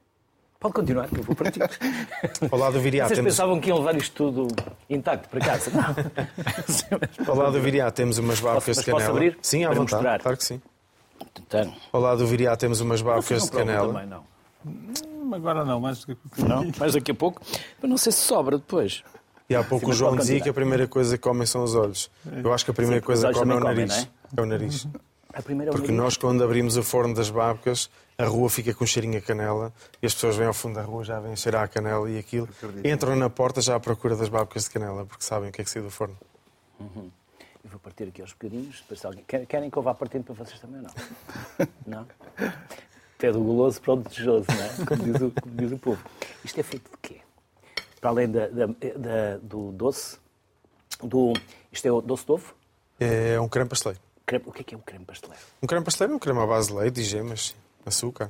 Pode 0.59 0.75
continuar, 0.75 1.09
que 1.09 1.19
eu 1.19 1.23
vou 1.23 1.35
partir. 1.35 1.61
Ao 2.49 2.57
lado 2.57 2.73
do 2.73 2.79
viriato 2.79 3.09
Vocês 3.09 3.17
temos, 3.17 3.33
pensavam 3.33 3.59
que 3.59 3.67
iam 3.67 3.79
levar 3.79 3.97
isto 3.97 4.15
tudo 4.15 4.47
intacto 4.89 5.27
para 5.27 5.41
casa? 5.41 5.69
Não. 5.75 7.27
ao 7.27 7.35
lado 7.35 7.51
do 7.51 7.61
viriato 7.61 7.97
temos 7.97 8.17
umas 8.17 8.39
babas 8.39 8.63
mas 8.65 8.77
de 8.77 8.83
posso 8.85 9.05
canela. 9.05 9.09
abrir? 9.09 9.37
Sim, 9.41 9.65
à 9.65 9.67
Para 9.67 9.75
vontade. 9.75 10.03
mostrar? 10.03 10.21
Claro 10.21 10.37
que 10.37 10.43
sim. 10.45 10.61
Então, 11.47 11.73
Ao 11.91 12.01
lado 12.01 12.19
do 12.19 12.27
viriato 12.27 12.59
temos 12.59 12.79
umas 12.81 13.01
não 13.01 13.19
de 13.19 13.51
canela. 13.51 13.93
também, 13.93 14.07
não? 14.07 14.23
Hum, 14.65 15.33
Agora 15.33 15.65
não, 15.65 15.79
mas 15.79 16.05
Não? 16.37 16.71
Mas 16.77 16.93
daqui 16.93 17.11
a 17.11 17.15
pouco. 17.15 17.41
Mas 17.81 17.89
não 17.89 17.97
sei 17.97 18.11
se 18.11 18.19
sobra 18.19 18.57
depois. 18.57 19.03
E 19.49 19.55
há 19.55 19.63
pouco 19.63 19.85
Sim, 19.85 19.91
o 19.91 19.93
João 19.95 20.15
dizia 20.15 20.39
que 20.39 20.49
a 20.49 20.53
primeira 20.53 20.87
coisa 20.87 21.17
que 21.17 21.23
comem 21.23 21.45
são 21.45 21.63
os 21.63 21.75
olhos. 21.75 22.09
Eu 22.43 22.53
acho 22.53 22.63
que 22.65 22.71
a 22.71 22.73
primeira 22.73 23.01
Sim, 23.01 23.05
coisa 23.05 23.27
que 23.29 23.33
comem 23.33 23.55
é 23.57 23.59
o 23.59 23.63
nariz. 23.63 23.93
comem, 23.93 24.09
É 24.37 24.41
o 24.41 24.45
nariz. 24.45 24.87
A 25.33 25.41
primeira 25.41 25.69
é 25.69 25.71
o 25.71 25.75
Porque 25.75 25.91
nariz. 25.91 26.03
nós, 26.03 26.17
quando 26.17 26.43
abrimos 26.43 26.77
o 26.77 26.83
forno 26.83 27.13
das 27.13 27.29
babcas, 27.29 27.89
a 28.17 28.25
rua 28.25 28.49
fica 28.49 28.73
com 28.73 28.85
cheirinho 28.85 29.17
a 29.17 29.21
canela 29.21 29.73
e 30.01 30.05
as 30.05 30.13
pessoas 30.13 30.35
vêm 30.35 30.47
ao 30.47 30.53
fundo 30.53 30.75
da 30.75 30.83
rua, 30.83 31.03
já 31.03 31.19
vêm 31.19 31.35
cheirar 31.35 31.63
a 31.63 31.67
canela 31.67 32.09
e 32.09 32.17
aquilo. 32.19 32.47
Entram 32.85 33.15
na 33.15 33.29
porta 33.29 33.59
já 33.59 33.75
à 33.75 33.79
procura 33.79 34.15
das 34.15 34.29
babcas 34.29 34.65
de 34.65 34.69
canela, 34.69 35.05
porque 35.05 35.23
sabem 35.23 35.49
o 35.49 35.51
que 35.51 35.61
é 35.61 35.63
que 35.63 35.69
saiu 35.69 35.83
do 35.85 35.91
forno. 35.91 36.15
Eu 37.63 37.69
vou 37.69 37.79
partir 37.79 38.03
aqui 38.07 38.21
aos 38.21 38.31
bocadinhos. 38.33 38.81
Depois, 38.81 39.03
alguém... 39.05 39.23
Querem- 39.23 39.69
que 39.69 39.77
eu 39.77 39.81
vá 39.81 39.93
partindo 39.93 40.23
para 40.25 40.33
vocês 40.35 40.59
também 40.59 40.81
ou 40.81 40.83
não? 40.83 41.67
Não? 41.99 42.07
Até 43.17 43.31
do 43.31 43.39
guloso 43.39 43.79
para 43.81 43.93
o 43.93 43.97
desejoso, 43.97 44.45
não 44.49 44.61
é? 44.63 44.85
Como 44.85 45.03
diz 45.03 45.21
o, 45.21 45.31
como 45.31 45.55
diz 45.55 45.71
o 45.71 45.77
povo. 45.77 46.03
Isto 46.43 46.59
é 46.59 46.63
feito 46.63 46.91
de 46.91 46.97
quê? 46.97 47.21
Para 48.01 48.09
além 48.09 48.29
da, 48.29 48.47
da- 48.47 48.65
da- 48.67 49.37
do 49.41 49.71
doce, 49.71 50.17
do... 51.01 51.31
isto 51.71 51.85
é 51.87 51.91
o 51.91 52.01
doce 52.01 52.25
de 52.25 52.31
ovo? 52.33 52.53
É 52.99 53.39
um 53.39 53.47
creme 53.47 53.69
pasteleiro. 53.69 54.01
Creme- 54.25 54.43
O 54.45 54.51
que 54.51 54.59
é 54.59 54.63
que 54.65 54.75
é 54.75 54.77
um 54.77 54.81
creme 54.81 55.05
pasteleiro? 55.05 55.41
Um 55.61 55.67
creme 55.67 55.85
pasteleiro 55.85 56.13
é 56.13 56.15
um 56.17 56.19
creme 56.19 56.39
à 56.39 56.45
base 56.45 56.67
de 56.67 56.73
leite 56.73 56.99
e 56.99 57.03
gemas, 57.05 57.55
açúcar. 57.85 58.29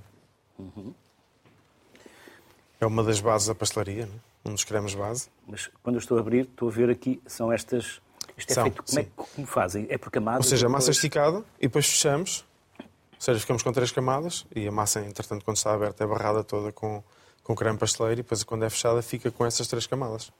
É 2.80 2.86
uma 2.86 3.04
das 3.04 3.20
bases 3.20 3.48
da 3.48 3.56
pastelaria, 3.56 4.06
não 4.06 4.14
é? 4.16 4.50
um 4.50 4.54
dos 4.54 4.64
cremes 4.66 4.94
base. 4.94 5.30
Mas 5.48 5.72
quando 5.82 5.96
eu 5.96 6.00
estou 6.00 6.18
a 6.18 6.22
abrir, 6.22 6.42
estou 6.44 6.68
a 6.68 6.72
ver 6.72 6.90
aqui, 6.92 7.20
são 7.26 7.52
estas... 7.52 8.00
Isto 8.38 8.52
é 8.52 8.54
São, 8.54 8.64
feito... 8.64 8.84
Como 8.84 9.00
é 9.00 9.08
como 9.36 9.48
fazem? 9.48 9.86
É 9.90 9.98
por 9.98 10.12
camadas? 10.12 10.46
Ou 10.46 10.50
seja, 10.50 10.66
a 10.66 10.70
massa 10.70 10.86
depois- 10.86 10.98
esticada 10.98 11.44
e 11.60 11.68
depois 11.68 11.86
fechamos. 11.88 12.46
Ou 12.80 12.86
seja, 13.20 13.40
ficamos 13.40 13.64
com 13.64 13.72
três 13.72 13.92
camadas 13.92 14.46
e 14.54 14.68
a 14.68 14.72
massa, 14.72 15.00
entretanto, 15.00 15.46
quando 15.46 15.58
está 15.58 15.74
aberta, 15.74 16.04
é 16.04 16.08
barrada 16.08 16.44
toda 16.44 16.72
com, 16.72 17.02
com 17.44 17.56
creme 17.56 17.78
pasteleiro 17.78 18.20
e 18.20 18.24
depois, 18.24 18.44
quando 18.44 18.66
é 18.66 18.70
fechada, 18.70 19.02
fica 19.02 19.32
com 19.32 19.46
essas 19.46 19.68
três 19.68 19.88
camadas. 19.88 20.32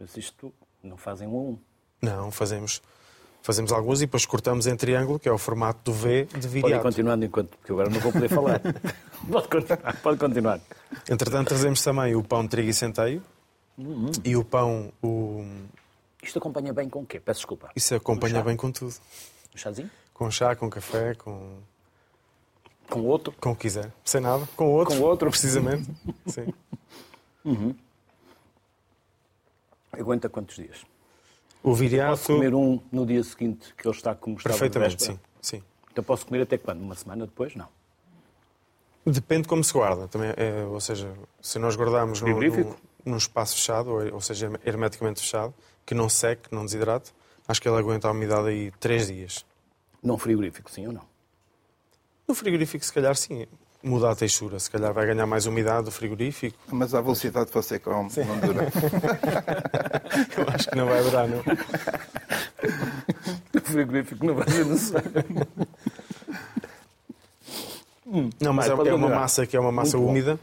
Mas 0.00 0.16
isto 0.16 0.52
não 0.82 0.96
fazem 0.96 1.28
um 1.28 1.36
a 1.36 1.40
um. 1.42 1.58
Não, 2.02 2.30
fazemos, 2.32 2.82
fazemos 3.40 3.70
alguns 3.70 4.00
e 4.02 4.06
depois 4.06 4.26
cortamos 4.26 4.66
em 4.66 4.74
triângulo, 4.74 5.18
que 5.20 5.28
é 5.28 5.32
o 5.32 5.38
formato 5.38 5.78
do 5.84 5.92
V 5.96 6.24
de 6.24 6.32
Pode 6.32 6.48
viriato. 6.48 6.82
continuando 6.82 7.24
enquanto, 7.24 7.56
porque 7.56 7.70
agora 7.70 7.88
não 7.88 8.00
vou 8.00 8.10
poder 8.10 8.28
falar. 8.28 8.60
pode 9.30 9.46
continuar, 9.48 9.96
pode 10.02 10.18
continuar. 10.18 10.60
Entretanto, 11.08 11.48
trazemos 11.48 11.80
também 11.84 12.16
o 12.16 12.22
pão 12.24 12.42
de 12.42 12.48
trigo 12.48 12.68
e 12.68 12.74
centeio 12.74 13.22
e 14.24 14.34
o 14.36 14.44
pão, 14.44 14.92
o... 15.00 15.46
Isto 16.22 16.38
acompanha 16.38 16.72
bem 16.72 16.88
com 16.88 17.00
o 17.00 17.06
quê? 17.06 17.18
Peço 17.18 17.40
desculpa. 17.40 17.70
isso 17.74 17.94
acompanha 17.94 18.36
chá? 18.36 18.42
bem 18.42 18.56
com 18.56 18.70
tudo. 18.70 18.94
Um 19.54 19.58
chazinho? 19.58 19.90
Com 20.14 20.30
chá, 20.30 20.54
com 20.54 20.70
café, 20.70 21.14
com, 21.14 21.58
Com 22.88 23.00
outro? 23.04 23.34
com 23.40 23.50
o 23.50 23.56
que 23.56 23.62
quiser. 23.62 23.92
Sem 24.04 24.20
nada. 24.20 24.48
Com 24.56 24.70
outro. 24.72 24.96
Com 24.96 25.02
outro. 25.02 25.28
Precisamente. 25.30 25.90
Sim. 26.26 26.54
Aguenta 29.92 30.28
quantos 30.28 30.56
dias? 30.56 30.82
O 31.62 31.70
Posso 31.70 31.76
viriato... 31.76 32.22
comer 32.26 32.54
um 32.54 32.80
no 32.90 33.04
dia 33.04 33.22
seguinte 33.22 33.74
que 33.76 33.86
ele 33.86 33.94
está 33.94 34.14
como 34.14 34.36
estava 34.36 34.54
de 34.54 34.60
Perfeitamente, 34.60 35.02
sim. 35.04 35.18
sim. 35.40 35.62
Então 35.90 36.02
posso 36.02 36.26
comer 36.26 36.42
até 36.42 36.56
quando? 36.58 36.80
Uma 36.80 36.94
semana 36.94 37.24
depois? 37.26 37.54
Não. 37.54 37.68
Depende 39.04 39.46
como 39.46 39.62
se 39.62 39.72
guarda. 39.72 40.08
Também, 40.08 40.32
é, 40.36 40.64
ou 40.64 40.80
seja, 40.80 41.12
se 41.40 41.58
nós 41.58 41.76
guardarmos 41.76 42.20
num, 42.20 42.38
num, 42.40 42.74
num 43.04 43.16
espaço 43.16 43.54
fechado, 43.56 43.90
ou, 43.90 44.14
ou 44.14 44.20
seja, 44.20 44.50
hermeticamente 44.64 45.20
fechado, 45.20 45.54
que 45.84 45.94
não 45.94 46.08
seque, 46.08 46.48
que 46.48 46.54
não 46.54 46.64
desidrate, 46.64 47.12
acho 47.46 47.60
que 47.60 47.68
ele 47.68 47.78
aguenta 47.78 48.08
a 48.08 48.10
umidade 48.10 48.48
aí 48.48 48.70
três 48.78 49.08
dias. 49.08 49.44
Num 50.02 50.18
frigorífico, 50.18 50.70
sim 50.70 50.86
ou 50.86 50.92
não? 50.92 51.02
No 52.26 52.34
frigorífico, 52.34 52.84
se 52.84 52.92
calhar, 52.92 53.14
sim. 53.16 53.46
Muda 53.82 54.10
a 54.10 54.14
textura. 54.14 54.58
Se 54.60 54.70
calhar 54.70 54.92
vai 54.92 55.06
ganhar 55.06 55.26
mais 55.26 55.46
umidade 55.46 55.86
do 55.86 55.90
frigorífico. 55.90 56.56
Mas 56.70 56.94
à 56.94 57.00
velocidade 57.00 57.46
que 57.46 57.54
você 57.54 57.80
come, 57.80 58.08
não 58.16 58.38
dura. 58.38 58.68
Eu 60.38 60.54
acho 60.54 60.70
que 60.70 60.76
não 60.76 60.86
vai 60.86 61.02
durar, 61.02 61.28
não. 61.28 61.42
No 63.52 63.60
frigorífico 63.60 64.24
não 64.24 64.34
vai 64.34 64.48
ser 64.48 64.64
necessário. 64.64 65.10
Não, 68.40 68.52
mas 68.52 68.68
Vai, 68.68 68.86
é, 68.86 68.90
é 68.90 68.94
uma 68.94 69.08
massa 69.08 69.46
que 69.46 69.56
é 69.56 69.60
uma 69.60 69.72
massa 69.72 69.96
Muito 69.96 70.10
úmida. 70.10 70.40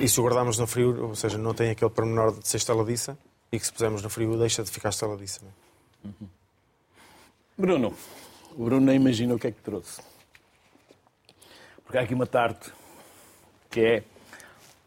E 0.00 0.08
se 0.08 0.20
o 0.20 0.24
guardarmos 0.24 0.58
no 0.58 0.66
frio, 0.66 1.08
ou 1.08 1.14
seja, 1.14 1.38
não 1.38 1.54
tem 1.54 1.70
aquele 1.70 1.90
pormenor 1.90 2.38
de 2.38 2.48
ser 2.48 2.56
estaladiça, 2.56 3.16
e 3.54 3.60
que 3.60 3.66
se 3.66 3.72
pusermos 3.72 4.02
no 4.02 4.10
frio 4.10 4.36
deixa 4.36 4.64
de 4.64 4.70
ficar 4.70 4.90
não 5.00 5.14
é? 5.14 6.12
Bruno. 7.56 7.96
O 8.56 8.64
Bruno 8.64 8.84
nem 8.84 8.96
imagina 8.96 9.34
o 9.34 9.38
que 9.38 9.46
é 9.46 9.52
que 9.52 9.60
trouxe. 9.62 10.02
Porque 11.84 11.98
há 11.98 12.00
aqui 12.00 12.14
uma 12.14 12.26
tarte 12.26 12.72
que 13.70 13.80
é, 13.80 14.04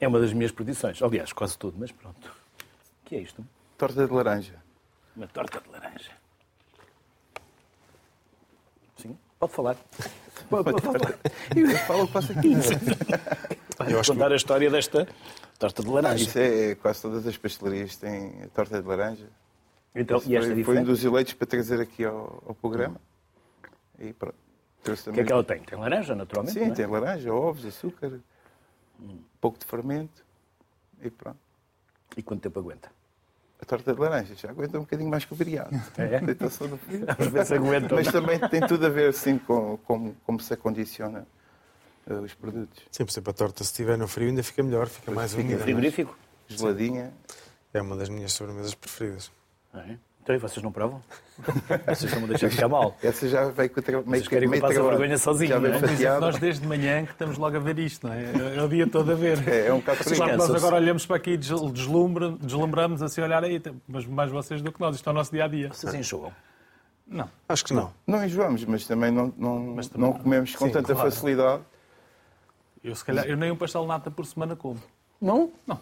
é 0.02 0.08
uma 0.08 0.20
das 0.20 0.34
minhas 0.34 0.52
perdições. 0.52 1.02
Aliás, 1.02 1.32
quase 1.32 1.58
tudo, 1.58 1.78
mas 1.80 1.92
pronto. 1.94 2.28
O 2.28 3.06
que 3.06 3.16
é 3.16 3.20
isto? 3.20 3.46
Torta 3.78 4.06
de 4.06 4.14
laranja. 4.14 4.62
Uma 5.16 5.28
torta 5.28 5.62
de 5.62 5.70
laranja. 5.70 6.12
Sim, 8.98 9.18
pode 9.40 9.54
falar. 9.54 9.78
Falo 11.88 12.04
o 12.04 12.08
que 12.08 12.14
faço 12.14 12.32
aqui. 12.32 12.54
Eu 13.90 14.00
acho 14.00 14.14
contar 14.14 14.32
a 14.32 14.36
história 14.36 14.70
desta 14.70 15.08
torta 15.60 15.84
de 15.84 15.90
laranja. 15.90 16.24
Isso 16.24 16.40
é, 16.40 16.76
quase 16.76 17.02
todas 17.02 17.28
as 17.28 17.38
pastelarias 17.38 17.96
têm 17.96 18.44
a 18.44 18.48
torta 18.48 18.82
de 18.82 18.88
laranja. 18.88 19.28
Então, 19.94 20.22
e 20.26 20.36
esta 20.36 20.54
foi, 20.54 20.64
foi 20.64 20.80
um 20.80 20.84
dos 20.84 21.04
eleitos 21.04 21.34
para 21.34 21.48
trazer 21.48 21.82
aqui 21.82 22.06
ao, 22.06 22.44
ao 22.48 22.56
programa. 22.56 23.00
E 24.00 24.14
pronto. 24.14 24.36
O 24.88 25.12
que 25.12 25.20
é 25.20 25.24
que 25.24 25.32
ela 25.32 25.44
tem? 25.44 25.60
Tem 25.60 25.78
laranja, 25.78 26.16
naturalmente. 26.16 26.54
Sim, 26.54 26.66
não 26.66 26.72
é? 26.72 26.76
tem 26.76 26.86
laranja, 26.86 27.34
ovos, 27.34 27.66
açúcar, 27.66 28.20
um 29.00 29.20
pouco 29.42 29.60
de 29.60 29.66
fermento. 29.66 30.24
E 31.02 31.10
pronto. 31.10 31.40
E 32.16 32.24
quanto 32.24 32.42
tempo 32.42 32.60
aguenta? 32.60 32.90
A 33.60 33.66
torta 33.66 33.94
de 33.94 34.00
laranja 34.00 34.36
já 34.36 34.50
aguenta 34.50 34.78
um 34.78 34.82
bocadinho 34.82 35.10
mais 35.10 35.26
que 35.26 35.34
o 35.34 35.36
viriato. 35.36 35.74
É? 35.98 36.22
No. 37.90 37.96
Mas 37.96 38.12
também 38.12 38.40
tem 38.50 38.62
tudo 38.62 38.86
a 38.86 38.90
ver 38.90 39.14
sim, 39.14 39.40
com 39.40 39.78
como, 39.80 40.16
como 40.24 40.40
se 40.40 40.54
acondiciona 40.54 41.26
eh, 42.08 42.14
os 42.14 42.34
produtos. 42.36 42.84
Sim, 42.92 43.04
por 43.04 43.12
exemplo, 43.12 43.32
a 43.32 43.34
torta, 43.34 43.64
se 43.64 43.72
estiver 43.72 43.98
no 43.98 44.08
frio, 44.08 44.30
ainda 44.30 44.44
fica 44.44 44.62
melhor, 44.62 44.88
fica 44.88 45.12
mais 45.12 45.34
fica 45.34 45.50
não 45.50 45.56
é? 45.56 45.64
Frigorífico? 45.64 46.18
Geladinha. 46.48 47.12
É 47.74 47.82
uma 47.82 47.96
das 47.96 48.10
minhas 48.10 48.32
sobremesas 48.32 48.76
preferidas. 48.76 49.32
É. 49.74 49.98
Então, 50.28 50.36
e 50.36 50.40
vocês 50.40 50.62
não 50.62 50.74
provam? 50.74 51.02
Vocês 51.88 52.04
estão 52.04 52.22
a 52.26 52.28
deixar 52.28 52.50
ficar 52.50 52.68
mal. 52.68 52.98
Essa 53.02 53.30
já 53.30 53.46
veio 53.50 53.70
com 53.70 53.80
o 53.80 53.84
tra- 53.84 54.02
meio 54.06 54.24
querem 54.26 54.50
que 54.50 54.58
eu 54.58 54.60
passe 54.62 54.78
a 54.78 54.82
vergonha 54.84 55.18
sozinho, 55.18 55.48
Já 55.52 55.58
veio 55.60 55.74
não 55.76 55.80
é? 55.80 55.88
fatiada. 55.88 56.20
Nós 56.20 56.38
desde 56.38 56.62
de 56.64 56.68
manhã 56.68 57.06
que 57.06 57.12
estamos 57.14 57.38
logo 57.38 57.56
a 57.56 57.60
ver 57.62 57.80
isto, 57.80 58.06
não 58.06 58.14
é? 58.14 58.24
É 58.58 58.62
o 58.62 58.68
dia 58.68 58.86
todo 58.88 59.10
a 59.14 59.16
ver. 59.16 59.48
É, 59.48 59.68
é 59.68 59.74
um 59.74 59.78
bocado. 59.80 60.04
Claro 60.04 60.32
que 60.32 60.38
nós 60.38 60.54
agora 60.54 60.76
olhamos 60.76 61.06
para 61.06 61.16
aqui 61.16 61.30
e 61.32 61.38
desl- 61.38 61.70
deslumbra- 61.72 62.32
deslumbramos 62.42 63.02
assim 63.02 63.22
olhar 63.22 63.42
aí, 63.42 63.62
mas 63.88 64.06
mais 64.06 64.30
vocês 64.30 64.62
do 64.62 64.70
que 64.70 64.82
nós, 64.82 64.98
isto 64.98 65.08
é 65.08 65.12
o 65.12 65.16
nosso 65.16 65.32
dia 65.32 65.46
a 65.46 65.48
dia. 65.48 65.70
Vocês 65.72 65.94
enjoam. 65.94 66.34
Não. 67.08 67.30
Acho 67.48 67.64
que 67.64 67.74
não. 67.74 67.94
Não 68.06 68.22
enjoamos, 68.26 68.66
mas 68.66 68.86
também 68.86 69.10
não, 69.12 69.34
não, 69.38 69.60
Mas 69.78 69.88
também 69.88 70.10
não 70.10 70.14
não. 70.18 70.22
comemos 70.22 70.54
com 70.58 70.66
Sim, 70.66 70.72
tanta 70.74 70.94
claro. 70.94 71.10
facilidade. 71.10 71.64
Eu, 72.84 72.94
se 72.94 73.06
calhar, 73.06 73.26
eu 73.26 73.38
nem 73.38 73.50
um 73.50 73.56
pastel 73.56 73.86
nata 73.86 74.12
por 74.12 74.26
semana 74.26 74.58
como. 74.58 74.78
Não? 75.22 75.50
Se 75.66 75.74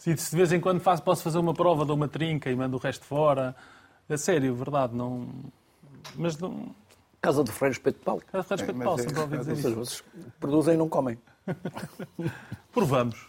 se 0.00 0.14
de 0.14 0.36
vez 0.36 0.50
em 0.50 0.58
quando 0.58 0.80
faço, 0.80 1.02
posso 1.02 1.22
fazer 1.22 1.38
uma 1.38 1.52
prova, 1.52 1.84
dou 1.84 1.94
uma 1.94 2.08
trinca 2.08 2.50
e 2.50 2.56
mando 2.56 2.76
o 2.76 2.80
resto 2.80 3.04
fora. 3.04 3.54
A 4.08 4.16
sério, 4.16 4.54
verdade, 4.54 4.94
não. 4.94 5.28
Mas 6.16 6.38
não. 6.38 6.74
Casa 7.20 7.44
do 7.44 7.52
Freire 7.52 7.74
Espeto 7.74 7.98
de 7.98 8.04
Pau. 8.04 8.20
Cada 8.32 8.42
respeito 8.48 8.76
mas 8.76 8.84
Paulo, 8.84 8.98
é- 9.00 9.02
sempre 9.02 9.20
ouvi 9.20 9.38
dizer 9.38 9.50
Ou 9.50 9.56
seja, 9.56 9.68
isso. 9.68 9.76
vocês 9.78 10.04
produzem 10.40 10.74
e 10.74 10.76
não 10.78 10.88
comem. 10.88 11.18
Provamos. 12.72 13.28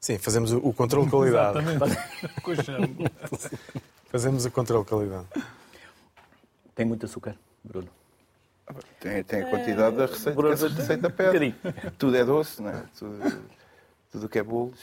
Sim, 0.00 0.16
fazemos 0.16 0.52
o, 0.52 0.72
controle 0.72 1.04
de 1.04 1.10
qualidade. 1.10 1.58
Exatamente. 1.58 3.10
Fazemos 4.10 4.44
o 4.46 4.50
controle 4.50 4.84
de 4.84 4.88
qualidade. 4.88 5.26
Tem 6.74 6.86
muito 6.86 7.04
açúcar, 7.04 7.36
Bruno. 7.62 7.88
Tem, 8.98 9.22
tem 9.22 9.42
a 9.42 9.50
quantidade 9.50 9.96
da 9.96 10.06
receita 10.06 10.32
Por 10.32 10.46
que 10.46 10.52
exemplo, 10.52 10.76
receita 10.78 11.08
um 11.08 11.10
pede. 11.10 11.54
bocadinho. 11.54 11.92
Tudo 11.98 12.16
é 12.16 12.24
doce, 12.24 12.62
não 12.62 12.70
é? 12.70 12.84
Tudo, 12.98 13.42
tudo 14.10 14.26
o 14.26 14.28
que 14.28 14.38
é 14.38 14.42
bolos 14.42 14.80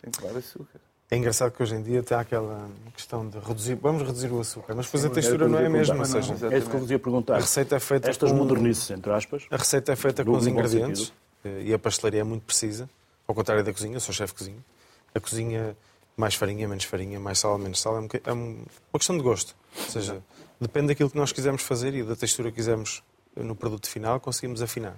tem 0.00 0.10
que 0.10 0.22
levar 0.22 0.38
açúcar. 0.38 0.80
É 1.10 1.16
engraçado 1.16 1.50
que 1.50 1.60
hoje 1.62 1.74
em 1.74 1.82
dia 1.82 1.98
está 2.00 2.20
aquela 2.20 2.70
questão 2.94 3.28
de 3.28 3.36
reduzir, 3.40 3.74
vamos 3.74 4.02
reduzir 4.02 4.30
o 4.32 4.38
açúcar, 4.40 4.74
mas 4.76 4.86
depois 4.86 5.04
a 5.04 5.10
textura 5.10 5.48
não 5.48 5.58
é 5.58 5.66
a 5.66 5.70
mesma, 5.70 5.96
ou 5.98 6.04
seja, 6.04 6.34
É 6.52 6.58
isso 6.58 6.70
que 6.70 6.76
eu 6.76 6.80
vos 6.80 6.90
ia 6.90 6.98
perguntar. 7.00 7.34
a 7.34 7.38
receita 7.40 7.74
é 7.76 7.80
feita 7.80 8.08
Estas 8.10 8.30
com... 8.30 8.36
modernices, 8.38 8.88
entre 8.90 9.10
aspas. 9.12 9.44
A 9.50 9.56
receita 9.56 9.92
é 9.92 9.96
feita 9.96 10.24
com 10.24 10.30
os 10.30 10.46
ingredientes 10.46 11.12
eh, 11.44 11.62
e 11.64 11.74
a 11.74 11.78
pastelaria 11.80 12.20
é 12.20 12.24
muito 12.24 12.44
precisa, 12.44 12.88
ao 13.26 13.34
contrário 13.34 13.64
da 13.64 13.72
cozinha, 13.72 13.96
eu 13.96 14.00
sou 14.00 14.14
chefe 14.14 14.32
de 14.34 14.38
cozinha. 14.38 14.64
A 15.12 15.18
cozinha, 15.18 15.76
mais 16.16 16.36
farinha, 16.36 16.68
menos 16.68 16.84
farinha, 16.84 17.18
mais 17.18 17.40
sal, 17.40 17.58
menos 17.58 17.80
sal, 17.80 17.98
é 18.00 18.20
é 18.30 18.32
um- 18.32 18.64
uma 18.92 18.98
questão 18.98 19.16
de 19.16 19.22
gosto. 19.24 19.56
Ou 19.76 19.90
seja, 19.90 20.22
depende 20.60 20.88
daquilo 20.88 21.10
que 21.10 21.16
nós 21.16 21.32
quisermos 21.32 21.62
fazer 21.62 21.92
e 21.92 22.04
da 22.04 22.14
textura 22.14 22.50
que 22.50 22.56
quisermos 22.56 23.02
no 23.34 23.56
produto 23.56 23.88
final, 23.88 24.20
conseguimos 24.20 24.62
afinar. 24.62 24.96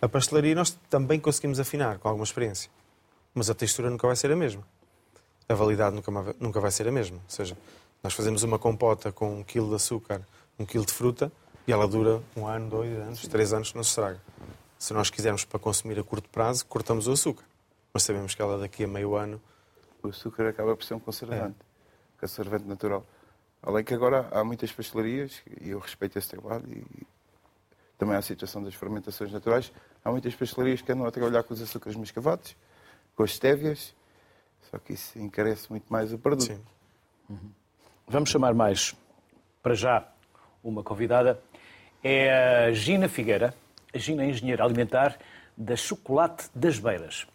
A 0.00 0.08
pastelaria 0.08 0.54
nós 0.54 0.70
também 0.88 1.18
conseguimos 1.18 1.58
afinar, 1.58 1.98
com 1.98 2.06
alguma 2.08 2.24
experiência. 2.24 2.70
Mas 3.34 3.48
a 3.48 3.54
textura 3.54 3.88
nunca 3.90 4.06
vai 4.06 4.16
ser 4.16 4.30
a 4.30 4.36
mesma. 4.36 4.62
A 5.48 5.54
validade 5.54 5.94
nunca, 5.94 6.10
nunca 6.38 6.60
vai 6.60 6.70
ser 6.70 6.86
a 6.88 6.92
mesma. 6.92 7.16
Ou 7.16 7.30
seja, 7.30 7.56
nós 8.02 8.14
fazemos 8.14 8.42
uma 8.42 8.58
compota 8.58 9.12
com 9.12 9.40
um 9.40 9.44
quilo 9.44 9.68
de 9.68 9.76
açúcar, 9.76 10.20
um 10.58 10.64
quilo 10.64 10.84
de 10.84 10.92
fruta, 10.92 11.32
e 11.66 11.72
ela 11.72 11.86
dura 11.86 12.20
um 12.36 12.46
ano, 12.46 12.68
dois 12.68 12.98
anos, 12.98 13.26
três 13.28 13.52
anos, 13.52 13.72
não 13.74 13.82
se 13.82 13.90
estraga. 13.90 14.20
Se 14.78 14.92
nós 14.92 15.10
quisermos 15.10 15.44
para 15.44 15.60
consumir 15.60 15.98
a 15.98 16.02
curto 16.02 16.28
prazo, 16.28 16.66
cortamos 16.66 17.06
o 17.06 17.12
açúcar. 17.12 17.44
Mas 17.92 18.02
sabemos 18.02 18.34
que 18.34 18.42
ela 18.42 18.58
daqui 18.58 18.84
a 18.84 18.88
meio 18.88 19.14
ano 19.14 19.40
O 20.02 20.08
açúcar 20.08 20.48
acaba 20.48 20.74
por 20.74 20.84
ser 20.84 20.94
um 20.94 20.98
conservante. 20.98 21.56
Conservante 22.18 22.64
natural. 22.66 23.06
Além 23.62 23.84
que 23.84 23.94
agora 23.94 24.28
há 24.32 24.42
muitas 24.42 24.72
pastelarias, 24.72 25.40
e 25.60 25.70
eu 25.70 25.78
respeito 25.78 26.18
esse 26.18 26.28
trabalho, 26.28 26.64
e 26.68 27.06
também 27.96 28.16
há 28.16 28.18
a 28.18 28.22
situação 28.22 28.64
das 28.64 28.74
fermentações 28.74 29.30
naturais, 29.30 29.72
há 30.04 30.10
muitas 30.10 30.34
pastelarias 30.34 30.82
que 30.82 30.90
andam 30.90 31.06
a 31.06 31.10
trabalhar 31.12 31.44
com 31.44 31.54
os 31.54 31.62
açúcares 31.62 31.96
mascavados, 31.96 32.56
com 33.22 33.24
as 33.24 33.30
estévias, 33.30 33.94
só 34.68 34.78
que 34.78 34.94
isso 34.94 35.16
encarece 35.18 35.70
muito 35.70 35.84
mais 35.88 36.12
o 36.12 36.18
produto. 36.18 36.60
Sim. 37.28 37.38
Vamos 38.08 38.30
chamar 38.30 38.52
mais, 38.52 38.96
para 39.62 39.74
já, 39.74 40.04
uma 40.62 40.82
convidada. 40.82 41.40
É 42.02 42.66
a 42.66 42.72
Gina 42.72 43.08
Figueira. 43.08 43.54
A 43.94 43.98
Gina 43.98 44.24
é 44.24 44.26
engenheira 44.26 44.64
alimentar 44.64 45.16
da 45.56 45.76
Chocolate 45.76 46.50
das 46.52 46.78
Beiras. 46.80 47.26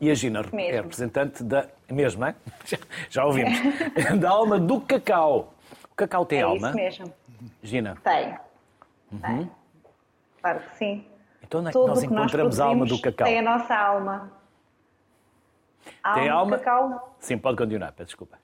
E 0.00 0.10
a 0.10 0.14
Gina 0.14 0.40
é 0.40 0.56
Mesmo. 0.56 0.72
representante 0.82 1.42
da. 1.42 1.66
Mesmo, 1.90 2.24
é? 2.24 2.34
Já, 2.64 2.78
já 3.10 3.24
ouvimos. 3.26 3.58
da 4.20 4.30
alma 4.30 4.58
do 4.60 4.80
cacau. 4.80 5.52
O 5.90 5.94
cacau 5.96 6.24
tem 6.24 6.38
é 6.38 6.42
alma? 6.42 6.68
isso 6.68 6.76
mesmo. 6.76 7.14
Gina, 7.62 7.96
Tem. 8.04 8.38
Tem. 9.20 9.50
Claro 10.40 10.60
que 10.60 10.76
sim. 10.76 11.04
então 11.42 11.60
onde 11.60 11.68
é 11.70 11.72
que 11.72 11.78
Tudo 11.78 11.88
nós 11.88 12.00
que 12.00 12.06
nós 12.06 12.18
encontramos 12.22 12.60
a 12.60 12.64
alma 12.64 12.86
do 12.86 13.00
cacau? 13.00 13.26
Tem 13.26 13.38
a 13.40 13.42
nossa 13.42 13.74
alma. 13.74 14.39
A 16.02 16.14
Tem 16.14 16.28
alma 16.28 16.56
de 16.58 16.62
cacau, 16.64 17.14
Sim, 17.18 17.38
pode 17.38 17.56
continuar, 17.56 17.92
peço 17.92 18.06
desculpa. 18.08 18.38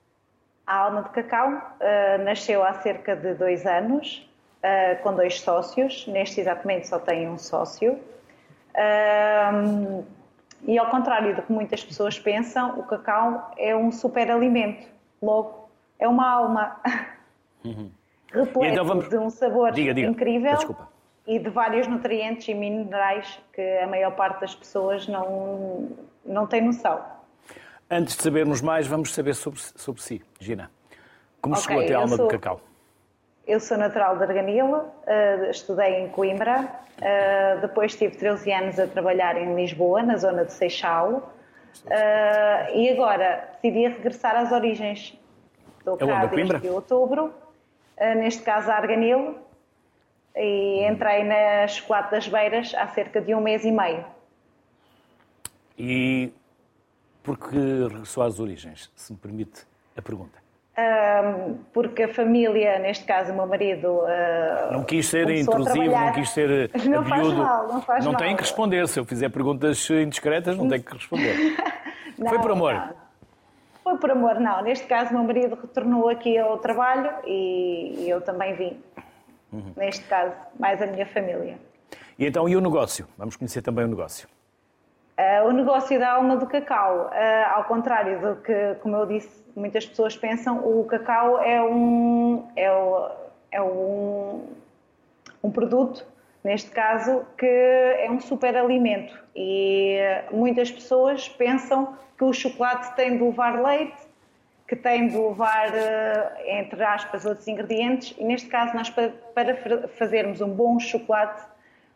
a 0.65 0.75
alma 0.77 1.03
de 1.03 1.09
cacau 1.09 1.75
eh, 1.79 2.17
nasceu 2.19 2.63
há 2.63 2.73
cerca 2.73 3.15
de 3.15 3.33
dois 3.35 3.65
anos, 3.65 4.27
eh, 4.61 4.95
com 4.95 5.13
dois 5.13 5.39
sócios. 5.41 6.05
Neste 6.07 6.39
exatamente 6.41 6.87
só 6.87 6.99
tem 6.99 7.27
um 7.29 7.37
sócio. 7.37 7.99
Ahm, 8.75 10.03
e 10.63 10.77
ao 10.77 10.87
contrário 10.89 11.35
do 11.35 11.41
que 11.41 11.51
muitas 11.51 11.83
pessoas 11.83 12.19
pensam, 12.19 12.79
o 12.79 12.83
cacau 12.83 13.51
é 13.57 13.75
um 13.75 13.91
superalimento. 13.91 14.87
Logo, 15.21 15.69
é 15.99 16.07
uma 16.07 16.29
alma. 16.29 16.79
Repleto 18.31 18.63
E 18.65 18.67
então 18.67 18.85
vamos- 18.85 19.09
de 19.09 19.17
um 19.17 19.29
sabor 19.29 19.71
Diga, 19.71 19.93
diga. 19.93 20.07
incrível 20.09 20.55
Desculpa. 20.55 20.89
e 21.25 21.39
de 21.39 21.49
vários 21.49 21.87
nutrientes 21.87 22.47
e 22.49 22.53
minerais 22.53 23.39
que 23.53 23.61
a 23.79 23.87
maior 23.87 24.11
parte 24.15 24.41
das 24.41 24.53
pessoas 24.53 25.07
não, 25.07 25.89
não 26.25 26.45
tem 26.45 26.61
noção. 26.61 27.01
Antes 27.89 28.17
de 28.17 28.23
sabermos 28.23 28.61
mais, 28.61 28.85
vamos 28.87 29.13
saber 29.13 29.33
sobre, 29.33 29.59
sobre 29.59 30.01
si, 30.01 30.21
Gina. 30.39 30.69
Como 31.41 31.55
Ok, 31.55 31.63
chegou 31.65 31.81
até 31.83 31.93
a 31.93 31.97
alma 31.99 32.09
do 32.17 32.23
sou- 32.23 32.27
cacau? 32.27 32.61
Eu 33.45 33.61
sou 33.61 33.77
natural 33.77 34.17
de 34.17 34.23
Arganil, 34.23 34.83
eh, 35.05 35.49
estudei 35.51 36.01
em 36.01 36.09
Coimbra, 36.09 36.69
eh, 37.01 37.57
depois 37.61 37.95
tive 37.95 38.17
13 38.17 38.51
anos 38.51 38.77
a 38.77 38.85
trabalhar 38.87 39.37
em 39.37 39.55
Lisboa, 39.55 40.03
na 40.03 40.17
zona 40.17 40.43
de 40.43 40.51
Seixal, 40.51 41.33
eh, 41.89 42.71
e 42.77 42.89
agora 42.89 43.47
decidi 43.53 43.87
regressar 43.87 44.35
às 44.35 44.51
origens. 44.51 45.17
Estou 45.79 45.95
É 45.95 46.05
cá 46.05 46.21
a 46.23 46.27
Coimbra? 46.27 46.59
desde 46.59 46.75
outubro, 46.75 47.33
neste 48.17 48.43
caso 48.43 48.69
a 48.69 48.75
Arganil, 48.75 49.37
e 50.35 50.85
entrei 50.85 51.23
na 51.23 51.65
Chocolate 51.69 52.11
das 52.11 52.27
Beiras 52.27 52.75
há 52.75 52.87
cerca 52.89 53.21
de 53.21 53.33
um 53.33 53.39
mês 53.39 53.63
e 53.63 53.71
meio. 53.71 54.03
E 55.79 56.33
por 57.27 57.37
que 57.37 57.57
regressou 57.57 58.23
às 58.23 58.39
origens, 58.39 58.89
se 58.95 59.11
me 59.11 59.19
permite 59.19 59.67
a 59.97 60.01
pergunta? 60.01 60.39
Ahm, 60.77 61.55
porque 61.73 62.03
a 62.03 62.13
família, 62.13 62.79
neste 62.79 63.03
caso 63.03 63.33
o 63.33 63.35
meu 63.35 63.45
marido, 63.45 64.01
ah, 64.05 64.69
Não 64.71 64.83
quis 64.85 65.07
ser 65.09 65.29
intrusivo, 65.29 65.91
não 65.91 66.11
quis 66.13 66.29
ser 66.29 66.71
Não 66.87 67.03
faz 67.03 67.27
mal, 67.33 67.67
não 67.67 67.81
faz 67.81 68.05
Não 68.05 68.13
mal. 68.13 68.21
tem 68.21 68.33
que 68.33 68.43
responder. 68.43 68.87
Se 68.87 68.97
eu 68.97 69.03
fizer 69.03 69.27
perguntas 69.29 69.89
indiscretas, 69.89 70.55
não 70.55 70.69
tem 70.69 70.81
que 70.81 70.93
responder. 70.93 71.35
Não, 72.17 72.29
Foi 72.29 72.39
por 72.39 72.49
amor. 72.49 72.73
não. 72.73 72.89
Foi 73.83 73.97
por 73.99 74.09
amor, 74.09 74.39
não. 74.39 74.63
Neste 74.63 74.87
caso, 74.87 75.11
o 75.11 75.13
meu 75.13 75.23
marido 75.23 75.53
retornou 75.53 76.09
aqui 76.09 76.35
ao 76.35 76.57
trabalho 76.57 77.11
e, 77.27 77.93
e 77.99 78.09
eu 78.09 78.19
também 78.21 78.55
vim. 78.55 78.79
Uhum. 79.53 79.71
Neste 79.77 80.03
caso, 80.05 80.33
mais 80.59 80.81
a 80.81 80.87
minha 80.87 81.05
família. 81.05 81.59
E 82.17 82.25
então, 82.25 82.49
e 82.49 82.55
o 82.55 82.59
negócio? 82.59 83.07
Vamos 83.19 83.35
conhecer 83.35 83.61
também 83.61 83.85
o 83.85 83.87
negócio. 83.87 84.27
Ah, 85.17 85.43
o 85.45 85.51
negócio 85.51 85.99
da 85.99 86.11
alma 86.11 86.37
do 86.37 86.45
cacau, 86.45 87.09
ah, 87.11 87.53
ao 87.55 87.63
contrário 87.63 88.19
do 88.19 88.35
que, 88.41 88.75
como 88.81 88.95
eu 88.95 89.05
disse, 89.05 89.43
muitas 89.55 89.85
pessoas 89.85 90.15
pensam, 90.15 90.59
o 90.59 90.83
cacau 90.85 91.39
é 91.41 91.61
um, 91.61 92.47
é, 92.55 92.71
o- 92.71 93.09
é 93.51 93.61
um, 93.61 94.45
um 95.43 95.51
produto, 95.51 96.05
neste 96.43 96.69
caso, 96.69 97.25
que 97.37 97.45
é 97.47 98.07
um 98.11 98.19
superalimento. 98.19 99.17
E 99.35 99.97
ah, 99.99 100.25
muitas 100.31 100.69
pessoas 100.71 101.27
pensam 101.27 101.97
que 102.17 102.23
o 102.23 102.31
chocolate 102.33 102.95
tem 102.95 103.17
de 103.17 103.23
levar 103.23 103.59
leite, 103.61 103.97
que 104.67 104.75
tem 104.75 105.07
de 105.07 105.15
levar, 105.17 105.73
eh, 105.73 106.59
entre 106.59 106.83
aspas, 106.83 107.25
outros 107.25 107.47
ingredientes, 107.47 108.13
e 108.17 108.23
neste 108.25 108.49
caso, 108.49 108.75
nós 108.75 108.89
para, 108.89 109.09
para 109.33 109.55
fa- 109.55 109.87
fazermos 109.87 110.41
um 110.41 110.49
bom 110.49 110.77
chocolate, 110.77 111.41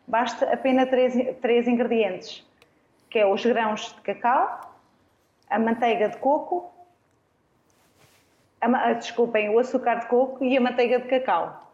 basta 0.08 0.50
apenas 0.50 0.88
três, 0.88 1.14
três 1.42 1.68
ingredientes, 1.68 2.42
que 3.12 3.18
é 3.18 3.26
os 3.26 3.44
grãos 3.44 3.94
de 3.94 4.00
cacau, 4.00 4.72
a 5.50 5.58
manteiga 5.58 6.08
de 6.08 6.16
coco, 6.16 6.72
a 8.58 8.66
ah, 8.66 8.92
desculpem, 8.94 9.50
o 9.50 9.58
açúcar 9.58 9.96
de 9.96 10.06
coco 10.06 10.42
e 10.42 10.56
a 10.56 10.60
manteiga 10.60 10.98
de 10.98 11.08
cacau. 11.08 11.70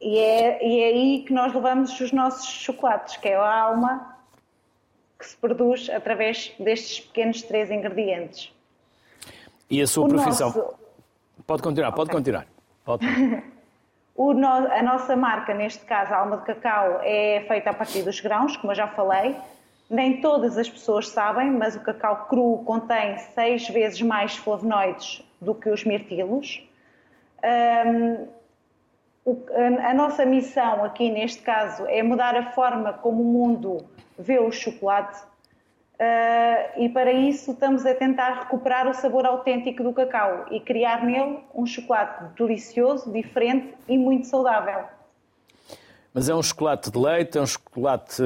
E, 0.00 0.18
é, 0.18 0.66
e 0.66 0.80
é 0.80 0.86
aí 0.86 1.24
que 1.26 1.32
nós 1.32 1.52
levamos 1.52 2.00
os 2.00 2.10
nossos 2.10 2.46
chocolates, 2.48 3.18
que 3.18 3.28
é 3.28 3.36
a 3.36 3.60
alma 3.60 4.16
que 5.18 5.26
se 5.26 5.36
produz 5.36 5.90
através 5.90 6.54
destes 6.58 7.00
pequenos 7.00 7.42
três 7.42 7.70
ingredientes. 7.70 8.50
E 9.68 9.82
a 9.82 9.86
sua 9.86 10.06
O 10.06 10.08
profissão? 10.08 10.48
nosso- 10.48 10.74
Pode 11.46 11.62
continuar, 11.62 11.92
pode 11.92 12.08
Ok. 12.10 12.16
continuar. 12.18 12.46
Pode 12.84 13.04
no- 14.16 14.46
a 14.72 14.82
nossa 14.82 15.14
marca, 15.16 15.52
neste 15.54 15.84
caso, 15.84 16.14
a 16.14 16.18
Alma 16.18 16.38
de 16.38 16.44
Cacau, 16.44 17.00
é 17.02 17.44
feita 17.46 17.70
a 17.70 17.74
partir 17.74 18.02
dos 18.02 18.20
grãos, 18.20 18.56
como 18.56 18.72
eu 18.72 18.76
já 18.76 18.88
falei. 18.88 19.36
Nem 19.88 20.20
todas 20.20 20.58
as 20.58 20.68
pessoas 20.68 21.08
sabem, 21.08 21.50
mas 21.50 21.76
o 21.76 21.80
cacau 21.80 22.26
cru 22.28 22.62
contém 22.64 23.16
seis 23.34 23.68
vezes 23.68 24.02
mais 24.02 24.36
flavonoides 24.36 25.22
do 25.40 25.54
que 25.54 25.68
os 25.70 25.84
mirtilos. 25.84 26.62
O- 29.24 29.42
a, 29.84 29.92
nossa 29.92 30.24
missão 30.24 30.84
aqui, 30.84 31.10
neste 31.10 31.42
caso, 31.42 31.84
é 31.86 32.00
mudar 32.02 32.36
a 32.36 32.52
forma 32.52 32.92
como 32.92 33.22
o 33.22 33.24
mundo 33.24 33.84
vê 34.16 34.38
o 34.38 34.52
chocolate. 34.52 35.20
Ah, 35.98 36.70
e 36.76 36.88
para 36.88 37.12
isso 37.12 37.52
estamos 37.52 37.84
a 37.86 37.94
tentar 37.94 38.42
recuperar 38.44 38.86
o 38.88 38.94
sabor 38.94 39.26
autêntico 39.26 39.82
do 39.82 39.92
cacau 39.92 40.46
e 40.50 40.60
criar 40.60 41.04
nele 41.04 41.40
um 41.54 41.66
chocolate 41.66 42.24
delicioso, 42.36 43.10
diferente 43.10 43.74
e 43.88 43.96
muito 43.98 44.26
saudável. 44.26 44.84
Mas 46.14 46.28
é 46.28 46.34
um 46.34 46.42
chocolate 46.42 46.90
de 46.90 46.98
leite, 46.98 47.36
é 47.38 47.40
um 47.40 47.46
chocolate 47.46 48.22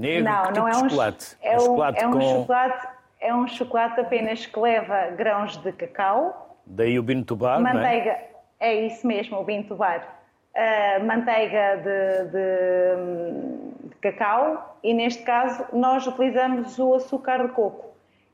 negro? 0.00 0.24
não, 0.32 0.42
que 0.42 0.48
tipo 0.52 0.58
não 0.60 0.68
é 0.68 0.70
de 0.70 0.76
um 0.76 0.88
chocolate? 0.88 1.36
É 1.42 1.56
um, 1.56 1.60
chocolate 1.60 1.98
é 2.02 2.06
um 2.06 2.12
com... 2.12 2.20
chocolate, 2.20 2.88
é 3.20 3.34
um 3.34 3.48
chocolate 3.48 4.00
apenas 4.00 4.46
que 4.46 4.58
leva 4.60 5.06
grãos 5.16 5.56
de 5.56 5.72
cacau, 5.72 6.56
Daí 6.66 6.98
o 6.98 7.02
Bino 7.02 7.24
Tubar, 7.24 7.60
não 7.60 7.70
é? 7.70 7.74
manteiga, 7.74 8.18
é 8.60 8.74
isso 8.86 9.06
mesmo, 9.06 9.38
o 9.38 9.44
bintubar, 9.44 10.06
uh, 10.54 11.04
manteiga 11.04 11.76
de, 11.76 12.30
de- 12.30 13.88
de 13.88 13.94
cacau 13.96 14.78
e 14.82 14.92
neste 14.92 15.22
caso 15.22 15.64
nós 15.72 16.06
utilizamos 16.06 16.78
o 16.78 16.94
açúcar 16.94 17.46
de 17.46 17.52
coco, 17.54 17.86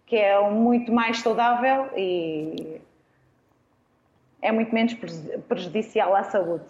que 0.07 0.16
é 0.16 0.38
um 0.40 0.50
muito 0.53 0.92
mais 0.92 1.20
saudável 1.20 1.88
e 1.96 2.81
é 4.42 4.50
muito 4.53 4.74
menos 4.74 4.94
preju- 4.94 5.38
prejudicial 5.48 6.14
à 6.14 6.24
saúde. 6.24 6.64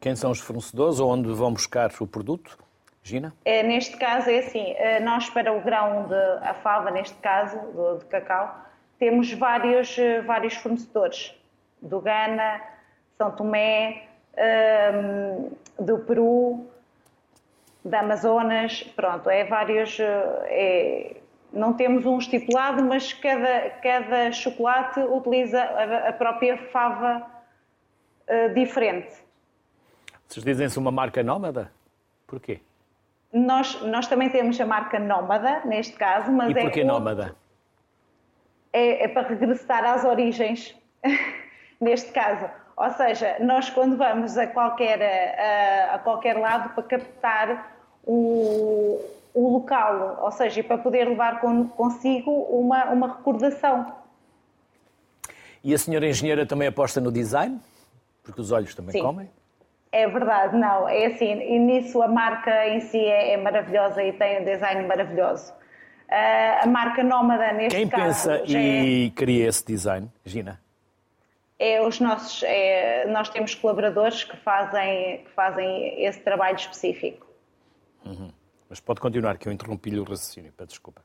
Quem 0.00 0.16
são 0.16 0.30
os 0.30 0.40
fornecedores 0.40 0.98
ou 0.98 1.10
onde 1.10 1.32
vão 1.32 1.52
buscar 1.52 1.90
o 2.00 2.06
produto? 2.06 2.58
Gina? 3.02 3.34
É, 3.44 3.62
neste 3.62 3.96
caso 3.96 4.30
é 4.30 4.38
assim, 4.38 4.74
eh, 4.76 5.00
nós 5.00 5.28
para 5.28 5.52
o 5.52 5.60
grão 5.60 6.06
de 6.06 6.46
a 6.46 6.54
fava, 6.54 6.90
neste 6.90 7.16
caso, 7.16 7.58
do, 7.72 7.98
de 7.98 8.04
cacau, 8.06 8.56
temos 8.98 9.32
vários, 9.32 9.98
eh, 9.98 10.20
vários 10.22 10.54
fornecedores. 10.54 11.34
Do 11.80 12.00
Ghana, 12.00 12.60
São 13.18 13.32
Tomé, 13.32 14.04
ehm, 14.36 15.50
do 15.78 15.98
Peru, 15.98 16.64
da 17.84 18.00
Amazonas, 18.00 18.82
pronto, 18.94 19.28
é 19.28 19.44
vários... 19.44 19.98
É, 20.00 21.16
não 21.52 21.74
temos 21.74 22.06
um 22.06 22.16
estipulado, 22.16 22.82
mas 22.82 23.12
cada, 23.12 23.70
cada 23.82 24.32
chocolate 24.32 25.00
utiliza 25.00 25.60
a, 25.60 26.08
a 26.08 26.12
própria 26.12 26.56
fava 26.56 27.26
eh, 28.26 28.48
diferente. 28.50 29.12
Vocês 30.26 30.44
dizem-se 30.44 30.78
uma 30.78 30.90
marca 30.90 31.22
nómada? 31.22 31.70
Porquê? 32.26 32.60
Nós, 33.32 33.80
nós 33.82 34.06
também 34.06 34.28
temos 34.28 34.60
a 34.60 34.66
marca 34.66 34.98
Nómada, 34.98 35.62
neste 35.64 35.94
caso, 35.94 36.30
mas 36.30 36.50
E 36.50 36.54
porquê 36.60 36.80
é, 36.80 36.84
nómada? 36.84 37.34
é, 38.72 39.04
é 39.04 39.08
para 39.08 39.26
regressar 39.28 39.84
às 39.84 40.04
origens, 40.04 40.74
neste 41.80 42.12
caso. 42.12 42.46
Ou 42.76 42.90
seja, 42.90 43.36
nós 43.40 43.70
quando 43.70 43.96
vamos 43.96 44.36
a 44.36 44.46
qualquer, 44.46 45.00
a, 45.02 45.94
a 45.94 45.98
qualquer 45.98 46.34
lado 46.38 46.70
para 46.74 46.82
captar 46.82 47.76
o, 48.04 49.00
o 49.32 49.52
local, 49.54 50.18
ou 50.22 50.30
seja, 50.30 50.60
e 50.60 50.62
para 50.62 50.76
poder 50.78 51.08
levar 51.08 51.40
con- 51.40 51.68
consigo 51.68 52.30
uma, 52.30 52.84
uma 52.90 53.08
recordação. 53.16 53.94
E 55.64 55.72
a 55.72 55.78
senhora 55.78 56.06
engenheira 56.06 56.44
também 56.44 56.68
aposta 56.68 57.00
no 57.00 57.10
design? 57.12 57.60
Porque 58.22 58.40
os 58.40 58.50
olhos 58.50 58.74
também 58.74 58.92
Sim. 58.92 59.02
comem? 59.02 59.30
É 59.92 60.08
verdade, 60.08 60.56
não, 60.56 60.88
é 60.88 61.06
assim, 61.06 61.30
e 61.32 61.58
nisso 61.58 62.00
a 62.02 62.08
marca 62.08 62.66
em 62.68 62.80
si 62.80 62.98
é, 62.98 63.34
é 63.34 63.36
maravilhosa 63.36 64.02
e 64.02 64.12
tem 64.14 64.40
um 64.40 64.44
design 64.44 64.86
maravilhoso. 64.86 65.52
Ah, 66.10 66.60
a 66.62 66.66
marca 66.66 67.04
Nómada, 67.04 67.52
neste 67.52 67.76
Quem 67.78 67.88
caso, 67.88 68.02
pensa 68.30 68.46
já 68.46 68.58
é- 68.58 68.62
e 68.82 69.10
cria 69.10 69.48
esse 69.48 69.64
design? 69.66 70.10
Gina? 70.24 70.60
é 71.58 71.80
os 71.80 72.00
nossos, 72.00 72.42
é, 72.42 73.06
nós 73.06 73.28
temos 73.28 73.54
colaboradores 73.54 74.24
que 74.24 74.36
fazem, 74.38 75.18
que 75.18 75.30
fazem 75.30 76.02
esse 76.04 76.18
trabalho 76.18 76.56
específico. 76.56 77.24
Mas 78.68 78.80
pode 78.80 79.00
continuar, 79.00 79.36
que 79.38 79.46
eu 79.48 79.52
interrompi-lhe 79.52 80.00
o 80.00 80.02
raciocínio. 80.02 80.52
Peço 80.56 80.70
desculpa. 80.70 81.02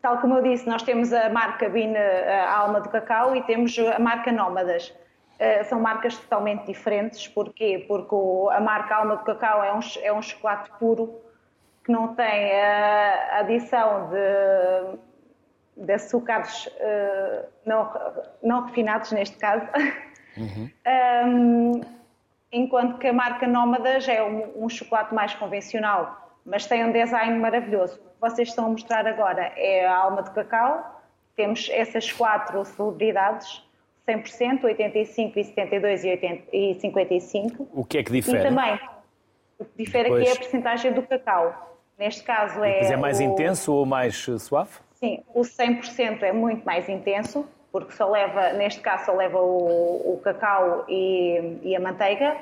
Tal 0.00 0.18
como 0.22 0.36
eu 0.38 0.42
disse, 0.42 0.66
nós 0.66 0.82
temos 0.82 1.12
a 1.12 1.28
marca 1.28 1.68
Bina 1.68 1.98
a 1.98 2.56
Alma 2.60 2.80
do 2.80 2.88
Cacau 2.88 3.36
e 3.36 3.42
temos 3.42 3.78
a 3.78 3.98
marca 3.98 4.32
Nómadas. 4.32 4.94
Eh, 5.42 5.64
São 5.64 5.80
marcas 5.80 6.16
totalmente 6.16 6.66
diferentes. 6.66 7.26
Porquê? 7.26 7.84
Porque 7.88 8.14
a 8.52 8.60
marca 8.60 8.94
Alma 8.94 9.16
do 9.16 9.24
Cacau 9.24 9.64
é 9.64 9.74
um, 9.74 9.80
é 10.00 10.12
um 10.12 10.22
chocolate 10.22 10.70
puro 10.78 11.20
que 11.84 11.90
não 11.90 12.14
tem 12.14 12.52
a 12.60 13.40
adição 13.40 14.08
de, 14.08 15.84
de 15.84 15.92
açúcares 15.92 16.68
eh, 16.78 17.48
não, 17.66 17.92
não 18.40 18.66
refinados, 18.66 19.10
neste 19.10 19.36
caso. 19.36 19.66
Um, 20.34 21.82
enquanto 22.50 22.96
que 22.96 23.06
a 23.06 23.12
marca 23.12 23.46
Nómadas 23.46 24.08
é 24.08 24.22
um, 24.22 24.64
um 24.64 24.66
chocolate 24.66 25.12
mais 25.12 25.34
convencional, 25.34 26.38
mas 26.42 26.64
tem 26.64 26.82
um 26.86 26.90
design 26.90 27.38
maravilhoso. 27.38 27.96
O 27.96 27.98
que 27.98 28.20
vocês 28.30 28.48
estão 28.48 28.64
a 28.64 28.68
mostrar 28.70 29.06
agora 29.06 29.52
é 29.56 29.86
a 29.86 29.94
alma 29.94 30.22
de 30.22 30.30
cacau. 30.30 31.02
Temos 31.36 31.68
essas 31.70 32.10
quatro 32.10 32.64
celebridades, 32.64 33.62
100%, 34.08 34.64
85 34.64 35.38
e 35.38 35.44
72 35.44 36.04
e, 36.04 36.10
80, 36.10 36.42
e 36.52 36.74
55. 36.80 37.68
O 37.72 37.84
que 37.84 37.98
é 37.98 38.02
que 38.02 38.10
E 38.10 38.14
difere? 38.14 38.42
também, 38.42 38.78
o 39.58 39.64
que 39.64 39.70
difere 39.76 40.08
Pois. 40.08 40.20
aqui 40.22 40.30
é 40.30 40.32
a 40.32 40.36
porcentagem 40.36 40.92
do 40.92 41.02
cacau. 41.02 41.78
Neste 41.98 42.22
caso 42.24 42.64
é. 42.64 42.80
Mas 42.80 42.90
é 42.90 42.96
mais 42.96 43.20
o- 43.20 43.22
intenso 43.22 43.72
ou 43.74 43.86
mais 43.86 44.26
eh, 44.28 44.38
suave? 44.38 44.70
Sim, 44.94 45.22
o 45.34 45.40
100% 45.42 46.22
é 46.22 46.32
muito 46.32 46.64
mais 46.64 46.88
intenso, 46.88 47.46
porque 47.70 47.92
só 47.92 48.10
leva, 48.10 48.52
neste 48.54 48.80
caso, 48.80 49.06
só 49.06 49.12
leva 49.14 49.38
o, 49.38 50.14
o 50.14 50.20
cacau 50.22 50.84
e, 50.88 51.58
e 51.62 51.76
a 51.76 51.80
manteiga, 51.80 52.36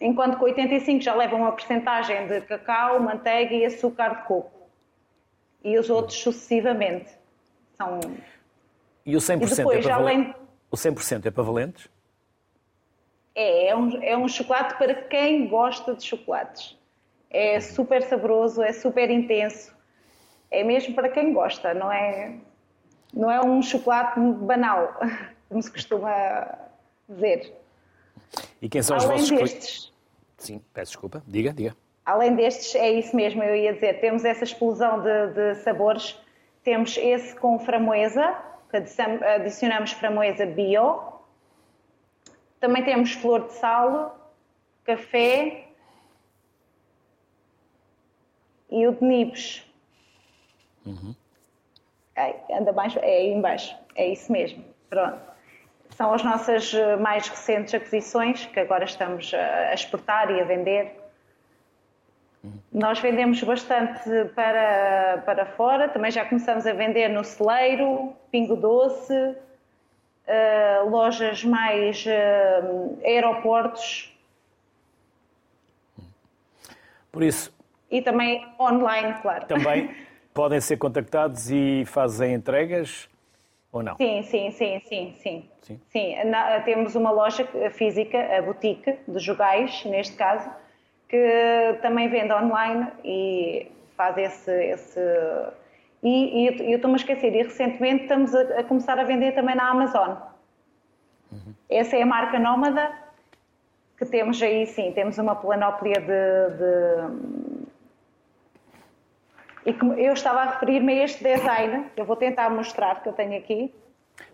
enquanto 0.00 0.36
que 0.36 0.42
o 0.42 0.46
85 0.46 1.00
já 1.02 1.14
leva 1.14 1.36
uma 1.36 1.52
porcentagem 1.52 2.26
de 2.26 2.40
cacau, 2.42 3.00
manteiga 3.00 3.54
e 3.54 3.64
açúcar 3.64 4.20
de 4.20 4.22
coco. 4.26 4.50
E 5.62 5.78
os 5.78 5.88
outros 5.90 6.18
sucessivamente. 6.18 7.10
São... 7.76 8.00
E 9.04 9.16
o 9.16 9.18
100% 9.18 9.42
E 9.42 9.56
depois, 9.56 9.78
é 9.86 9.88
para 9.88 9.94
além-? 9.96 10.34
O 10.70 10.76
100% 10.76 11.26
é 11.26 11.30
para 11.30 11.42
valentes? 11.42 11.88
É, 13.34 13.68
é 13.68 13.76
um, 13.76 14.02
é 14.02 14.16
um 14.16 14.28
chocolate 14.28 14.76
para 14.76 14.94
quem 14.94 15.48
gosta 15.48 15.94
de 15.94 16.04
chocolates. 16.04 16.76
É 17.30 17.60
super 17.60 18.02
saboroso, 18.02 18.62
é 18.62 18.72
super 18.72 19.10
intenso. 19.10 19.72
É 20.50 20.64
mesmo 20.64 20.94
para 20.94 21.08
quem 21.08 21.32
gosta, 21.32 21.72
não 21.72 21.92
é, 21.92 22.34
não 23.14 23.30
é 23.30 23.40
um 23.40 23.62
chocolate 23.62 24.18
banal, 24.18 24.98
como 25.48 25.62
se 25.62 25.70
costuma 25.70 26.58
dizer. 27.08 27.54
E 28.60 28.68
quem 28.68 28.82
são 28.82 28.96
os 28.96 29.04
Além 29.04 29.18
vossos... 29.18 29.30
cli- 29.30 29.38
destes, 29.42 29.92
Sim, 30.38 30.60
peço 30.74 30.92
desculpa. 30.92 31.22
Diga, 31.26 31.52
diga. 31.52 31.76
além 32.04 32.34
destes, 32.34 32.74
é 32.74 32.90
isso 32.90 33.14
mesmo, 33.14 33.42
eu 33.44 33.54
ia 33.54 33.74
dizer, 33.74 34.00
temos 34.00 34.24
essa 34.24 34.42
explosão 34.42 35.00
de, 35.02 35.28
de 35.34 35.54
sabores. 35.62 36.18
Temos 36.64 36.96
esse 36.96 37.34
com 37.36 37.58
adiciam- 37.60 38.49
adicionamos 38.72 39.92
framoesa 39.92 40.46
bio. 40.46 41.00
Também 42.58 42.84
temos 42.84 43.12
flor 43.12 43.46
de 43.46 43.54
sal, 43.54 44.32
café 44.84 45.68
e 48.70 48.86
o 48.86 48.92
de 48.92 49.04
nibs. 49.04 49.66
Ai, 52.16 52.36
anda 52.52 52.72
mais, 52.72 52.96
é 52.96 53.00
aí 53.00 53.32
embaixo, 53.32 53.74
é 53.94 54.08
isso 54.08 54.30
mesmo. 54.30 54.64
Pronto. 54.88 55.18
São 55.90 56.12
as 56.12 56.22
nossas 56.22 56.72
mais 57.00 57.28
recentes 57.28 57.74
aquisições 57.74 58.46
que 58.46 58.60
agora 58.60 58.84
estamos 58.84 59.32
a 59.34 59.74
exportar 59.74 60.30
e 60.30 60.40
a 60.40 60.44
vender. 60.44 60.99
Nós 62.72 62.98
vendemos 63.00 63.42
bastante 63.42 64.02
para, 64.34 65.22
para 65.26 65.44
fora, 65.46 65.88
também 65.88 66.10
já 66.10 66.24
começamos 66.24 66.66
a 66.66 66.72
vender 66.72 67.08
no 67.08 67.22
celeiro, 67.24 68.14
Pingo 68.30 68.56
Doce, 68.56 69.36
eh, 70.26 70.80
lojas 70.88 71.44
mais 71.44 72.04
eh, 72.06 72.60
aeroportos 73.04 74.16
Por 77.10 77.22
isso, 77.24 77.52
e 77.90 78.00
também 78.00 78.46
online, 78.58 79.14
claro. 79.20 79.46
também 79.46 79.90
podem 80.32 80.60
ser 80.60 80.76
contactados 80.76 81.50
e 81.50 81.84
fazem 81.86 82.34
entregas 82.34 83.08
ou 83.72 83.82
não? 83.82 83.96
Sim, 83.96 84.22
sim, 84.22 84.50
sim, 84.52 84.80
sim, 84.84 85.14
sim. 85.20 85.50
Sim. 85.62 85.80
Sim, 85.88 86.24
na- 86.24 86.60
temos 86.60 86.94
uma 86.94 87.10
loja 87.10 87.44
física, 87.72 88.18
a 88.38 88.40
boutique 88.42 88.96
de 89.08 89.18
Jogais, 89.18 89.84
neste 89.84 90.14
caso, 90.16 90.48
que 91.10 91.78
também 91.82 92.08
vende 92.08 92.32
online 92.32 92.86
e 93.04 93.70
faz 93.96 94.16
esse. 94.16 94.50
esse... 94.50 95.00
E, 96.02 96.48
e 96.62 96.70
eu 96.72 96.76
estou-me 96.76 96.94
a 96.94 96.96
esquecer, 96.96 97.34
e 97.34 97.42
recentemente 97.42 98.04
estamos 98.04 98.34
a, 98.34 98.60
a 98.60 98.64
começar 98.64 98.98
a 98.98 99.04
vender 99.04 99.32
também 99.32 99.54
na 99.54 99.68
Amazon. 99.68 100.14
Essa 101.68 101.96
é 101.96 102.02
a 102.02 102.06
marca 102.06 102.38
Nómada, 102.38 102.90
que 103.98 104.06
temos 104.06 104.40
aí, 104.40 104.66
sim, 104.66 104.92
temos 104.92 105.18
uma 105.18 105.34
planóplia 105.36 106.00
de. 106.00 106.56
de... 106.56 107.70
E 109.66 109.74
como 109.74 109.92
eu 109.94 110.14
estava 110.14 110.40
a 110.40 110.44
referir-me 110.52 111.00
a 111.00 111.04
este 111.04 111.22
design, 111.22 111.86
eu 111.96 112.04
vou 112.06 112.16
tentar 112.16 112.48
mostrar, 112.48 113.02
que 113.02 113.08
eu 113.08 113.12
tenho 113.12 113.36
aqui. 113.36 113.74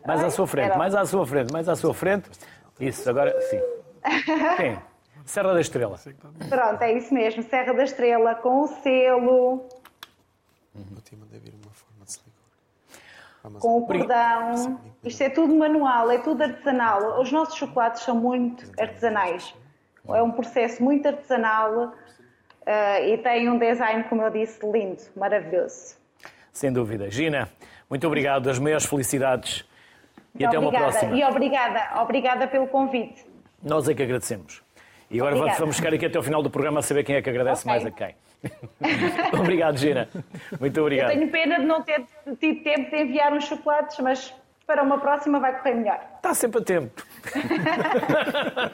Mais 0.06 0.22
à 0.22 0.30
sua 0.30 0.46
frente, 0.46 0.66
Era- 0.66 0.78
mais 0.78 0.94
à 0.94 1.04
sua 1.04 1.26
frente, 1.26 1.52
mais 1.52 1.68
à 1.68 1.74
sua 1.74 1.92
frente. 1.92 2.30
Isso, 2.78 3.08
agora 3.10 3.38
sim. 3.42 3.60
Quem? 4.56 4.78
Serra 5.26 5.52
da 5.52 5.60
Estrela. 5.60 5.98
Pronto, 6.48 6.82
é 6.82 6.92
isso 6.92 7.12
mesmo. 7.12 7.42
Serra 7.42 7.74
da 7.74 7.82
Estrela 7.84 8.34
com 8.36 8.62
o 8.62 8.68
selo, 8.68 9.68
Eu 10.74 11.02
te 11.02 11.16
mandei 11.16 11.40
vir 11.40 11.52
uma 11.54 11.72
forma 11.72 12.04
de 12.04 12.12
silicone. 12.12 12.36
Amazon. 13.44 13.60
com 13.60 13.78
o 13.78 13.86
cordão. 13.86 14.80
Isto 15.04 15.22
é 15.22 15.28
tudo 15.30 15.54
manual, 15.54 16.10
é 16.10 16.18
tudo 16.18 16.42
artesanal. 16.42 17.20
Os 17.20 17.30
nossos 17.30 17.56
chocolates 17.56 18.02
são 18.02 18.14
muito 18.16 18.70
artesanais. 18.80 19.54
É 20.08 20.22
um 20.22 20.30
processo 20.30 20.82
muito 20.82 21.06
artesanal 21.06 21.92
eh, 22.64 23.14
e 23.14 23.18
tem 23.18 23.48
um 23.50 23.58
design, 23.58 24.04
como 24.04 24.22
eu 24.22 24.30
disse, 24.30 24.64
lindo, 24.64 25.02
maravilhoso. 25.16 25.96
Sem 26.52 26.72
dúvida. 26.72 27.10
Gina, 27.10 27.48
muito 27.90 28.06
obrigado, 28.06 28.48
as 28.48 28.58
maiores 28.58 28.86
felicidades 28.86 29.64
e 30.38 30.44
até 30.44 30.58
uma 30.58 30.68
obrigada. 30.68 30.92
próxima. 30.92 31.16
E 31.16 31.24
obrigada, 31.24 32.02
obrigada 32.02 32.46
pelo 32.48 32.66
convite. 32.68 33.26
Nós 33.62 33.88
é 33.88 33.94
que 33.94 34.02
agradecemos. 34.02 34.65
E 35.10 35.18
agora 35.20 35.36
Obrigada. 35.36 35.60
vamos 35.60 35.76
ficar 35.76 35.92
aqui 35.94 36.06
até 36.06 36.18
o 36.18 36.22
final 36.22 36.42
do 36.42 36.50
programa 36.50 36.80
a 36.80 36.82
saber 36.82 37.04
quem 37.04 37.16
é 37.16 37.22
que 37.22 37.30
agradece 37.30 37.62
Ok. 37.68 37.70
mais 37.70 37.86
a 37.86 37.90
quem. 37.90 38.14
obrigado, 39.40 39.76
Gina. 39.78 40.08
Muito 40.60 40.76
Eu 40.78 40.82
obrigado. 40.84 41.08
tenho 41.10 41.30
pena 41.30 41.58
de 41.60 41.64
não 41.66 41.82
ter 41.82 42.04
tido 42.40 42.62
tempo 42.62 42.90
de 42.90 43.02
enviar 43.02 43.32
uns 43.32 43.44
chocolates, 43.44 43.98
mas 44.00 44.34
para 44.66 44.82
uma 44.82 44.98
próxima 44.98 45.38
vai 45.38 45.56
correr 45.58 45.74
melhor. 45.74 46.00
Está 46.16 46.34
sempre 46.34 46.60
a 46.60 46.64
tempo. 46.64 47.02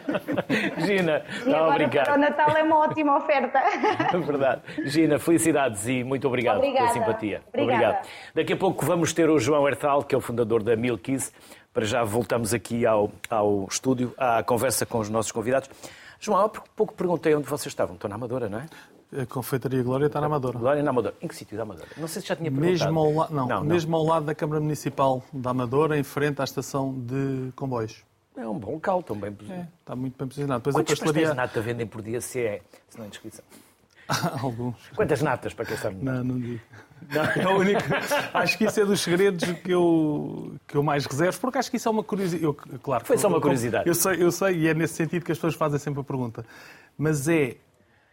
Gina, 0.79 1.23
E 1.47 1.51
tá, 1.51 1.57
agora 1.59 1.71
obrigado. 1.85 2.05
para 2.07 2.14
o 2.14 2.18
Natal 2.18 2.57
é 2.57 2.62
uma 2.62 2.79
ótima 2.79 3.16
oferta. 3.18 3.59
É 3.59 4.16
verdade. 4.18 4.62
Gina, 4.85 5.18
felicidades 5.18 5.87
e 5.87 6.03
muito 6.03 6.27
obrigado 6.27 6.59
Obrigada. 6.59 6.92
pela 6.92 7.07
simpatia. 7.07 7.42
Obrigada. 7.49 7.83
Obrigado. 7.85 8.09
Daqui 8.35 8.53
a 8.53 8.57
pouco 8.57 8.85
vamos 8.87 9.12
ter 9.12 9.29
o 9.29 9.38
João 9.38 9.66
Hertal, 9.68 10.03
que 10.03 10.14
é 10.14 10.18
o 10.18 10.21
fundador 10.21 10.62
da 10.62 10.75
Milkies. 10.77 11.33
Para 11.73 11.85
já 11.87 12.05
voltamos 12.05 12.53
aqui 12.53 12.85
ao, 12.87 13.11
ao 13.31 13.66
estúdio, 13.71 14.12
à 14.18 14.42
conversa 14.42 14.85
com 14.85 14.99
os 14.99 15.09
nossos 15.09 15.33
convidados. 15.33 15.71
João, 16.25 16.39
há 16.45 16.49
pouco 16.49 16.95
perguntei 16.95 17.35
onde 17.35 17.49
vocês 17.49 17.67
estavam. 17.67 17.97
Estão 17.97 18.09
na 18.09 18.15
Amadora, 18.15 18.49
não 18.49 18.61
é? 18.61 18.67
A 19.23 19.27
Confeitaria 19.27 19.83
Glória 19.83 20.07
está 20.07 20.21
na 20.21 20.27
Amadora. 20.29 20.57
Glória 20.57 20.83
na 20.83 20.91
Amadora. 20.91 21.15
Em 21.21 21.27
que 21.27 21.35
sítio 21.35 21.57
da 21.57 21.65
Amadora? 21.65 21.89
Não 21.97 22.07
sei 22.07 22.23
se 22.23 22.29
já 22.29 22.37
tinha 22.37 22.51
perguntado. 22.51 22.71
Mesmo 22.95 23.01
ao, 23.01 23.13
la... 23.13 23.29
não, 23.29 23.49
não, 23.49 23.65
mesmo 23.65 23.97
ao 23.97 24.05
lado 24.05 24.25
da 24.27 24.35
Câmara 24.35 24.61
Municipal 24.61 25.21
da 25.33 25.51
Amadora, 25.51 25.99
em 25.99 26.05
frente 26.05 26.41
à 26.41 26.45
estação 26.45 26.95
de 26.95 27.53
comboios. 27.57 28.05
É 28.37 28.47
um 28.47 28.57
bom 28.59 28.75
local, 28.75 29.03
tão 29.03 29.17
bem 29.17 29.29
É, 29.31 29.33
posicionado. 29.33 29.69
está 29.81 29.97
muito 29.97 30.17
bem 30.17 30.29
posicionado. 30.29 30.61
Depois 30.61 30.75
Quantos 30.77 30.93
a 30.93 30.97
pastelaria. 30.97 31.29
pastéis 31.29 31.37
nata 31.49 31.61
vendem 31.61 31.87
por 31.87 32.01
dia, 32.01 32.21
se 32.21 32.41
é, 32.41 32.63
se 32.89 32.97
não 32.97 33.05
é 33.05 33.09
inscrição? 33.09 33.45
Alguns. 34.43 34.77
Quantas 34.95 35.21
natas, 35.21 35.53
para 35.53 35.65
quem 35.67 35.77
sabe? 35.77 35.97
Não, 36.03 36.23
não 36.25 36.39
digo. 36.41 36.61
É 37.37 37.49
o 37.49 37.59
único. 37.59 37.81
Acho 38.35 38.57
que 38.59 38.65
isso 38.65 38.81
é 38.81 38.85
dos 38.85 39.01
segredos 39.01 39.45
que 39.61 39.71
eu, 39.71 40.55
que 40.67 40.77
eu 40.77 40.83
mais 40.83 41.05
reservo, 41.07 41.38
porque 41.41 41.59
acho 41.59 41.71
que 41.71 41.77
isso 41.77 41.88
é 41.88 41.91
uma 41.91 42.03
curiosidade. 42.05 42.45
Eu, 42.45 42.55
claro, 42.83 43.05
Foi 43.05 43.19
só 43.19 43.29
uma 43.29 43.41
curiosidade. 43.41 43.88
Eu 43.88 43.95
sei, 43.95 44.23
eu 44.23 44.31
sei, 44.31 44.57
e 44.59 44.69
é 44.69 44.75
nesse 44.75 44.95
sentido 44.95 45.25
que 45.25 45.33
as 45.33 45.38
pessoas 45.38 45.55
fazem 45.55 45.79
sempre 45.79 46.01
a 46.01 46.05
pergunta. 46.05 46.45
Mas 46.97 47.27
é. 47.29 47.57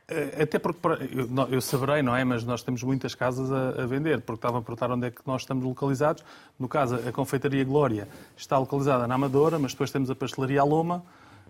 eh, 0.07 0.41
Até 0.43 0.57
porque 0.59 0.79
eu, 1.13 1.27
não- 1.27 1.47
eu 1.47 1.61
saberei, 1.61 2.01
não 2.01 2.15
é? 2.15 2.23
Mas 2.23 2.43
nós 2.43 2.63
temos 2.63 2.81
muitas 2.83 3.13
casas 3.15 3.51
a, 3.51 3.83
a 3.83 3.85
vender, 3.85 4.21
porque 4.21 4.37
estavam 4.39 4.59
a 4.59 4.61
perguntar 4.63 4.91
onde 4.91 5.07
é 5.07 5.11
que 5.11 5.21
nós 5.25 5.41
estamos 5.41 5.63
localizados. 5.63 6.23
No 6.59 6.67
caso, 6.67 6.95
a 6.95 7.11
Confeitaria 7.11 7.63
Glória 7.63 8.07
está 8.35 8.57
localizada 8.57 9.07
na 9.07 9.15
Amadora, 9.15 9.59
mas 9.59 9.71
depois 9.73 9.91
temos 9.91 10.09
a 10.09 10.15
Pastelaria 10.15 10.61
Aloma, 10.61 11.03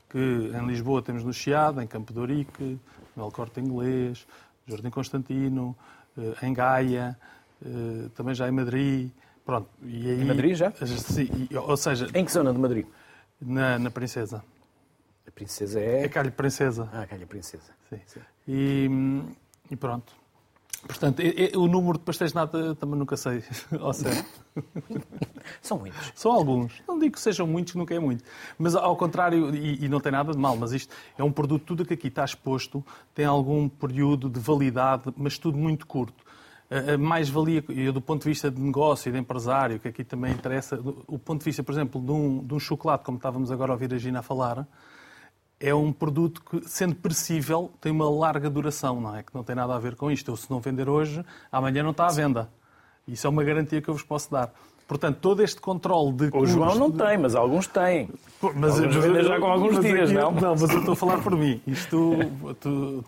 que 0.09 0.17
em 0.17 0.65
Lisboa 0.67 1.01
temos 1.01 1.23
no 1.23 1.31
Chiado, 1.31 1.81
em 1.81 1.87
Campo 1.87 2.11
de 2.11 2.19
Ourique, 2.19 2.79
no 3.15 3.25
El 3.25 3.31
Corte 3.31 3.59
Inglês, 3.59 4.25
Jardim 4.67 4.89
Constantino, 4.89 5.75
em 6.43 6.53
Gaia, 6.53 7.17
eh, 7.65 8.09
também 8.15 8.33
já 8.35 8.47
em 8.47 8.51
Madrid. 8.51 9.11
Pronto, 9.45 9.67
e 9.83 10.09
aí, 10.11 10.21
Em 10.21 10.25
Madrid 10.25 10.55
já? 10.55 10.71
Sim, 10.71 11.47
ou 11.55 11.75
seja, 11.77 12.07
Em 12.13 12.23
que 12.23 12.31
zona 12.31 12.53
de 12.53 12.59
Madrid? 12.59 12.85
na, 13.41 13.79
na 13.79 13.89
Princesa. 13.89 14.43
A 15.27 15.31
princesa 15.31 15.79
É 15.79 16.03
é... 16.05 16.09
Calho 16.09 16.31
Princesa. 16.31 16.89
Ah, 16.91 17.05
calha 17.05 17.25
princesa. 17.25 17.71
Sim. 17.89 17.99
E, 18.47 18.87
hum, 18.89 19.31
e 19.69 19.75
pronto. 19.75 20.13
Portanto, 20.87 21.21
e- 21.21 21.51
e 21.53 21.57
o 21.57 21.67
número 21.67 21.97
de 21.97 22.03
pastéis 22.05 22.31
de 22.31 22.35
nata 22.35 22.73
também 22.75 22.97
nunca 22.97 23.15
sei 23.17 23.43
ao 23.79 23.93
certo. 23.93 24.25
São 25.61 25.77
muitos. 25.77 26.11
São 26.15 26.31
alguns. 26.31 26.73
Não 26.87 26.97
digo 26.97 27.13
que 27.13 27.19
sejam 27.21 27.45
muitos, 27.45 27.75
nunca 27.75 27.93
é 27.93 27.99
muito. 27.99 28.23
Mas 28.57 28.75
ao 28.75 28.95
contrário, 28.95 29.53
e, 29.55 29.85
e 29.85 29.89
não 29.89 29.99
tem 29.99 30.11
nada 30.11 30.31
de 30.31 30.37
mal, 30.37 30.55
mas 30.57 30.71
isto 30.71 30.93
é 31.17 31.23
um 31.23 31.31
produto, 31.31 31.63
tudo 31.65 31.85
que 31.85 31.93
aqui 31.93 32.07
está 32.07 32.23
exposto 32.23 32.83
tem 33.13 33.25
algum 33.25 33.67
período 33.67 34.29
de 34.29 34.39
validade, 34.39 35.13
mas 35.17 35.37
tudo 35.37 35.57
muito 35.57 35.85
curto. 35.85 36.23
A 36.71 36.93
a 36.93 36.97
mais-valia, 36.97 37.63
eu 37.69 37.91
do 37.91 37.99
ponto 38.01 38.21
de 38.23 38.29
vista 38.29 38.49
de 38.51 38.61
negócio 38.61 39.09
e 39.09 39.11
de 39.11 39.17
empresário, 39.17 39.79
que 39.79 39.87
aqui 39.87 40.03
também 40.03 40.31
interessa, 40.33 40.77
do- 40.77 41.03
o 41.07 41.17
ponto 41.17 41.39
de 41.39 41.45
vista, 41.45 41.63
por 41.63 41.71
exemplo, 41.71 41.99
de 41.99 42.11
um, 42.11 42.43
de 42.45 42.53
um 42.53 42.59
chocolate, 42.59 43.03
como 43.03 43.17
estávamos 43.17 43.51
agora 43.51 43.71
a 43.71 43.73
ouvir 43.73 43.93
a 43.93 43.97
Gina 43.97 44.21
falar, 44.21 44.67
é 45.59 45.73
um 45.75 45.91
produto 45.91 46.41
que, 46.43 46.67
sendo 46.69 46.95
perecível, 46.95 47.71
tem 47.81 47.91
uma 47.91 48.09
larga 48.09 48.49
duração, 48.49 48.99
não 49.01 49.15
é? 49.15 49.23
Que 49.23 49.33
não 49.35 49.43
tem 49.43 49.55
nada 49.55 49.75
a 49.75 49.79
ver 49.79 49.95
com 49.95 50.09
isto. 50.09 50.31
Eu, 50.31 50.37
se 50.37 50.49
não 50.49 50.59
vender 50.59 50.87
hoje, 50.87 51.23
amanhã 51.51 51.83
não 51.83 51.91
está 51.91 52.07
à 52.07 52.11
venda. 52.11 52.49
Isso 53.07 53.27
é 53.27 53.29
uma 53.29 53.43
garantia 53.43 53.81
que 53.81 53.89
eu 53.89 53.93
vos 53.93 54.03
posso 54.03 54.31
dar. 54.31 54.53
Portanto, 54.87 55.17
todo 55.21 55.43
este 55.43 55.59
controle 55.61 56.13
de 56.13 56.29
O 56.33 56.45
João 56.47 56.75
não 56.75 56.89
tem, 56.91 57.17
mas 57.17 57.35
alguns 57.35 57.67
têm. 57.67 58.09
Mas, 58.55 58.79
Alguns 58.79 58.95
vendem 58.95 59.23
já 59.23 59.39
com 59.39 59.45
alguns 59.45 59.75
mas 59.75 59.85
dias, 59.85 60.09
aqui- 60.09 60.19
não? 60.19 60.31
Não, 60.31 60.51
mas 60.55 60.61
eu 60.69 60.79
estou 60.79 60.93
a 60.93 60.95
falar 60.95 61.21
por 61.21 61.35
mim. 61.35 61.61
Isto, 61.67 62.09
tu- 62.59 63.03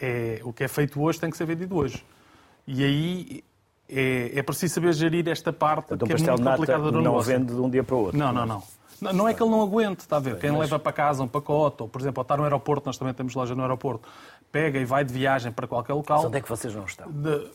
é, 0.00 0.40
o 0.42 0.52
que 0.52 0.64
é 0.64 0.68
feito 0.68 1.00
hoje 1.00 1.20
tem 1.20 1.30
que 1.30 1.36
ser 1.36 1.44
vendido 1.46 1.76
hoje. 1.76 2.04
E 2.66 2.82
aí 2.82 3.44
é, 3.88 4.32
é 4.38 4.42
preciso 4.42 4.74
saber 4.74 4.92
gerir 4.92 5.28
esta 5.28 5.52
parte 5.52 5.94
Então, 5.94 6.06
que 6.08 6.14
é 6.14 6.16
muito 6.16 6.36
de 6.36 6.42
complicada 6.48 6.84
do 6.84 6.92
não 6.92 7.02
negócio. 7.02 7.32
vende 7.38 7.54
de 7.54 7.60
um 7.60 7.68
dia 7.70 7.84
para 7.84 7.94
o 7.94 7.98
outro. 8.00 8.18
Não, 8.18 8.32
não, 8.32 8.46
não. 8.46 8.62
Não, 9.00 9.12
não 9.12 9.28
é 9.28 9.34
que 9.34 9.42
ele 9.42 9.50
não 9.50 9.62
aguente, 9.62 10.00
está 10.00 10.16
a 10.16 10.20
ver? 10.20 10.38
Quem 10.38 10.56
leva 10.56 10.78
para 10.78 10.92
casa 10.92 11.22
um 11.22 11.28
pacote, 11.28 11.82
ou 11.82 11.88
por 11.88 12.00
exemplo, 12.00 12.20
ao 12.20 12.22
estar 12.22 12.36
no 12.36 12.42
aeroporto, 12.44 12.86
nós 12.86 12.96
também 12.98 13.14
temos 13.14 13.34
loja 13.34 13.54
no 13.54 13.62
aeroporto, 13.62 14.08
pega 14.52 14.78
e 14.78 14.84
vai 14.84 15.04
de 15.04 15.12
viagem 15.12 15.50
para 15.52 15.66
qualquer 15.66 15.94
local. 15.94 16.18
Mas 16.18 16.26
onde 16.26 16.38
é 16.38 16.40
que 16.40 16.48
vocês 16.48 16.74
não 16.74 16.84
estão? 16.84 17.10
De- 17.10 17.50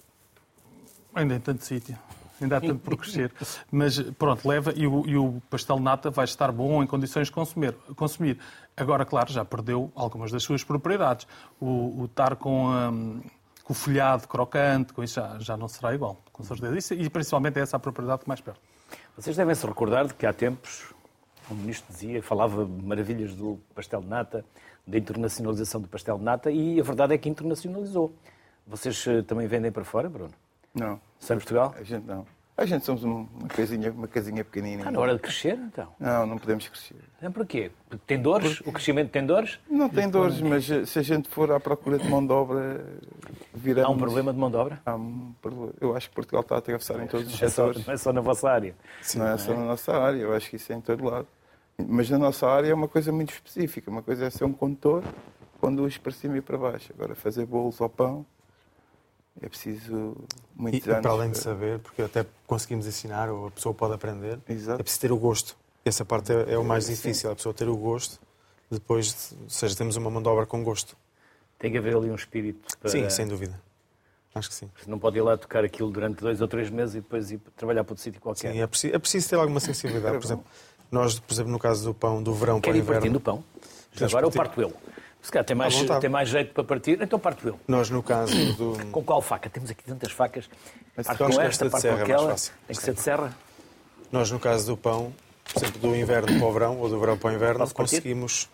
Ainda 1.13 1.35
em 1.35 1.39
tanto 1.39 1.63
sítio. 1.63 1.97
Ainda 2.41 2.57
há 2.57 2.61
tanto 2.61 2.79
por 2.79 2.97
crescer. 2.97 3.31
Mas 3.71 3.97
pronto, 3.99 4.45
leva 4.47 4.73
e 4.75 4.85
o, 4.85 5.07
e 5.07 5.15
o 5.15 5.41
pastel 5.49 5.79
nata 5.79 6.09
vai 6.09 6.25
estar 6.25 6.51
bom 6.51 6.83
em 6.83 6.87
condições 6.87 7.27
de 7.27 7.33
consumir. 7.33 7.73
consumir. 7.95 8.37
Agora, 8.75 9.05
claro, 9.05 9.31
já 9.31 9.45
perdeu 9.45 9.89
algumas 9.95 10.31
das 10.31 10.43
suas 10.43 10.61
propriedades. 10.63 11.25
O, 11.61 12.01
o 12.01 12.05
estar 12.05 12.35
com, 12.35 12.67
hum, 12.71 13.21
com 13.63 13.71
o 13.71 13.75
folhado 13.75 14.27
crocante, 14.27 14.91
com 14.91 15.01
isso 15.01 15.15
já, 15.15 15.37
já 15.39 15.55
não 15.55 15.69
será 15.69 15.95
igual, 15.95 16.17
com 16.33 16.43
certeza. 16.43 16.77
Isso, 16.77 16.93
e 16.93 17.09
principalmente 17.09 17.57
é 17.57 17.61
essa 17.61 17.77
a 17.77 17.79
propriedade 17.79 18.23
que 18.23 18.27
mais 18.27 18.41
perde. 18.41 18.59
Vocês 19.17 19.37
devem 19.37 19.55
se 19.55 19.65
recordar 19.65 20.05
de 20.07 20.13
que 20.13 20.25
há 20.25 20.33
tempos 20.33 20.93
o 21.49 21.53
ministro 21.55 21.91
dizia, 21.91 22.21
falava 22.23 22.65
maravilhas 22.65 23.33
do 23.35 23.59
pastel 23.73 24.01
de 24.01 24.07
nata, 24.07 24.43
da 24.87 24.97
internacionalização 24.97 25.81
do 25.81 25.87
pastel 25.87 26.17
de 26.17 26.23
nata, 26.23 26.51
e 26.51 26.79
a 26.79 26.83
verdade 26.83 27.13
é 27.13 27.17
que 27.17 27.27
internacionalizou. 27.29 28.13
Vocês 28.67 29.05
eh, 29.07 29.21
também 29.21 29.47
vendem 29.47 29.71
para 29.71 29.83
fora, 29.83 30.09
Bruno? 30.09 30.31
Não, 30.73 30.99
Só 31.19 31.33
em 31.33 31.37
Portugal? 31.37 31.73
a 31.77 31.83
gente 31.83 32.05
não. 32.05 32.25
A 32.57 32.65
gente 32.65 32.85
somos 32.85 33.03
um- 33.03 33.27
uma 33.37 33.49
casinha, 33.49 33.91
uma 33.91 34.07
casinha 34.07 34.41
pequenina. 34.45 34.77
Está 34.77 34.91
na 34.91 34.99
hora 34.99 35.13
de 35.15 35.19
crescer, 35.19 35.57
então. 35.57 35.89
Não, 35.99 36.25
não 36.25 36.37
podemos 36.37 36.65
crescer. 36.69 36.95
Então 37.17 37.29
para 37.29 37.45
quê? 37.45 37.69
Porque 37.89 38.03
tem 38.07 38.21
dores? 38.21 38.61
O 38.61 38.71
crescimento 38.71 39.09
tem 39.11 39.25
dores? 39.25 39.59
Não 39.69 39.89
tem 39.89 40.09
dores, 40.09 40.39
mas 40.39 40.69
eh, 40.71 40.85
se 40.85 40.97
a 40.97 41.01
gente 41.01 41.27
for 41.27 41.51
à 41.51 41.59
procura 41.59 41.97
de 41.99 42.07
mão 42.09 42.25
de 42.25 42.31
obra, 42.31 42.85
viramos... 43.53 43.89
Há 43.89 43.93
um 43.93 43.97
problema 43.97 44.31
de 44.31 44.39
mão 44.39 44.49
de 44.49 44.55
obra? 44.55 44.79
Há 44.85 44.95
um. 44.95 45.33
Eu 45.81 45.97
acho 45.97 46.07
que 46.09 46.15
Portugal 46.15 46.41
está 46.41 46.55
a 46.55 46.57
atravessar 46.59 46.97
em 47.03 47.07
todos 47.07 47.27
os 47.33 47.33
É 47.43 47.49
setores. 47.49 47.85
não 47.85 47.93
é 47.93 47.97
só 47.97 48.13
na 48.13 48.21
vossa 48.21 48.49
área. 48.49 48.73
não 49.15 49.27
é 49.27 49.37
só 49.37 49.53
na 49.53 49.65
nossa 49.65 49.91
área, 49.97 50.17
eu 50.19 50.33
acho 50.33 50.49
que 50.49 50.55
isso 50.55 50.71
é 50.71 50.75
em 50.77 50.81
todo 50.81 51.03
lado. 51.03 51.27
Mas 51.77 52.09
na 52.09 52.17
nossa 52.17 52.47
área 52.47 52.69
é 52.69 52.73
uma 52.73 52.87
coisa 52.87 53.11
muito 53.11 53.33
específica. 53.33 53.89
Uma 53.91 54.01
coisa 54.01 54.25
é 54.25 54.29
ser 54.29 54.45
um 54.45 54.53
condutor, 54.53 55.03
conduz 55.59 55.97
para 55.97 56.11
cima 56.11 56.37
e 56.37 56.41
para 56.41 56.57
baixo. 56.57 56.93
Agora, 56.97 57.15
fazer 57.15 57.45
bolos 57.45 57.79
ao 57.81 57.89
pão 57.89 58.25
é 59.41 59.49
preciso 59.49 60.15
E, 60.57 60.61
muitos 60.61 60.87
e 60.87 60.89
anos. 60.89 61.01
para 61.01 61.11
além 61.11 61.31
de 61.31 61.37
saber, 61.37 61.79
porque 61.79 62.01
até 62.01 62.25
conseguimos 62.47 62.87
ensinar, 62.87 63.29
ou 63.29 63.47
a 63.47 63.51
pessoa 63.51 63.73
pode 63.75 63.93
aprender, 63.93 64.39
Exato. 64.47 64.79
é 64.79 64.83
preciso 64.83 65.01
ter 65.01 65.11
o 65.11 65.17
gosto. 65.17 65.57
Essa 65.83 66.05
parte 66.05 66.31
é, 66.31 66.53
é 66.53 66.57
o 66.57 66.63
mais 66.63 66.87
difícil, 66.87 67.29
a 67.29 67.35
pessoa 67.35 67.53
ter 67.53 67.67
o 67.67 67.75
gosto, 67.75 68.19
depois, 68.71 69.07
de- 69.07 69.43
ou 69.43 69.49
seja, 69.49 69.75
temos 69.75 69.97
uma 69.97 70.09
mão 70.09 70.21
de 70.21 70.29
obra 70.29 70.45
com 70.45 70.63
gosto. 70.63 70.95
Tem 71.59 71.71
que 71.71 71.77
haver 71.77 71.95
ali 71.95 72.09
um 72.09 72.15
espírito 72.15 72.77
para... 72.79 72.89
Sim, 72.89 73.09
sem 73.09 73.27
dúvida. 73.27 73.61
Acho 74.33 74.49
que 74.49 74.55
sim. 74.55 74.69
Não 74.87 74.97
pode 74.99 75.17
ir 75.17 75.21
lá 75.21 75.37
tocar 75.37 75.63
aquilo 75.63 75.89
durante 75.91 76.19
dois 76.21 76.41
ou 76.41 76.47
três 76.47 76.69
meses 76.69 76.95
e 76.95 77.01
depois 77.01 77.31
ir 77.31 77.39
trabalhar 77.55 77.83
para 77.83 77.91
outro 77.93 78.03
sítio 78.03 78.19
qualquer. 78.19 78.51
Sim, 78.51 78.59
é 78.59 78.67
preciso, 78.67 78.95
é 78.95 78.99
preciso 78.99 79.29
ter 79.29 79.35
alguma 79.35 79.59
sensibilidade. 79.59 80.17
Por 80.17 80.25
exemplo, 80.25 80.45
nós, 80.91 81.19
por 81.19 81.33
exemplo, 81.33 81.51
no 81.51 81.59
caso 81.59 81.85
do 81.85 81.93
pão, 81.93 82.21
do 82.21 82.33
verão 82.33 82.59
para 82.61 82.71
Quer 82.71 82.77
o 82.77 82.81
ir 82.81 82.85
partindo 82.85 83.17
inverno, 83.17 83.17
o 83.17 83.21
pão? 83.21 83.43
Agora 84.01 84.25
eu 84.25 84.31
parto 84.31 84.61
eu. 84.61 84.73
Se 85.21 85.31
calhar 85.31 85.45
tem 85.45 85.55
mais, 85.55 85.73
tem 85.99 86.09
mais 86.09 86.29
jeito 86.29 86.53
para 86.53 86.63
partir, 86.63 87.01
então 87.01 87.17
parto 87.17 87.47
eu. 87.47 87.59
nós 87.67 87.89
no 87.89 88.03
caso 88.03 88.35
do... 88.53 88.85
Com 88.91 89.03
qual 89.03 89.21
faca? 89.21 89.49
Temos 89.49 89.71
aqui 89.71 89.83
tantas 89.83 90.11
facas. 90.11 90.47
Mas 90.95 91.07
Parto 91.07 91.25
com 91.25 91.41
esta, 91.41 91.69
parto 91.69 91.81
serra 91.81 91.95
com 91.95 92.01
é 92.01 92.03
aquela. 92.03 92.29
fácil. 92.29 92.53
Tem 92.67 92.75
que 92.75 92.83
ser 92.83 92.93
de 92.93 93.01
serra. 93.01 93.35
Nós, 94.11 94.29
no 94.29 94.39
caso 94.39 94.67
do 94.67 94.77
pão, 94.77 95.11
por 95.51 95.63
exemplo, 95.63 95.81
do 95.81 95.95
inverno 95.95 96.27
para 96.39 96.47
o 96.47 96.53
verão 96.53 96.77
ou 96.79 96.87
do 96.89 96.99
verão 96.99 97.17
para 97.17 97.31
o 97.31 97.33
inverno, 97.33 97.59
Posso 97.59 97.73
conseguimos. 97.73 98.49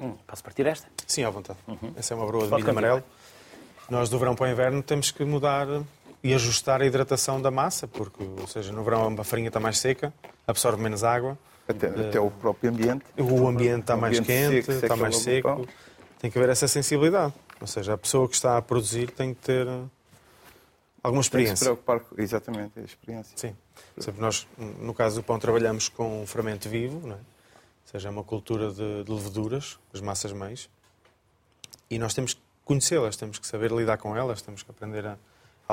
Hum, 0.00 0.14
posso 0.26 0.42
partir 0.44 0.66
esta? 0.66 0.86
Sim, 1.06 1.24
à 1.24 1.30
vontade. 1.30 1.58
Essa 1.96 2.14
é 2.14 2.16
uma 2.16 2.26
broa 2.26 2.46
de 2.46 2.54
milho 2.54 2.70
amarelo. 2.70 3.02
Nós, 3.90 4.08
do 4.08 4.18
verão 4.18 4.34
para 4.34 4.46
o 4.46 4.50
inverno, 4.50 4.82
temos 4.82 5.10
que 5.10 5.24
mudar 5.24 5.66
e 6.24 6.32
ajustar 6.34 6.80
a 6.80 6.86
hidratação 6.86 7.40
da 7.40 7.50
massa, 7.50 7.86
porque, 7.86 8.24
ou 8.40 8.46
seja, 8.48 8.72
no 8.72 8.82
verão 8.82 9.14
a 9.18 9.22
farinha 9.24 9.48
está 9.48 9.60
mais 9.60 9.78
seca, 9.78 10.12
absorve 10.46 10.82
menos 10.82 11.04
água, 11.04 11.38
Até, 11.68 11.86
até 11.88 12.18
o 12.18 12.30
próprio 12.30 12.70
ambiente. 12.70 13.04
o 13.18 13.46
ambiente 13.46 13.82
está 13.82 13.94
O 13.94 14.00
mais 14.00 14.18
ambiente 14.18 14.50
quente, 14.54 14.64
seco, 14.66 14.84
está 14.84 14.96
mais 14.96 15.16
seco. 15.18 15.48
pão. 15.48 15.66
Tem 16.18 16.30
que 16.30 16.38
haver 16.38 16.48
essa 16.50 16.66
sensibilidade. 16.66 17.34
Ou 17.60 17.66
seja, 17.66 17.92
a 17.92 17.98
pessoa 17.98 18.26
que 18.26 18.34
está 18.34 18.56
a 18.56 18.62
produzir 18.62 19.10
tem 19.10 19.34
que 19.34 19.40
ter 19.42 19.66
alguma 19.68 19.90
Tem 21.02 21.12
que 21.12 21.12
se 21.12 21.26
experiência. 21.26 21.64
preocupar 21.66 22.00
com... 22.00 22.20
Exatamente, 22.20 22.78
a 22.80 22.82
experiência. 22.82 23.36
Sim. 23.36 23.54
Exemplo, 23.96 24.20
nós, 24.22 24.46
no 24.56 24.94
caso 24.94 25.16
do 25.16 25.22
pão, 25.22 25.38
trabalhamos 25.38 25.90
com 25.90 26.24
fermento 26.26 26.68
vivo, 26.70 27.06
não 27.06 27.16
é? 27.16 27.18
ou 27.18 27.90
seja, 27.92 28.08
é 28.08 28.10
uma 28.10 28.24
cultura 28.24 28.70
de, 28.72 29.04
de 29.04 29.12
leveduras, 29.12 29.78
as 29.92 30.00
massas 30.00 30.32
mães, 30.32 30.70
e 31.90 31.98
nós 31.98 32.14
temos 32.14 32.32
que 32.32 32.40
conhecê-las, 32.64 33.14
temos 33.16 33.38
que 33.38 33.46
saber 33.46 33.70
lidar 33.70 33.98
com 33.98 34.16
elas, 34.16 34.40
temos 34.40 34.62
que 34.62 34.70
aprender 34.70 35.04
a 35.06 35.18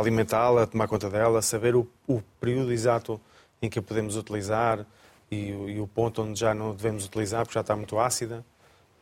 alimentá-la, 0.02 0.66
tomar 0.68 0.88
conta 0.88 1.10
dela, 1.10 1.42
saber 1.42 1.76
o, 1.76 1.88
o 2.08 2.22
período 2.40 2.72
exato 2.72 3.20
em 3.62 3.70
que 3.70 3.80
a 3.80 3.82
podemos 3.82 4.16
utilizar 4.18 4.86
e, 5.32 5.52
o- 5.54 5.70
e 5.70 5.80
o 5.80 5.88
ponto 5.88 6.22
onde 6.24 6.40
já 6.40 6.54
não 6.54 6.74
devemos 6.76 7.06
utilizar 7.06 7.42
porque 7.46 7.54
já 7.54 7.62
está 7.62 7.76
muito 7.76 7.98
ácida 8.00 8.44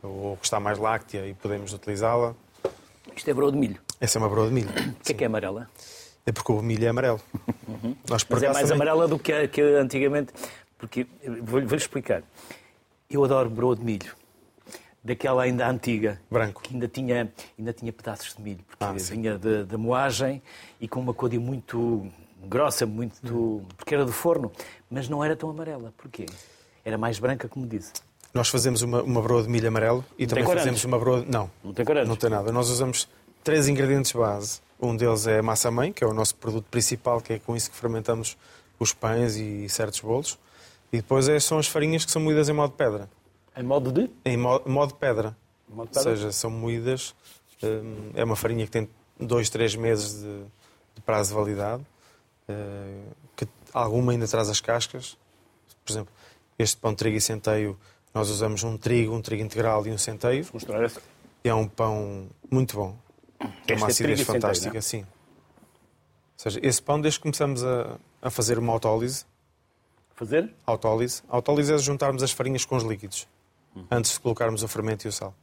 ou 0.03 0.37
que 0.37 0.45
está 0.45 0.59
mais 0.59 0.77
láctea 0.77 1.25
e 1.27 1.33
podemos 1.33 1.73
utilizá-la. 1.73 2.35
Isto 3.15 3.29
é 3.29 3.33
broa 3.33 3.51
de 3.51 3.57
milho. 3.57 3.79
Essa 3.99 4.17
é 4.17 4.21
uma 4.21 4.29
broa 4.29 4.47
de 4.47 4.53
milho. 4.53 4.69
O 4.69 5.03
que 5.03 5.11
é 5.11 5.15
que 5.15 5.23
é 5.23 5.27
amarela? 5.27 5.69
É 6.25 6.31
porque 6.31 6.51
o 6.51 6.61
milho 6.61 6.85
é 6.85 6.89
amarelo. 6.89 7.19
Por 7.65 8.19
Mas 8.29 8.43
é 8.43 8.47
mais 8.47 8.57
também- 8.59 8.75
amarela 8.75 9.07
do 9.07 9.17
que, 9.17 9.47
que 9.47 9.61
antigamente. 9.61 10.31
Porque, 10.77 11.05
vou-lhe 11.43 11.65
vou 11.65 11.75
explicar. 11.77 12.23
Eu 13.09 13.23
adoro 13.25 13.49
broa 13.49 13.75
de 13.75 13.83
milho. 13.83 14.13
Daquela 15.03 15.43
ainda 15.43 15.67
antiga. 15.69 16.19
Branco. 16.29 16.61
Que 16.61 16.73
ainda 16.73 16.87
tinha, 16.87 17.31
ainda 17.57 17.73
tinha 17.73 17.91
pedaços 17.93 18.35
de 18.35 18.41
milho. 18.41 18.59
Porque 18.67 18.83
Ah, 18.83 18.91
vinha 18.93 19.37
da- 19.37 19.63
da 19.63 19.77
moagem 19.77 20.41
e 20.79 20.87
com 20.87 20.99
uma 20.99 21.13
cor 21.13 21.31
muito 21.39 22.05
grossa, 22.43 22.85
muito... 22.85 23.63
Porque 23.77 23.93
era 23.95 24.03
do 24.05 24.11
forno. 24.11 24.51
Mas 24.89 25.07
não 25.07 25.23
era 25.23 25.35
tão 25.35 25.49
amarela. 25.49 25.93
Porquê? 25.97 26.25
Era 26.83 26.97
mais 26.97 27.17
branca, 27.19 27.47
como 27.47 27.65
disse. 27.65 27.93
Nós 28.33 28.49
fazemos 28.49 28.81
uma, 28.81 29.01
uma 29.01 29.21
broa 29.21 29.41
de 29.41 29.49
milho 29.49 29.67
amarelo 29.69 30.03
e 30.17 30.27
também 30.27 30.43
corantes? 30.43 30.63
fazemos 30.65 30.83
uma 30.85 30.99
broa... 30.99 31.25
Não, 31.27 31.49
Não 31.63 31.73
tem 31.73 31.85
corantes? 31.85 32.09
não 32.09 32.15
tem 32.15 32.29
nada. 32.29 32.51
Nós 32.51 32.69
usamos 32.69 33.07
três 33.43 33.67
ingredientes 33.67 34.11
base. 34.11 34.59
Um 34.81 34.95
deles 34.95 35.25
é 35.27 35.39
a 35.39 35.43
massa-mãe, 35.43 35.91
que 35.91 36.03
é 36.03 36.07
o 36.07 36.13
nosso 36.13 36.35
produto 36.35 36.65
principal, 36.69 37.21
que 37.21 37.33
é 37.33 37.39
com 37.39 37.55
isso 37.55 37.71
que 37.71 37.75
fermentamos 37.77 38.37
os 38.77 38.93
pães 38.93 39.35
e 39.35 39.67
certos 39.69 39.99
bolos. 40.01 40.37
E 40.91 40.97
depois 40.97 41.27
é- 41.27 41.39
são 41.39 41.57
as 41.57 41.67
farinhas 41.67 42.05
que 42.05 42.11
são 42.11 42.21
moídas 42.21 42.49
em 42.49 42.53
modo 42.53 42.73
pedra. 42.73 43.09
Em 43.59 43.63
modo 43.63 43.91
de... 43.91 44.09
Em 44.23 44.37
mo- 44.37 44.61
modo 44.65 44.95
pedra. 44.95 45.35
Modo 45.67 45.81
Ou 45.81 45.87
pedra? 45.87 46.01
seja, 46.15 46.31
são 46.31 46.49
moídas. 46.49 47.13
hum, 47.61 48.11
É 48.15 48.23
uma 48.23 48.35
farinha 48.35 48.65
que 48.65 48.71
tem 48.71 48.89
dois, 49.19 49.49
três 49.49 49.75
meses 49.75 50.21
de, 50.21 50.43
de 50.95 51.01
prazo 51.05 51.29
de 51.31 51.35
validade. 51.35 51.85
eh, 52.47 53.01
Que 53.35 53.47
alguma 53.73 54.13
ainda 54.13 54.27
traz 54.27 54.49
as 54.49 54.61
cascas. 54.61 55.17
Por 55.85 55.91
exemplo, 55.91 56.13
este 56.57 56.77
pão 56.77 56.91
de 56.91 56.97
trigo 56.97 57.17
e 57.17 57.21
centeio, 57.21 57.77
nós 58.13 58.29
usamos 58.29 58.63
um 58.63 58.77
trigo, 58.77 59.13
um 59.13 59.21
trigo 59.21 59.43
integral 59.43 59.85
e 59.85 59.91
um 59.91 59.97
centeio. 59.97 60.45
E 61.43 61.49
é 61.49 61.53
um 61.53 61.67
pão 61.67 62.27
muito 62.49 62.75
bom. 62.77 62.97
Tem 63.65 63.75
uma 63.77 63.87
Este 63.89 64.03
é 64.03 64.05
acidez 64.05 64.19
centeio, 64.19 64.25
fantástica, 64.41 64.77
é? 64.77 64.81
sim. 64.81 65.01
Ou 65.01 65.05
seja, 66.37 66.59
esse 66.63 66.81
pão, 66.81 66.99
desde 67.01 67.19
que 67.19 67.23
começamos 67.23 67.63
a, 67.63 67.97
a 68.21 68.29
fazer 68.29 68.57
uma 68.57 68.71
autólise, 68.71 69.25
Fazer? 70.15 70.53
autólise, 70.65 71.21
autólise 71.29 71.73
é 71.73 71.77
juntarmos 71.77 72.21
as 72.23 72.31
farinhas 72.31 72.63
com 72.65 72.75
os 72.77 72.83
líquidos. 72.83 73.27
Antes 73.89 74.13
de 74.13 74.19
colocarmos 74.19 74.63
o 74.63 74.67
fermento 74.67 75.05
e 75.05 75.09
o 75.09 75.11
sal. 75.11 75.33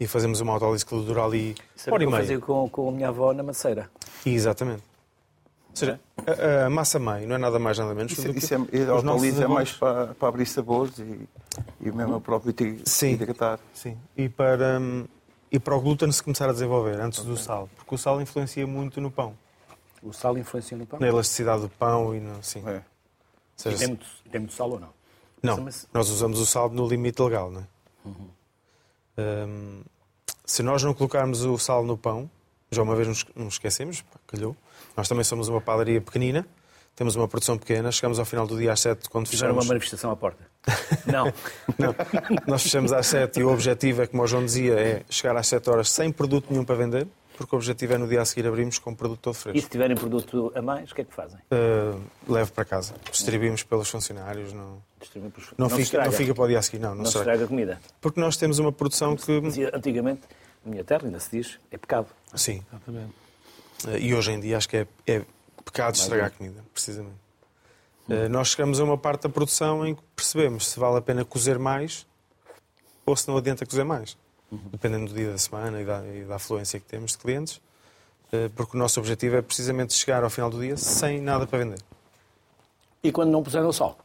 E 0.00 0.06
fazemos 0.06 0.40
uma 0.40 0.52
autólise 0.52 0.86
que 0.86 0.94
dura 0.94 1.24
ali 1.24 1.56
Isso 1.74 1.88
era 1.88 1.94
hora 1.94 1.94
o 1.94 1.96
e 1.96 1.98
que 1.98 2.04
eu 2.06 2.10
meia. 2.10 2.22
fazia 2.22 2.38
com, 2.38 2.68
com 2.70 2.88
a 2.88 2.92
minha 2.92 3.08
avó 3.08 3.32
na 3.32 3.42
maceira. 3.42 3.90
Exatamente. 4.24 4.82
Ou 5.70 5.76
seja, 5.76 6.00
a, 6.62 6.66
a 6.66 6.70
massa-mãe 6.70 7.26
não 7.26 7.34
é 7.34 7.38
nada 7.38 7.58
mais 7.58 7.78
nada 7.78 7.94
menos 7.94 8.12
Isso, 8.12 8.22
do 8.26 8.32
que 8.32 8.38
isso 8.38 8.54
é, 8.54 8.58
os 8.58 8.64
a 8.64 8.86
nossos 8.86 9.04
autolise 9.08 9.42
é 9.42 9.46
mais 9.48 9.72
para, 9.72 10.14
para 10.14 10.28
abrir 10.28 10.46
sabores 10.46 10.98
e, 10.98 11.28
e 11.80 11.90
mesmo 11.92 12.16
o 12.16 12.20
próprio 12.20 12.52
trigo 12.52 12.80
Sim. 12.84 13.18
Sim. 13.74 13.96
E 14.16 14.28
para, 14.28 14.78
hum, 14.80 15.04
e 15.50 15.58
para 15.58 15.74
o 15.76 15.80
glúten 15.80 16.10
se 16.12 16.22
começar 16.22 16.48
a 16.48 16.52
desenvolver, 16.52 17.00
antes 17.00 17.22
do 17.24 17.36
sal. 17.36 17.68
Porque 17.76 17.94
o 17.94 17.98
sal 17.98 18.20
influencia 18.20 18.66
muito 18.66 19.00
no 19.00 19.10
pão. 19.10 19.34
O 20.02 20.12
sal 20.12 20.36
influencia 20.38 20.76
no 20.76 20.86
pão? 20.86 20.98
Na 21.00 21.08
elasticidade 21.08 21.62
do 21.62 21.68
pão 21.68 22.14
e 22.14 22.20
no... 22.20 22.42
Sim. 22.42 22.62
É. 22.66 22.70
Ou 22.76 22.78
E 22.78 22.82
seja, 23.56 23.78
tem 23.78 23.88
muito, 23.88 24.06
tem 24.30 24.40
muito 24.40 24.54
sal 24.54 24.70
ou 24.70 24.78
não? 24.80 24.97
Não, 25.42 25.60
Mas- 25.62 25.86
nós 25.92 26.08
usamos 26.10 26.38
o 26.40 26.46
sal 26.46 26.68
no 26.70 26.86
limite 26.88 27.20
legal, 27.22 27.50
não 27.50 27.60
é? 27.60 27.66
Hum, 29.18 29.82
se 30.44 30.62
nós 30.62 30.82
não 30.82 30.94
colocarmos 30.94 31.44
o 31.44 31.58
sal 31.58 31.84
no 31.84 31.96
pão, 31.96 32.30
já 32.70 32.82
uma 32.82 32.94
vez 32.94 33.08
nos, 33.08 33.26
esquecemos, 33.54 34.02
pá, 34.02 34.18
calhou. 34.26 34.56
Nós 34.96 35.08
também 35.08 35.24
somos 35.24 35.48
uma 35.48 35.60
padaria 35.60 36.00
pequenina, 36.00 36.46
temos 36.94 37.16
uma 37.16 37.28
produção 37.28 37.56
pequena, 37.58 37.90
chegamos 37.92 38.18
ao 38.18 38.24
final 38.24 38.46
do 38.46 38.56
dia 38.58 38.72
às 38.72 38.80
7 38.80 39.08
quando 39.08 39.28
Fizeram 39.28 39.52
uma 39.52 39.62
fechamos. 39.62 39.68
manifestação 39.68 40.10
à 40.10 40.16
porta. 40.16 40.44
Não. 41.06 41.26
Não, 41.78 41.94
nós 42.46 42.62
fechamos 42.62 42.92
às 42.92 43.06
7 43.06 43.40
e 43.40 43.44
o 43.44 43.52
objetivo 43.52 44.02
é, 44.02 44.06
como 44.06 44.22
o 44.22 44.26
João 44.26 44.44
dizia, 44.44 44.74
é 44.74 45.04
chegar 45.08 45.36
às 45.36 45.46
7 45.46 45.68
horas 45.70 45.90
sem 45.90 46.10
produto 46.12 46.46
nenhum 46.50 46.64
para 46.64 46.74
vender, 46.76 47.06
porque 47.38 47.54
o 47.54 47.58
objetivo 47.58 47.94
é 47.94 47.98
no 47.98 48.06
dia 48.08 48.20
a 48.20 48.24
seguir 48.26 48.46
abrirmos 48.46 48.78
com 48.78 48.90
o 48.90 48.96
produto 48.96 49.20
todo 49.20 49.34
E 49.34 49.38
fresco. 49.38 49.60
se 49.62 49.68
tiverem 49.70 49.96
produto 49.96 50.52
a 50.54 50.60
mais, 50.60 50.90
o 50.90 50.94
que 50.94 51.00
é 51.02 51.04
que 51.04 51.14
fazem? 51.14 51.38
Uh, 51.50 52.02
levo 52.28 52.52
para 52.52 52.64
casa, 52.64 52.94
distribuímos 53.10 53.62
pelos 53.62 53.88
funcionários, 53.88 54.52
não, 54.52 54.82
Distribuem 55.00 55.30
pelos- 55.30 55.54
não, 55.56 55.68
se 55.68 55.76
fica, 55.76 55.82
estraga. 55.84 56.10
não 56.10 56.16
fica 56.16 56.34
para 56.34 56.44
o 56.44 56.48
dia 56.48 56.58
a 56.58 56.62
seguir, 56.62 56.80
não, 56.80 56.90
não, 56.90 56.96
Não 56.96 57.04
estraga 57.04 57.44
a 57.44 57.46
comida. 57.48 57.80
Porque 58.00 58.20
nós 58.20 58.36
temos 58.36 58.58
uma 58.58 58.72
produção 58.72 59.16
que. 59.16 59.40
Dizia 59.40 59.70
antigamente, 59.72 60.22
na 60.64 60.70
minha 60.72 60.84
terra 60.84 61.04
ainda 61.06 61.20
se 61.20 61.30
diz, 61.30 61.58
é 61.70 61.78
pecado. 61.78 62.08
Sim. 62.34 62.62
Exatamente. 62.70 63.14
Eh, 63.86 63.98
E 64.00 64.14
hoje 64.14 64.32
em 64.32 64.40
dia 64.40 64.56
acho 64.58 64.68
que 64.68 64.76
é, 64.78 64.86
é 65.06 65.22
pecado 65.64 65.94
estragar 65.94 66.26
a 66.26 66.30
comida, 66.30 66.62
precisamente. 66.74 67.14
Eh, 68.10 68.28
Nós 68.28 68.48
chegamos 68.48 68.80
a 68.80 68.84
uma 68.84 68.98
parte 68.98 69.22
da 69.22 69.28
produção 69.28 69.86
em 69.86 69.94
que 69.94 70.02
percebemos 70.16 70.66
se 70.68 70.80
vale 70.80 70.96
a 70.98 71.00
pena 71.00 71.24
cozer 71.24 71.58
mais 71.58 72.06
ou 73.06 73.14
se 73.16 73.28
não 73.28 73.36
adianta 73.36 73.64
cozer 73.64 73.84
mais. 73.84 74.16
Dependendo 74.50 75.06
do 75.06 75.14
dia 75.14 75.30
da 75.30 75.38
semana 75.38 75.80
e 75.80 75.84
da, 75.84 76.06
e 76.06 76.24
da 76.24 76.36
afluência 76.36 76.80
que 76.80 76.86
temos 76.86 77.12
de 77.12 77.18
clientes. 77.18 77.60
eh, 78.32 78.48
Porque 78.56 78.76
o 78.76 78.78
nosso 78.80 78.98
objetivo 78.98 79.36
é 79.36 79.42
precisamente 79.42 79.92
chegar 79.92 80.24
ao 80.24 80.30
final 80.30 80.48
do 80.48 80.58
dia 80.60 80.76
sem 80.76 81.20
nada 81.20 81.46
para 81.46 81.58
vender. 81.58 81.78
E 83.02 83.12
quando 83.12 83.30
não 83.30 83.42
puseram 83.42 83.72
sal? 83.72 83.98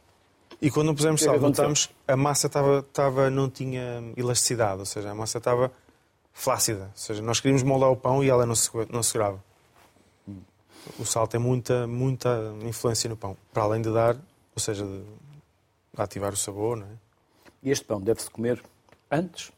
E 0.60 0.70
quando 0.70 0.86
não 0.86 0.94
pusemos 0.94 1.20
é 1.22 1.24
sal, 1.24 1.40
notamos 1.40 1.90
a 2.06 2.16
massa 2.16 2.46
estava, 2.46 2.78
estava, 2.78 3.28
não 3.30 3.50
tinha 3.50 4.02
elasticidade, 4.16 4.78
ou 4.80 4.86
seja, 4.86 5.10
a 5.10 5.14
massa 5.14 5.38
estava 5.38 5.70
flácida. 6.32 6.84
Ou 6.84 6.96
seja, 6.96 7.22
nós 7.22 7.40
queríamos 7.40 7.62
moldar 7.62 7.90
o 7.90 7.96
pão 7.96 8.22
e 8.22 8.28
ela 8.30 8.46
não, 8.46 8.54
se, 8.54 8.70
não 8.90 9.02
segurava. 9.02 9.42
O 10.98 11.04
sal 11.04 11.26
tem 11.26 11.40
muita, 11.40 11.86
muita 11.86 12.54
influência 12.62 13.08
no 13.08 13.16
pão, 13.16 13.36
para 13.52 13.62
além 13.62 13.80
de 13.82 13.92
dar, 13.92 14.14
ou 14.54 14.60
seja, 14.60 14.84
de 14.84 15.02
ativar 15.96 16.32
o 16.32 16.36
sabor, 16.36 16.76
não 16.76 16.86
é? 16.86 16.90
E 17.62 17.70
este 17.70 17.84
pão 17.84 18.00
deve-se 18.00 18.30
comer 18.30 18.62
antes, 19.10 19.50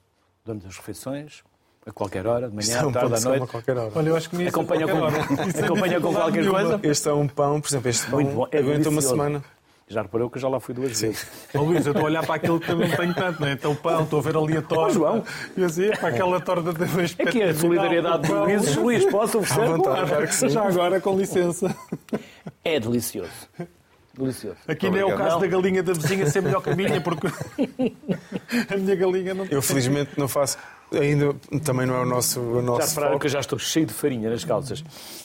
durante 0.47 0.67
as 0.67 0.77
refeições, 0.77 1.43
a 1.85 1.93
qualquer 1.93 2.27
hora, 2.27 2.49
de 2.49 2.59
Isto 2.59 2.71
manhã, 2.73 2.83
é 2.83 2.87
um 2.87 2.93
tarde, 2.93 3.15
à 3.15 3.21
noite. 3.21 3.43
a 3.43 3.47
qualquer 3.47 3.77
hora. 3.77 3.93
Olha, 3.95 4.09
eu 4.09 4.17
acho 4.17 4.31
que 4.31 4.37
nisso 4.37 4.49
Acompanha 4.57 4.87
com, 4.89 4.99
é 5.07 5.65
acompanha 5.65 6.01
com 6.01 6.13
qualquer 6.15 6.41
nenhuma. 6.41 6.61
coisa. 6.61 6.81
Este 6.83 7.09
é 7.09 7.13
um 7.13 7.29
pão, 7.29 7.61
por 7.61 7.69
exemplo, 7.69 7.89
este 7.91 8.07
pão, 8.07 8.21
Muito 8.21 8.35
bom. 8.35 8.49
É 8.51 8.59
aguenta 8.59 8.89
uma 8.89 9.03
semana. 9.03 9.45
Já 9.89 10.03
reparou 10.03 10.29
que 10.29 10.37
eu 10.37 10.43
já 10.43 10.49
lá 10.49 10.59
fui 10.59 10.75
duas 10.75 11.01
vezes. 11.01 11.25
Ó 11.55 11.61
Luís, 11.63 11.87
eu 11.87 11.93
estou 11.93 12.07
a 12.07 12.11
olhar 12.11 12.27
para 12.27 12.35
aquilo 12.35 12.59
que 12.59 12.67
também 12.67 12.89
não 12.89 12.97
tenho 12.97 13.15
tanto, 13.15 13.41
não 13.41 13.47
é? 13.47 13.53
Então 13.53 13.73
pão, 13.77 14.03
estou 14.03 14.19
a 14.19 14.23
ver 14.23 14.37
ali 14.37 14.57
a 14.57 14.63
torta. 14.63 14.85
Ó, 14.85 14.91
João. 14.91 15.25
E 15.57 15.63
assim, 15.63 15.91
para 15.91 16.09
aquela 16.09 16.41
torta 16.41 16.73
também 16.75 17.07
É 17.19 17.25
que 17.27 17.41
é 17.41 17.51
a 17.51 17.55
solidariedade 17.55 18.25
de 18.25 18.33
Luís, 18.33 18.75
Luís, 18.77 19.05
posso 19.07 19.39
oferecer? 19.39 19.61
À 19.63 19.77
vontade. 19.77 20.09
Claro. 20.11 20.49
Já 20.51 20.63
agora, 20.67 21.01
com 21.01 21.17
licença. 21.17 21.73
É 22.65 22.81
delicioso. 22.81 23.31
Delicioso. 24.19 24.57
Aqui 24.67 24.89
não 24.89 24.99
é 24.99 25.05
o 25.05 25.17
caso 25.17 25.31
Não. 25.35 25.41
da 25.41 25.47
galinha 25.47 25.83
da 25.83 25.93
vizinha 25.93 26.27
ser 26.31 26.41
melhor 26.43 26.62
que 26.62 26.71
a 26.71 26.77
minha, 26.77 27.01
porque 27.01 27.27
a 28.73 28.77
minha 28.77 28.97
galinha 28.97 29.35
não 29.35 29.45
Eu 29.47 29.61
felizmente 29.62 30.12
não 30.19 30.27
faço, 30.29 30.57
ainda 30.93 31.35
também 31.64 31.87
não 31.87 31.97
é 31.97 32.01
o 32.01 32.07
nosso, 32.07 32.41
o 32.41 32.57
Já 32.57 32.62
nosso 32.62 32.89
repararam 32.89 33.12
foco. 33.12 33.21
que 33.21 33.27
eu 33.27 33.31
já 33.31 33.41
estou 33.41 33.59
cheio 33.59 33.87
de 33.87 33.93
farinha 33.93 34.31
nas 34.31 34.45
calças. 34.45 34.83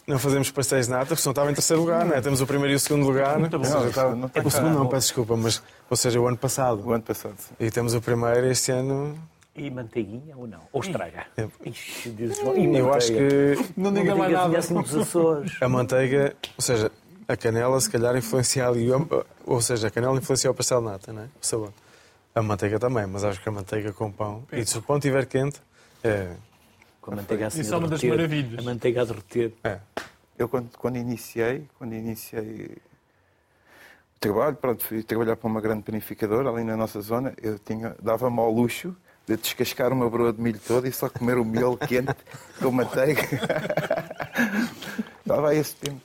Não 0.08 0.20
fazemos 0.20 0.52
pastéis 0.52 0.88
de 0.88 0.92
nata, 0.92 1.06
porque 1.08 1.22
senão 1.22 1.32
estava 1.32 1.52
em 1.52 1.54
terceiro 1.54 1.82
lugar, 1.82 2.06
não 2.06 2.16
é? 2.16 2.22
Temos 2.22 2.42
o 2.42 2.48
primeiro 2.48 2.74
e 2.74 2.76
o 2.76 2.80
segundo 2.80 3.06
lugar. 3.06 3.38
Muito 3.40 3.58
bom. 3.58 3.64
Seja, 3.64 3.80
Não, 3.80 3.88
estava- 3.90 4.16
não 4.16 4.30
o 4.44 4.52
segundo 4.52 4.74
não, 4.80 4.88
peço 4.88 5.08
desculpa, 5.08 5.38
mas, 5.38 5.62
ou 5.90 5.98
seja, 5.98 6.20
o 6.20 6.28
ano 6.28 6.38
passado. 6.38 6.82
O 6.86 6.92
ano 6.92 7.04
passado. 7.04 7.36
sim. 7.38 7.54
E 7.60 7.72
temos 7.72 7.94
o 7.94 8.02
primeiro 8.02 8.46
este 8.48 8.72
ano. 8.72 9.18
E 9.56 9.70
manteiguinha 9.70 10.36
ou 10.38 10.48
não? 10.48 10.60
Ou 10.72 10.82
estraga? 10.82 11.26
É. 11.38 11.46
Ixi, 11.66 12.16
e 12.18 12.78
Eu 12.78 12.94
acho 12.94 13.08
que 13.12 13.58
Não 13.76 13.92
diga 13.94 14.16
mais 14.16 14.32
nada. 14.32 14.58
assim 14.58 14.74
dos 14.74 14.96
Açores. 14.96 15.58
a 15.62 15.68
manteiga, 15.68 16.34
ou 16.58 16.62
seja, 16.62 16.90
a 17.28 17.38
canela 17.38 17.80
se 17.80 17.90
calhar 17.90 18.16
influencia 18.16 18.68
ali, 18.68 18.88
ou 19.46 19.62
seja, 19.62 19.88
a 19.88 19.92
canela 19.92 20.18
influencia 20.18 20.50
o 20.50 20.54
pastel 20.54 20.80
de 20.80 20.86
nata, 20.86 21.14
não 21.14 21.24
é? 21.24 21.26
O 21.42 21.46
sabor. 21.46 21.74
A 22.34 22.42
manteiga 22.42 22.80
também, 22.80 23.06
mas 23.08 23.24
acho 23.24 23.42
que 23.42 23.50
a 23.50 23.52
manteiga 23.52 23.92
com 23.92 24.12
pão, 24.12 24.44
e 24.52 24.66
se 24.66 24.78
o 24.78 24.82
pão 24.82 24.98
estiver 24.98 25.26
quente, 25.26 25.62
é, 26.04 26.34
Com 27.02 27.14
a 27.14 27.16
manteiga 27.18 27.48
assim 27.48 27.62
Isso 27.62 27.74
é 27.74 27.78
uma 27.78 27.88
das 27.88 28.04
maravilhas. 28.04 28.60
A 28.60 28.64
manteiga 28.64 29.02
a 29.02 29.06
derreter. 29.06 29.54
é. 29.64 29.80
Eu 30.40 30.50
quando, 30.50 30.70
quando 30.78 30.96
iniciei, 30.98 31.68
quando 31.78 31.94
iniciei 31.94 32.78
o 34.16 34.20
trabalho, 34.20 34.56
pronto, 34.56 34.84
fui 34.84 35.04
trabalhar 35.04 35.36
para 35.36 35.48
uma 35.48 35.62
grande 35.62 35.84
panificadora 35.84 36.50
ali 36.50 36.64
na 36.64 36.76
nossa 36.76 37.00
zona, 37.02 37.34
eu 37.40 37.60
tinha, 37.60 37.96
dava-me 38.02 38.40
ao 38.40 38.52
luxo 38.52 38.96
de 39.28 39.38
descascar 39.38 39.94
uma 39.94 40.10
broa 40.10 40.34
de 40.34 40.42
milho 40.42 40.60
toda 40.66 40.88
e 40.88 40.92
só 40.92 41.10
comer 41.10 41.38
o 41.38 41.46
miolo 41.46 41.78
quente 41.78 42.16
com 42.60 42.72
manteiga. 42.72 43.22
Estava 45.22 45.50
a 45.50 45.56
esse 45.56 45.76
tempo. 45.76 46.02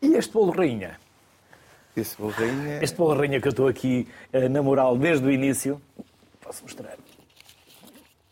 E 0.00 0.14
este 0.14 0.32
bolo 0.32 0.52
rainha? 0.52 0.98
Esse 1.96 2.16
bolo 2.16 2.32
rainha, 2.32 2.82
Este 2.82 2.96
bolo 2.96 3.14
rainha 3.18 3.40
que 3.40 3.48
eu 3.48 3.50
estou 3.50 3.66
aqui 3.66 4.06
a 4.32 4.48
namorar 4.48 4.94
desde 4.96 5.26
o 5.26 5.30
início. 5.30 5.80
Posso 6.40 6.62
mostrar? 6.62 6.96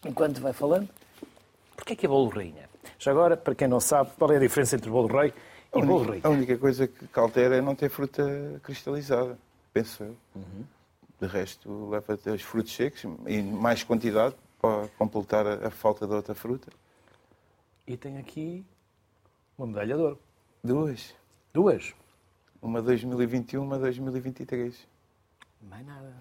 Enquanto 0.05 0.41
vai 0.41 0.53
falando. 0.53 0.89
Porquê 1.77 1.95
é 1.95 1.97
que 1.97 2.07
é 2.07 2.09
bolo 2.09 2.29
rainha? 2.29 2.69
Já 2.99 3.11
agora, 3.11 3.37
para 3.37 3.55
quem 3.55 3.67
não 3.69 3.81
sabe, 3.81 4.11
qual 4.17 4.33
é 4.33 4.37
a 4.37 4.41
diferença 4.41 4.77
entre 4.77 4.89
bolo 4.91 5.09
rei 5.09 5.33
e 5.75 5.83
bolo 5.83 5.97
única, 5.97 6.11
rainha? 6.11 6.23
a 6.25 6.31
única 6.31 6.59
coisa 6.59 6.87
que 6.87 7.19
altera 7.19 7.57
é 7.57 7.61
não 7.61 7.75
ter 7.75 7.89
fruta 7.89 8.61
cristalizada, 8.62 9.37
penso 9.73 10.05
eu. 10.05 10.17
De 11.21 11.27
resto, 11.27 11.89
leva 11.89 12.19
os 12.35 12.43
frutos 12.43 12.73
secos 12.75 13.05
e 13.27 13.43
mais 13.43 13.83
quantidade 13.83 14.35
para 14.61 14.87
completar 14.99 15.47
a, 15.47 15.67
a 15.67 15.71
falta 15.71 16.07
da 16.07 16.17
outra 16.17 16.35
fruta. 16.35 16.71
E 17.87 17.97
tem 17.97 18.19
aqui 18.19 18.64
uma 19.57 19.67
medalha 19.67 19.97
de 19.97 20.03
ouro. 20.03 20.19
Duas. 20.62 21.14
Duas. 21.57 21.94
Uma 22.61 22.82
2021, 22.82 23.62
uma 23.62 23.78
2023. 23.78 24.74
Mais 25.70 25.86
nada. 25.86 26.12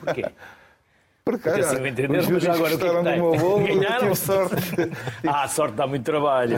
Porquê? 0.00 0.22
Por 1.24 1.38
cá, 1.38 1.50
Porque 1.52 1.60
assim 1.60 1.76
eu 1.76 1.86
entender, 1.86 2.18
os 2.20 2.28
mas 2.28 2.44
agora 2.44 2.74
o 2.74 2.78
que 2.78 2.84
é 2.84 2.88
que 2.88 2.94
gostaram 2.94 3.04
tem? 3.04 3.20
do 3.20 3.30
meu 3.30 3.38
bolo, 3.40 3.66
eu 3.68 3.78
Ganharam? 3.78 3.98
tive 4.00 4.16
sorte. 4.16 4.54
Ah, 5.28 5.42
a 5.44 5.48
sorte 5.48 5.74
dá 5.76 5.86
muito 5.86 6.02
trabalho. 6.04 6.56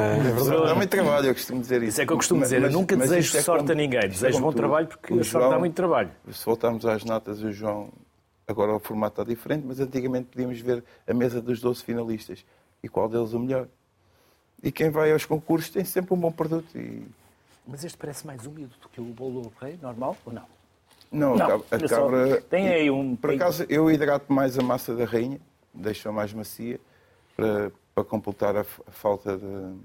Dá 0.66 0.74
muito 0.74 0.88
trabalho, 0.88 1.26
eu 1.26 1.34
costumo 1.34 1.60
dizer 1.60 1.82
isso. 1.82 1.88
Isso 1.90 2.00
é 2.00 2.06
que 2.06 2.12
eu 2.12 2.16
costumo 2.16 2.40
Mas- 2.40 2.48
dizer. 2.48 2.56
Eu 2.56 2.62
mas- 2.62 2.72
nunca 2.72 2.96
desejo 2.96 3.36
é 3.36 3.42
sorte 3.42 3.60
como- 3.60 3.72
a 3.72 3.74
ninguém. 3.74 4.00
é 4.00 4.08
Desejo 4.08 4.40
bom 4.40 4.50
tu. 4.50 4.56
trabalho 4.56 4.86
porque 4.86 5.12
O 5.12 5.20
a 5.20 5.24
sorte 5.24 5.50
dá 5.50 5.58
muito 5.58 5.74
trabalho. 5.74 6.10
Se 6.30 6.46
voltarmos 6.46 6.86
às 6.86 7.04
notas, 7.04 7.42
o 7.42 7.52
João. 7.52 7.90
Agora 8.48 8.74
o 8.74 8.80
formato 8.80 9.20
está 9.20 9.30
diferente, 9.30 9.64
mas 9.66 9.78
antigamente 9.78 10.28
podíamos 10.32 10.58
ver 10.58 10.82
a 11.06 11.12
mesa 11.12 11.42
dos 11.42 11.60
12 11.60 11.82
finalistas 11.84 12.44
e 12.82 12.88
qual 12.88 13.10
deles 13.10 13.34
o 13.34 13.38
melhor. 13.38 13.68
E 14.62 14.72
quem 14.72 14.88
vai 14.88 15.12
aos 15.12 15.26
concursos 15.26 15.68
tem 15.70 15.84
sempre 15.84 16.14
um 16.14 16.16
bom 16.16 16.32
produto. 16.32 16.74
E... 16.78 17.06
Mas 17.66 17.84
este 17.84 17.96
parece 17.96 18.26
mais 18.26 18.46
úmido 18.46 18.74
do 18.80 18.88
que 18.88 19.00
o 19.00 19.04
bolo 19.04 19.42
do 19.42 19.52
rei, 19.60 19.78
normal 19.80 20.16
ou 20.26 20.32
não? 20.32 20.46
Não, 21.10 21.36
Não, 21.36 21.44
a 21.44 21.48
cabra- 21.48 21.66
a 21.70 21.74
olha 21.76 21.88
só, 21.88 21.96
cabra. 22.02 22.40
tem 22.42 22.68
aí 22.68 22.90
um- 22.90 23.14
Por 23.14 23.30
acaso, 23.30 23.64
eu 23.68 23.90
hidrato 23.90 24.32
mais 24.32 24.58
a 24.58 24.62
massa 24.62 24.94
da 24.96 25.04
rainha, 25.04 25.40
deixo-a 25.72 26.10
mais 26.12 26.32
macia, 26.32 26.80
para, 27.36 27.70
para 27.94 28.04
completar 28.04 28.56
a, 28.56 28.60
a 28.62 28.90
falta 28.90 29.36
de. 29.36 29.76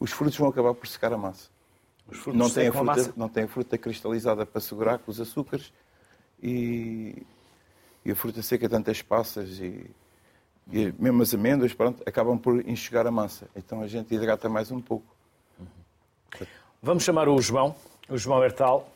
Os 0.00 0.10
frutos 0.10 0.36
vão 0.36 0.48
acabar 0.48 0.74
por 0.74 0.86
secar 0.86 1.12
a 1.12 1.16
massa. 1.18 1.48
Os 2.08 2.18
frutos 2.18 2.38
Não 2.40 2.50
tem, 2.50 2.68
a 2.68 2.72
fruta, 2.72 2.84
massa. 2.84 3.12
não 3.16 3.28
tem 3.28 3.44
a 3.44 3.48
fruta 3.48 3.78
cristalizada 3.78 4.44
para 4.44 4.60
segurar 4.60 4.98
com 4.98 5.10
os 5.10 5.18
açúcares 5.20 5.72
e, 6.42 7.22
e 8.04 8.10
a 8.10 8.14
fruta 8.16 8.42
seca, 8.42 8.68
tantas 8.68 9.00
passas 9.00 9.58
e, 9.60 9.88
e 10.70 10.92
mesmo 10.98 11.22
as 11.22 11.32
amêndoas, 11.32 11.72
pronto, 11.72 12.02
acabam 12.06 12.36
por 12.36 12.68
enxugar 12.68 13.06
a 13.06 13.10
massa. 13.10 13.48
Então 13.56 13.80
a 13.80 13.86
gente 13.86 14.12
hidrata 14.14 14.48
mais 14.48 14.70
um 14.70 14.80
pouco. 14.80 15.06
Vamos 16.84 17.02
chamar 17.02 17.30
o 17.30 17.40
João, 17.40 17.74
o 18.10 18.18
João 18.18 18.44
Hertal, 18.44 18.86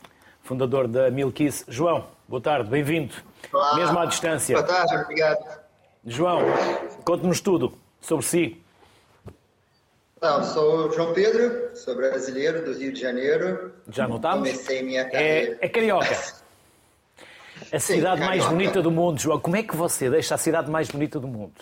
fundador 0.43 0.86
da 0.86 1.11
Milkiss. 1.11 1.64
João, 1.68 2.07
boa 2.28 2.39
tarde, 2.39 2.68
bem-vindo. 2.68 3.14
Olá. 3.51 3.76
Mesmo 3.76 3.99
à 3.99 4.05
distância. 4.05 4.57
Boa 4.57 4.68
tarde, 4.68 4.95
obrigado. 4.95 5.59
João, 6.05 6.41
conte-nos 7.03 7.41
tudo 7.41 7.72
sobre 7.99 8.26
si. 8.26 8.62
Não, 10.20 10.45
sou 10.45 10.89
o 10.89 10.93
João 10.93 11.14
Pedro, 11.14 11.74
sou 11.74 11.97
brasileiro 11.97 12.62
do 12.62 12.78
Rio 12.78 12.93
de 12.93 13.01
Janeiro. 13.01 13.72
Já 13.89 14.07
notámos? 14.07 14.51
Comecei 14.51 14.82
minha 14.82 15.09
carreira. 15.09 15.59
É, 15.59 15.64
é 15.64 15.68
carioca. 15.70 16.14
A 17.72 17.80
cidade 17.80 18.20
mais 18.20 18.43
carioca. 18.43 18.51
bonita 18.51 18.82
do 18.82 18.91
mundo, 18.91 19.18
João. 19.18 19.41
Como 19.41 19.57
é 19.57 19.62
que 19.62 19.74
você 19.74 20.11
deixa 20.11 20.34
a 20.34 20.39
cidade 20.39 20.70
mais 20.70 20.89
bonita 20.91 21.18
do 21.18 21.26
mundo? 21.26 21.55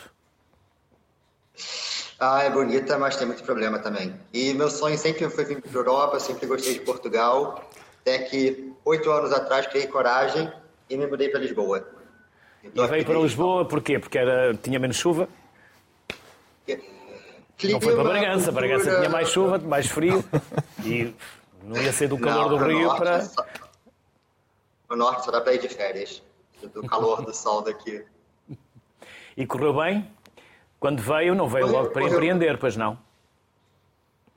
Ah, 2.18 2.42
é 2.42 2.50
bonita, 2.50 2.98
mas 2.98 3.16
tem 3.16 3.26
muito 3.26 3.42
problema 3.44 3.78
também. 3.78 4.14
E 4.32 4.54
meu 4.54 4.70
sonho 4.70 4.96
sempre 4.96 5.28
foi 5.28 5.44
vir 5.44 5.60
para 5.60 5.70
a 5.70 5.74
Europa, 5.74 6.18
sempre 6.20 6.46
gostei 6.46 6.74
de 6.74 6.80
Portugal. 6.80 7.68
Até 8.00 8.20
que 8.20 8.72
oito 8.84 9.10
anos 9.10 9.32
atrás 9.32 9.66
criei 9.66 9.86
coragem 9.86 10.50
e 10.88 10.96
me 10.96 11.06
mudei 11.06 11.28
para 11.28 11.40
Lisboa. 11.40 11.86
E 12.62 12.86
veio 12.86 13.04
para 13.04 13.18
Lisboa, 13.18 13.64
porquê? 13.66 13.98
Porque 13.98 14.16
era, 14.18 14.54
tinha 14.54 14.78
menos 14.78 14.96
chuva? 14.96 15.28
Não 17.64 17.80
foi 17.80 17.94
para 17.94 18.04
Bragança. 18.04 18.52
Bragança 18.52 18.96
tinha 18.96 19.08
mais 19.08 19.28
chuva, 19.28 19.58
mais 19.58 19.86
frio. 19.86 20.24
E 20.84 21.14
não 21.62 21.80
ia 21.80 21.92
ser 21.92 22.08
do 22.08 22.18
calor 22.18 22.48
do 22.48 22.58
Não, 22.58 22.66
Rio 22.66 22.82
norte, 22.86 22.98
para... 22.98 23.22
só- 23.22 23.46
O 24.90 24.96
norte 24.96 25.24
só 25.24 25.30
dá 25.30 25.40
para 25.40 25.54
ir 25.54 25.58
de 25.60 25.68
férias. 25.68 26.22
Do 26.74 26.82
calor 26.86 27.22
do 27.24 27.34
sol 27.34 27.60
daqui. 27.62 28.04
E 29.38 29.46
correu 29.46 29.74
bem? 29.74 30.10
Quando 30.86 31.02
veio, 31.02 31.34
não 31.34 31.48
veio 31.48 31.66
logo 31.66 31.90
para 31.90 32.04
empreender, 32.04 32.58
pois 32.58 32.76
não? 32.76 32.96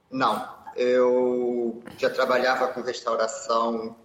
Não, 0.10 0.50
eu 0.76 1.80
já 1.96 2.10
trabalhava 2.10 2.70
com 2.70 2.82
restauração 2.82 3.96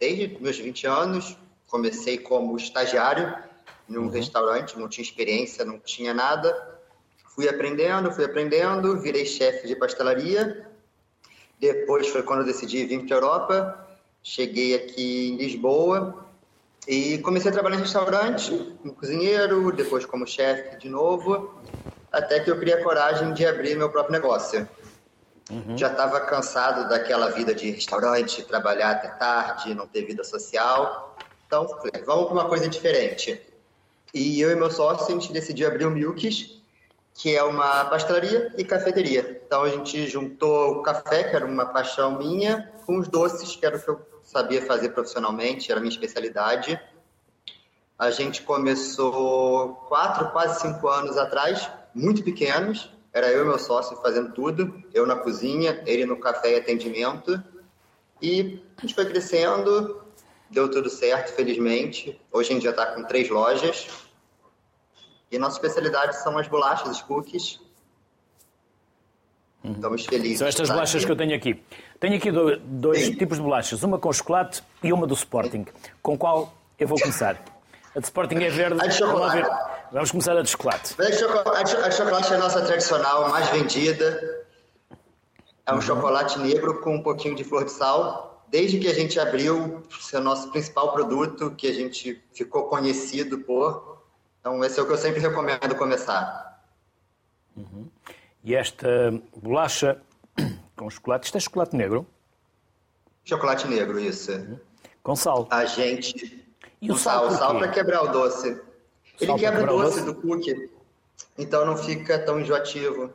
desde 0.00 0.42
meus 0.42 0.58
20 0.58 0.86
anos. 0.86 1.36
Comecei 1.68 2.16
como 2.16 2.56
estagiário 2.56 3.36
num 3.86 4.08
restaurante, 4.08 4.78
não 4.78 4.88
tinha 4.88 5.04
experiência, 5.04 5.66
não 5.66 5.78
tinha 5.78 6.14
nada. 6.14 6.80
Fui 7.34 7.46
aprendendo, 7.46 8.10
fui 8.10 8.24
aprendendo, 8.24 8.98
virei 8.98 9.26
chefe 9.26 9.68
de 9.68 9.76
pastelaria. 9.76 10.66
Depois 11.60 12.08
foi 12.08 12.22
quando 12.22 12.40
eu 12.40 12.46
decidi 12.46 12.86
vir 12.86 13.04
para 13.04 13.16
a 13.16 13.18
Europa. 13.18 13.88
Cheguei 14.22 14.74
aqui 14.74 15.28
em 15.28 15.36
Lisboa 15.36 16.25
e 16.86 17.18
comecei 17.18 17.50
a 17.50 17.54
trabalhar 17.54 17.76
em 17.76 17.80
restaurante, 17.80 18.50
como 18.80 18.94
cozinheiro, 18.94 19.72
depois 19.72 20.06
como 20.06 20.26
chefe 20.26 20.78
de 20.78 20.88
novo, 20.88 21.60
até 22.12 22.40
que 22.40 22.50
eu 22.50 22.58
criei 22.58 22.76
a 22.78 22.82
coragem 22.82 23.32
de 23.34 23.44
abrir 23.44 23.76
meu 23.76 23.90
próprio 23.90 24.12
negócio. 24.12 24.68
Já 25.76 25.88
estava 25.92 26.20
cansado 26.20 26.88
daquela 26.88 27.30
vida 27.30 27.54
de 27.54 27.70
restaurante, 27.70 28.42
trabalhar 28.42 28.90
até 28.90 29.08
tarde, 29.08 29.74
não 29.74 29.86
ter 29.86 30.04
vida 30.04 30.24
social. 30.24 31.16
Então, 31.46 31.68
falei, 31.68 32.02
vamos 32.04 32.24
para 32.24 32.34
uma 32.34 32.48
coisa 32.48 32.68
diferente. 32.68 33.40
E 34.12 34.40
eu 34.40 34.50
e 34.50 34.56
meu 34.56 34.70
sócio, 34.70 35.06
a 35.06 35.10
gente 35.10 35.32
decidiu 35.32 35.68
abrir 35.68 35.86
o 35.86 35.90
Milks, 35.90 36.60
que 37.14 37.36
é 37.36 37.42
uma 37.44 37.84
pastelaria 37.84 38.52
e 38.56 38.64
cafeteria. 38.64 39.35
Então, 39.46 39.62
a 39.62 39.68
gente 39.68 40.08
juntou 40.08 40.72
o 40.72 40.82
café, 40.82 41.22
que 41.22 41.36
era 41.36 41.46
uma 41.46 41.66
paixão 41.66 42.18
minha, 42.18 42.72
com 42.84 42.98
os 42.98 43.06
doces, 43.06 43.54
que 43.54 43.64
era 43.64 43.76
o 43.76 43.80
que 43.80 43.88
eu 43.88 44.04
sabia 44.20 44.60
fazer 44.66 44.88
profissionalmente, 44.88 45.70
era 45.70 45.78
a 45.78 45.80
minha 45.80 45.92
especialidade. 45.92 46.80
A 47.96 48.10
gente 48.10 48.42
começou 48.42 49.74
quatro, 49.88 50.30
quase 50.30 50.60
cinco 50.60 50.88
anos 50.88 51.16
atrás, 51.16 51.70
muito 51.94 52.24
pequenos. 52.24 52.90
Era 53.12 53.30
eu 53.30 53.44
e 53.44 53.46
meu 53.46 53.58
sócio 53.58 53.96
fazendo 53.98 54.32
tudo, 54.32 54.82
eu 54.92 55.06
na 55.06 55.14
cozinha, 55.14 55.80
ele 55.86 56.04
no 56.04 56.18
café 56.18 56.54
e 56.54 56.56
atendimento. 56.56 57.40
E 58.20 58.60
a 58.76 58.80
gente 58.80 58.96
foi 58.96 59.06
crescendo, 59.06 60.02
deu 60.50 60.68
tudo 60.68 60.90
certo, 60.90 61.32
felizmente. 61.34 62.20
Hoje 62.32 62.50
a 62.50 62.52
gente 62.54 62.64
já 62.64 62.70
está 62.70 62.86
com 62.86 63.04
três 63.04 63.28
lojas. 63.30 63.86
E 65.30 65.38
nossa 65.38 65.56
especialidade 65.56 66.16
são 66.16 66.36
as 66.36 66.48
bolachas, 66.48 66.90
os 66.90 67.00
cookies. 67.00 67.60
Estamos 69.64 70.04
felizes. 70.06 70.38
São 70.38 70.46
estas 70.46 70.68
de 70.68 70.74
bolachas 70.74 70.94
aqui. 70.96 71.06
que 71.06 71.12
eu 71.12 71.16
tenho 71.16 71.34
aqui. 71.36 71.64
Tenho 71.98 72.16
aqui 72.16 72.30
do- 72.30 72.56
dois 72.58 73.04
Sim. 73.06 73.14
tipos 73.16 73.36
de 73.38 73.42
bolachas, 73.42 73.82
uma 73.82 73.98
com 73.98 74.12
chocolate 74.12 74.62
e 74.82 74.92
uma 74.92 75.06
do 75.06 75.14
Sporting. 75.14 75.66
Com 76.02 76.16
qual 76.16 76.54
eu 76.78 76.86
vou 76.86 76.98
começar? 77.00 77.36
A 77.94 77.98
de 77.98 78.04
Sporting 78.04 78.36
é 78.36 78.48
verde. 78.50 78.74
A 78.80 78.86
de 78.86 78.98
Vamos 79.00 79.16
chocolate. 79.32 79.50
Vamos 79.92 80.10
começar 80.10 80.36
a 80.36 80.42
de 80.42 80.50
chocolate. 80.50 80.94
A 81.00 81.12
chocolate, 81.12 81.76
a 81.76 81.86
a 81.86 81.90
chocolate 81.90 82.32
é 82.32 82.36
a 82.36 82.38
nossa 82.38 82.62
tradicional, 82.62 83.28
mais 83.30 83.48
vendida. 83.50 84.44
É 85.64 85.74
um 85.74 85.80
chocolate 85.80 86.38
negro 86.38 86.80
com 86.80 86.94
um 86.94 87.02
pouquinho 87.02 87.34
de 87.34 87.42
flor 87.42 87.64
de 87.64 87.72
sal. 87.72 88.44
Desde 88.48 88.78
que 88.78 88.86
a 88.88 88.94
gente 88.94 89.18
abriu, 89.18 89.82
esse 89.98 90.14
é 90.14 90.20
o 90.20 90.22
nosso 90.22 90.52
principal 90.52 90.92
produto, 90.92 91.50
que 91.56 91.66
a 91.66 91.72
gente 91.74 92.22
ficou 92.32 92.64
conhecido 92.68 93.38
por. 93.40 93.96
Então, 94.40 94.62
esse 94.64 94.78
é 94.78 94.82
o 94.82 94.86
que 94.86 94.92
eu 94.92 94.96
sempre 94.96 95.20
recomendo 95.20 95.74
começar. 95.74 96.62
E 98.46 98.54
esta 98.54 99.12
bolacha 99.36 100.00
com 100.76 100.88
chocolate, 100.88 101.26
isto 101.26 101.36
é 101.36 101.40
chocolate 101.40 101.74
negro, 101.74 102.06
Chocolate 103.24 103.66
negro, 103.66 103.98
isso. 103.98 104.30
com 105.02 105.16
sal. 105.16 105.48
A 105.50 105.64
gente. 105.64 106.46
E 106.80 106.88
o 106.88 106.94
o 106.94 106.96
sal 106.96 107.26
por 107.26 107.36
sal 107.36 107.58
para 107.58 107.68
quebrar 107.72 108.02
o 108.04 108.06
doce. 108.06 108.62
Ele 109.20 109.34
quebra 109.34 109.72
o 109.72 109.76
o 109.76 109.82
doce 109.82 110.00
doce? 110.00 110.04
do 110.04 110.14
cookie. 110.14 110.70
Então 111.36 111.66
não 111.66 111.76
fica 111.76 112.20
tão 112.20 112.38
enjoativo. 112.38 113.12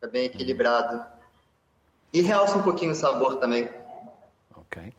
É 0.00 0.06
bem 0.06 0.24
equilibrado. 0.24 1.04
E 2.10 2.22
realça 2.22 2.56
um 2.56 2.62
pouquinho 2.62 2.92
o 2.92 2.94
sabor 2.94 3.36
também. 3.36 3.68
Ok. 4.56 4.94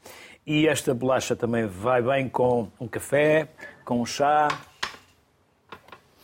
E 0.45 0.67
esta 0.67 0.93
bolacha 0.93 1.35
também 1.35 1.65
vai 1.65 2.03
bem 2.03 2.29
com 2.29 2.69
um 2.79 2.87
café, 2.87 3.49
com 3.83 3.99
um 3.99 4.05
chá. 4.05 4.47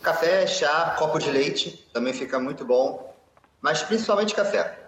Café, 0.00 0.46
chá, 0.46 0.94
copo 0.96 1.18
de 1.18 1.28
leite, 1.28 1.88
também 1.92 2.12
fica 2.12 2.38
muito 2.38 2.64
bom. 2.64 3.07
Mas 3.60 3.82
principalmente 3.82 4.34
café. 4.34 4.78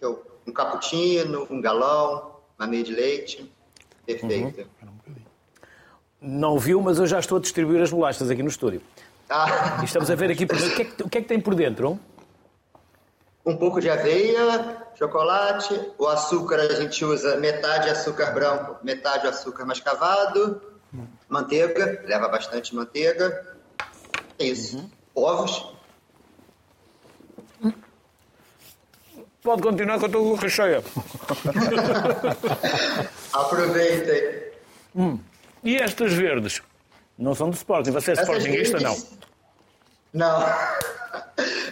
Eu- 0.00 0.24
Um 0.46 0.52
cappuccino, 0.52 1.46
um 1.50 1.58
galão, 1.58 2.36
uma 2.58 2.66
meia 2.68 2.84
de 2.84 2.92
leite. 2.94 3.50
Perfeito. 4.04 4.68
Não 6.20 6.58
viu, 6.58 6.80
mas 6.82 6.98
eu 6.98 7.06
já 7.06 7.18
estou 7.18 7.38
a 7.38 7.40
distribuir 7.40 7.80
as 7.82 7.90
bolachas 7.90 8.28
aqui 8.30 8.42
no 8.42 8.48
estúdio. 8.50 8.82
Ah, 9.28 9.80
estamos 9.82 10.10
a 10.10 10.14
ver 10.14 10.30
aqui 10.30 10.44
por 10.44 10.56
dentro. 10.58 10.72
O 10.72 10.76
que 10.76 10.82
é 10.82 10.84
que, 10.84 11.02
o 11.02 11.08
que, 11.08 11.18
é 11.18 11.20
que 11.22 11.28
tem 11.28 11.40
por 11.40 11.54
dentro? 11.54 11.98
um 13.46 13.56
pouco 13.56 13.78
de 13.80 13.90
aveia, 13.90 14.78
chocolate. 14.98 15.78
O 15.98 16.06
açúcar 16.06 16.56
a 16.60 16.74
gente 16.74 17.04
usa 17.04 17.36
metade 17.36 17.90
açúcar 17.90 18.32
branco, 18.32 18.76
metade 18.82 19.26
açúcar 19.26 19.64
mascavado. 19.66 20.62
Manteiga, 21.28 22.02
leva 22.06 22.28
bastante 22.28 22.74
manteiga. 22.74 23.46
É 24.38 24.44
isso. 24.44 24.90
Ovos. 25.14 25.72
Pode 29.44 29.62
continuar 29.62 29.98
que 29.98 30.04
eu 30.04 30.06
estou 30.06 30.22
com 30.22 30.28
a 30.28 30.30
boca 30.36 30.48
cheia. 30.48 30.82
Aproveitem. 33.32 34.42
E 35.62 35.76
estas 35.76 36.12
verdes? 36.14 36.62
Não 37.18 37.34
são 37.34 37.50
do 37.50 37.56
Sporting. 37.56 37.90
Você 37.90 38.12
é 38.12 38.14
Sportingista, 38.14 38.80
não? 38.80 38.92
verdes- 38.94 39.18
Não. 40.12 40.42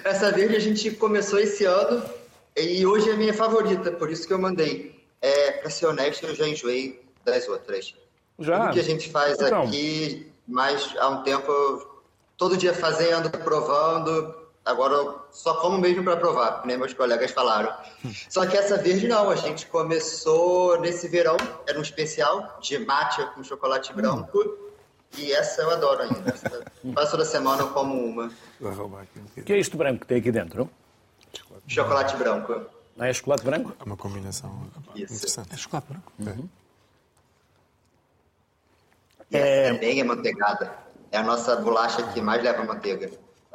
Essa 0.04 0.30
verde 0.32 0.56
a 0.56 0.60
gente 0.60 0.90
começou 0.92 1.38
esse 1.38 1.64
ano 1.64 2.02
e 2.56 2.84
hoje 2.84 3.08
é 3.08 3.12
a 3.14 3.16
minha 3.16 3.32
favorita, 3.32 3.92
por 3.92 4.10
isso 4.10 4.26
que 4.26 4.34
eu 4.34 4.38
mandei. 4.38 5.00
É, 5.20 5.52
pra 5.52 5.70
ser 5.70 5.86
honesto, 5.86 6.26
eu 6.26 6.34
já 6.34 6.46
enjoei 6.48 7.00
das 7.24 7.48
outras. 7.48 7.94
Já? 8.38 8.60
Tudo 8.64 8.72
que 8.74 8.80
a 8.80 8.84
gente 8.84 9.10
faz 9.10 9.40
Então. 9.40 9.62
aqui, 9.62 10.30
mas 10.46 10.94
há 10.98 11.08
um 11.08 11.22
tempo 11.22 11.86
todo 12.36 12.56
dia 12.56 12.74
fazendo, 12.74 13.30
provando. 13.30 14.41
Agora 14.64 14.94
eu 14.94 15.20
só 15.32 15.54
como 15.60 15.78
mesmo 15.78 16.04
para 16.04 16.16
provar, 16.16 16.62
nem 16.64 16.78
meus 16.78 16.94
colegas 16.94 17.32
falaram. 17.32 17.74
Só 18.30 18.46
que 18.46 18.56
essa 18.56 18.76
verde 18.76 19.08
não, 19.08 19.28
a 19.28 19.34
gente 19.34 19.66
começou 19.66 20.80
nesse 20.80 21.08
verão, 21.08 21.36
era 21.66 21.78
um 21.78 21.82
especial 21.82 22.58
de 22.60 22.78
matcha 22.78 23.26
com 23.26 23.42
chocolate 23.42 23.92
branco. 23.92 24.70
E 25.18 25.32
essa 25.32 25.62
eu 25.62 25.70
adoro 25.70 26.02
ainda. 26.02 26.34
Quase 26.94 27.10
toda 27.10 27.24
semana 27.24 27.62
eu 27.62 27.70
como 27.70 27.94
uma. 28.04 28.30
Um 28.60 28.68
O 29.36 29.42
que 29.44 29.52
é 29.52 29.58
isto 29.58 29.76
branco 29.76 30.02
que 30.02 30.06
tem 30.06 30.18
aqui 30.18 30.30
dentro? 30.30 30.70
Chocolate 31.66 32.16
branco. 32.16 32.64
Não 32.96 33.06
é 33.06 33.12
chocolate 33.12 33.44
branco? 33.44 33.74
É 33.80 33.84
uma 33.84 33.96
combinação 33.96 34.70
Isso. 34.94 35.14
interessante. 35.14 35.54
É 35.54 35.56
chocolate 35.56 35.88
branco. 36.18 36.48
E 39.30 39.36
essa 39.36 39.74
é 39.74 39.78
bem 39.78 40.00
amanteigada. 40.00 40.78
É 41.10 41.18
a 41.18 41.22
nossa 41.22 41.56
bolacha 41.56 42.02
que 42.12 42.20
mais 42.20 42.42
leva 42.42 42.64
manteiga. 42.64 43.10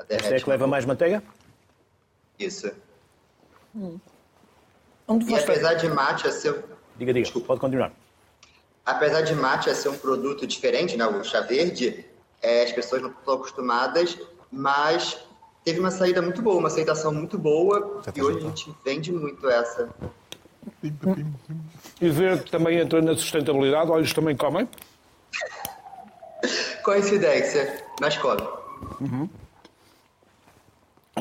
Isto 0.09 0.33
é 0.33 0.39
que 0.39 0.49
leva 0.49 0.67
mais 0.67 0.85
manteiga? 0.85 1.23
Isso. 2.37 2.71
Onde 5.07 5.31
E 5.31 5.35
apesar 5.35 5.75
de 5.75 5.87
matcha 5.89 6.31
ser, 6.31 6.63
Diga, 6.97 7.13
diga, 7.13 7.31
pode 7.41 7.59
continuar. 7.59 7.91
apesar 8.85 9.21
de 9.21 9.35
matcha 9.35 9.73
ser 9.73 9.89
um 9.89 9.97
produto 9.97 10.45
diferente, 10.45 10.97
né, 10.97 11.05
o 11.05 11.23
chá 11.23 11.41
verde, 11.41 12.05
é, 12.41 12.63
as 12.63 12.71
pessoas 12.71 13.01
não 13.01 13.09
estão 13.09 13.35
acostumadas, 13.35 14.17
mas 14.51 15.17
teve 15.63 15.79
uma 15.79 15.91
saída 15.91 16.21
muito 16.21 16.41
boa, 16.41 16.57
uma 16.57 16.67
aceitação 16.67 17.13
muito 17.13 17.37
boa, 17.37 18.01
tá 18.03 18.11
e 18.15 18.21
hoje 18.21 18.37
a 18.37 18.41
gente 18.41 18.75
vende 18.83 19.11
muito 19.11 19.49
essa. 19.49 19.89
E 22.01 22.09
ver 22.09 22.43
que 22.43 22.51
também 22.51 22.77
entra 22.79 23.01
na 23.01 23.15
sustentabilidade, 23.15 23.89
olhos 23.89 24.13
também 24.13 24.35
comem. 24.35 24.67
Coincidência, 26.83 27.83
mas 27.99 28.17
come. 28.17 28.41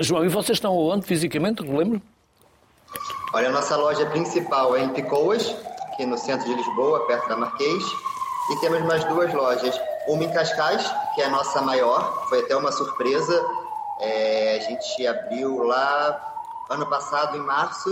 João, 0.01 0.25
e 0.25 0.29
vocês 0.29 0.57
estão 0.57 0.77
onde 0.77 1.07
fisicamente? 1.07 1.63
Relembro? 1.63 2.01
Olha, 3.33 3.49
a 3.49 3.53
nossa 3.53 3.77
loja 3.77 4.07
principal 4.07 4.77
é 4.77 4.83
em 4.83 4.89
Picoas, 4.91 5.55
aqui 5.89 6.07
no 6.07 6.19
centro 6.19 6.47
de 6.47 6.55
Lisboa, 6.55 7.07
perto 7.07 7.29
da 7.29 7.37
Marquês. 7.37 7.83
E 8.51 8.61
temos 8.61 8.81
mais 8.83 9.05
duas 9.05 9.33
lojas. 9.33 9.81
Uma 10.07 10.25
em 10.25 10.33
Cascais, 10.33 10.95
que 11.15 11.23
é 11.23 11.25
a 11.25 11.31
nossa 11.31 11.61
maior, 11.63 12.27
foi 12.29 12.41
até 12.41 12.57
uma 12.57 12.71
surpresa. 12.71 13.45
É, 14.01 14.57
a 14.57 14.71
gente 14.71 15.07
abriu 15.07 15.65
lá 15.65 16.35
ano 16.71 16.87
passado, 16.87 17.37
em 17.37 17.41
março. 17.41 17.89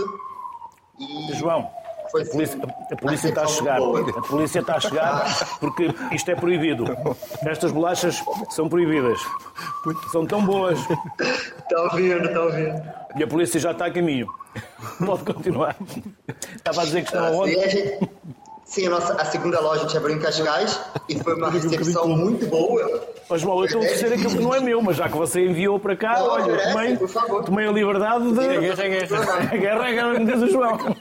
E 0.97 1.33
João, 1.33 1.69
Foi 2.15 2.21
a 2.23 2.25
polícia, 2.31 2.57
sim. 2.59 2.61
a 2.91 2.95
polícia 2.95 3.27
está 3.29 3.41
a 3.43 3.47
chegar. 3.47 3.77
A 3.79 4.21
polícia 4.21 4.59
está 4.59 4.75
a 4.75 4.79
chegar 4.79 5.57
porque 5.59 5.89
isto 6.13 6.31
é 6.31 6.35
proibido. 6.35 6.85
Estas 7.45 7.71
bolachas 7.71 8.23
são 8.49 8.69
proibidas. 8.69 9.19
São 10.11 10.25
tão 10.25 10.45
boas. 10.45 10.79
Estão 10.79 11.89
vindo, 11.95 12.25
estão 12.25 12.51
vindo. 12.51 12.81
E 13.17 13.23
a 13.23 13.27
polícia 13.27 13.59
já 13.59 13.71
está 13.71 13.85
a 13.87 13.91
caminho. 13.91 14.27
Pode 15.05 15.23
continuar. 15.23 15.75
Estava 16.55 16.81
a 16.81 16.85
dizer 16.85 17.01
que 17.01 17.07
estão 17.07 17.25
aonde? 17.25 17.55
a 17.59 17.67
gente- 17.67 18.09
Sim, 18.65 18.87
a, 18.87 18.89
nossa, 18.89 19.13
a 19.13 19.25
segunda 19.25 19.59
loja 19.61 19.81
a 19.81 19.83
gente 19.83 19.95
abriu 19.95 20.15
em 20.15 20.19
Cascais 20.19 20.81
e 21.07 21.19
foi 21.19 21.35
uma 21.35 21.51
recepção 21.51 22.07
muito 22.07 22.47
boa. 22.47 23.03
Mas, 23.29 23.41
João, 23.41 23.59
eu 23.59 23.65
estou 23.65 23.79
a 23.79 23.83
oferecer 23.85 24.11
aquilo 24.13 24.29
que 24.31 24.41
não 24.43 24.55
é 24.55 24.59
meu, 24.59 24.81
mas 24.81 24.95
já 24.97 25.07
que 25.07 25.15
você 25.15 25.45
enviou 25.45 25.79
para 25.79 25.95
cá, 25.95 26.15
Não, 26.17 26.29
olha, 26.29 26.41
eu 26.51 26.55
oferece, 26.55 26.97
tomei, 26.97 27.43
tomei 27.43 27.67
a 27.67 27.71
liberdade 27.71 28.31
de. 28.31 28.39
A 28.39 28.59
guerra 28.59 28.83
é 28.83 28.89
guerra. 28.89 29.33
A 29.51 29.55
guerra 29.55 29.87
é 29.89 29.93
guerra, 29.93 30.19
diz 30.25 30.41
o 30.41 30.49
João. 30.49 30.95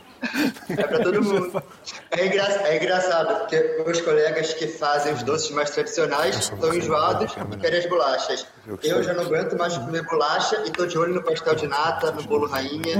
É 0.68 0.82
para 0.82 1.02
todo 1.02 1.22
mundo. 1.22 1.62
É, 2.10 2.26
engra- 2.26 2.62
é 2.68 2.76
engraçado, 2.76 3.40
porque 3.40 3.82
meus 3.84 4.00
colegas 4.00 4.54
que 4.54 4.66
fazem 4.66 5.12
os 5.14 5.22
doces 5.22 5.50
mais 5.50 5.70
tradicionais 5.70 6.36
estão 6.36 6.72
enjoados 6.74 7.32
e 7.52 7.56
querem 7.58 7.78
as 7.80 7.86
bolachas. 7.86 8.46
Eu 8.82 9.02
já 9.02 9.12
não 9.14 9.24
aguento 9.24 9.56
mais 9.56 9.76
comer 9.76 10.04
bolacha 10.06 10.56
e 10.60 10.68
estou 10.68 10.86
de 10.86 10.96
olho 10.98 11.14
no 11.14 11.22
pastel 11.22 11.54
de 11.54 11.66
nata, 11.66 12.10
no 12.12 12.22
bolo 12.24 12.46
rainha. 12.46 12.94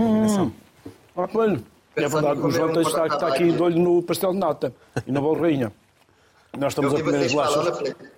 Ah, 1.17 1.29
olha, 1.35 1.55
é 1.97 2.01
Pensando 2.03 2.23
verdade, 2.27 2.41
o 2.41 2.51
João 2.51 2.69
um 2.71 2.81
está, 2.81 3.07
está 3.07 3.29
aqui 3.29 3.53
de 3.53 3.63
olho 3.63 3.79
no 3.79 4.03
pastel 4.03 4.33
de 4.33 4.39
nata 4.39 4.73
e 5.07 5.13
na 5.13 5.21
bolrinha. 5.21 5.73
Nós 6.53 6.63
Eu 6.63 6.69
estamos 6.69 6.93
a 6.95 6.97
vi 6.97 7.03
comer 7.03 7.17
as 7.25 7.33
vocês 7.33 7.33
falando, 7.33 7.57
eu 7.69 7.73
bolachas. 7.73 7.79
falei, 7.97 8.11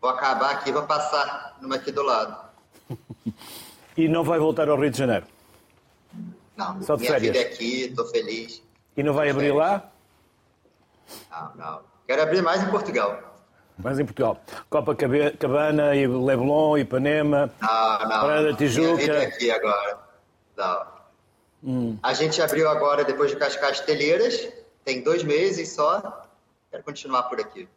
vou 0.00 0.10
acabar 0.10 0.50
aqui 0.52 0.68
e 0.70 0.72
vou 0.72 0.82
passar 0.84 1.56
numa 1.60 1.76
aqui 1.76 1.90
do 1.90 2.02
lado. 2.02 2.36
E 3.98 4.08
não 4.08 4.22
vai 4.22 4.38
voltar 4.38 4.68
ao 4.68 4.78
Rio 4.78 4.90
de 4.90 4.98
Janeiro. 4.98 5.24
Não, 6.56 6.82
Só 6.82 6.94
de 6.96 7.02
minha 7.02 7.12
férias. 7.12 7.36
vida 7.36 7.46
é 7.48 7.52
aqui, 7.52 7.82
estou 7.84 8.06
feliz. 8.06 8.62
E 8.96 9.02
não 9.02 9.12
vai 9.12 9.28
abrir 9.30 9.52
lá, 9.52 9.90
Não, 11.30 11.52
não. 11.56 11.80
Quero 12.06 12.22
abrir 12.22 12.42
mais 12.42 12.62
em 12.62 12.70
Portugal. 12.70 13.20
mas 13.78 13.98
em 13.98 14.04
Portugal. 14.04 14.40
Copacabana, 14.70 15.94
e 15.94 16.06
Leblon, 16.06 16.78
Ipanema. 16.78 17.52
Não, 17.60 17.98
não. 18.08 18.20
Praia 18.20 18.42
da 18.50 18.56
Tijuca. 18.56 18.86
Minha 18.94 18.96
vida 18.98 19.22
é 19.22 19.26
aqui 19.26 19.50
agora. 19.50 19.98
Não. 20.56 21.98
A 22.02 22.12
gente 22.14 22.40
abriu 22.40 22.68
agora, 22.70 23.04
depois 23.04 23.30
de 23.32 23.36
Cascais 23.36 23.80
Telheiras, 23.80 24.48
tem 24.84 25.02
dois 25.02 25.22
meses 25.24 25.72
só. 25.72 26.22
Quero 26.70 26.82
continuar 26.84 27.24
por 27.24 27.40
aqui. 27.40 27.68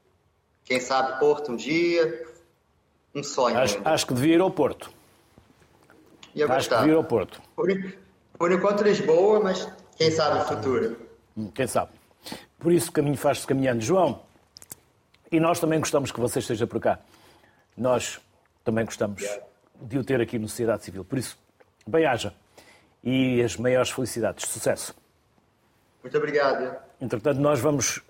Quem 0.64 0.80
sabe 0.80 1.20
Porto 1.20 1.52
um 1.52 1.56
dia. 1.56 2.26
Um 3.16 3.24
sonho. 3.24 3.58
Acho, 3.58 3.80
acho 3.84 4.06
que 4.08 4.14
devia 4.14 4.36
ir 4.36 4.42
ao 4.42 4.52
Porto. 4.52 4.92
Ia 6.36 6.46
Acho 6.46 6.52
que 6.52 6.56
gostar. 6.56 6.78
devia 6.82 6.94
ir 6.94 6.98
ao 6.98 7.04
Porto. 7.04 7.42
Por, 7.56 7.68
por 8.40 8.52
enquanto 8.52 8.84
Lisboa, 8.84 9.42
mas 9.42 9.68
quem 9.98 10.10
sabe 10.10 10.40
o 10.40 10.46
futuro. 10.46 10.98
Hum, 11.38 11.52
Quem 11.54 11.68
sabe? 11.68 11.92
Por 12.58 12.72
isso 12.72 12.90
o 12.90 12.94
caminho 12.94 13.18
faz-se 13.18 13.46
caminhando. 13.46 13.82
João, 13.82 14.22
e 15.32 15.40
nós 15.40 15.60
também 15.60 15.80
gostamos 15.80 16.12
que 16.12 16.20
você 16.20 16.40
esteja 16.40 16.66
por 16.66 16.80
cá. 16.80 17.00
Nós 17.78 18.20
também 18.64 18.86
gostamos 18.86 19.24
de 19.82 19.98
o 19.98 20.04
ter 20.04 20.22
aqui 20.22 20.40
no 20.40 20.48
Sociedade 20.48 20.84
Civil. 20.86 21.04
Por 21.04 21.20
isso, 21.20 21.38
bem-haja. 21.86 22.34
E 23.04 23.42
as 23.42 23.56
maiores 23.58 23.90
felicidades. 23.92 24.50
Sucesso. 24.50 24.96
Muito 26.02 26.18
obrigado. 26.18 26.76
Entretanto, 27.00 27.40
nós 27.40 27.60
vamos 27.60 28.02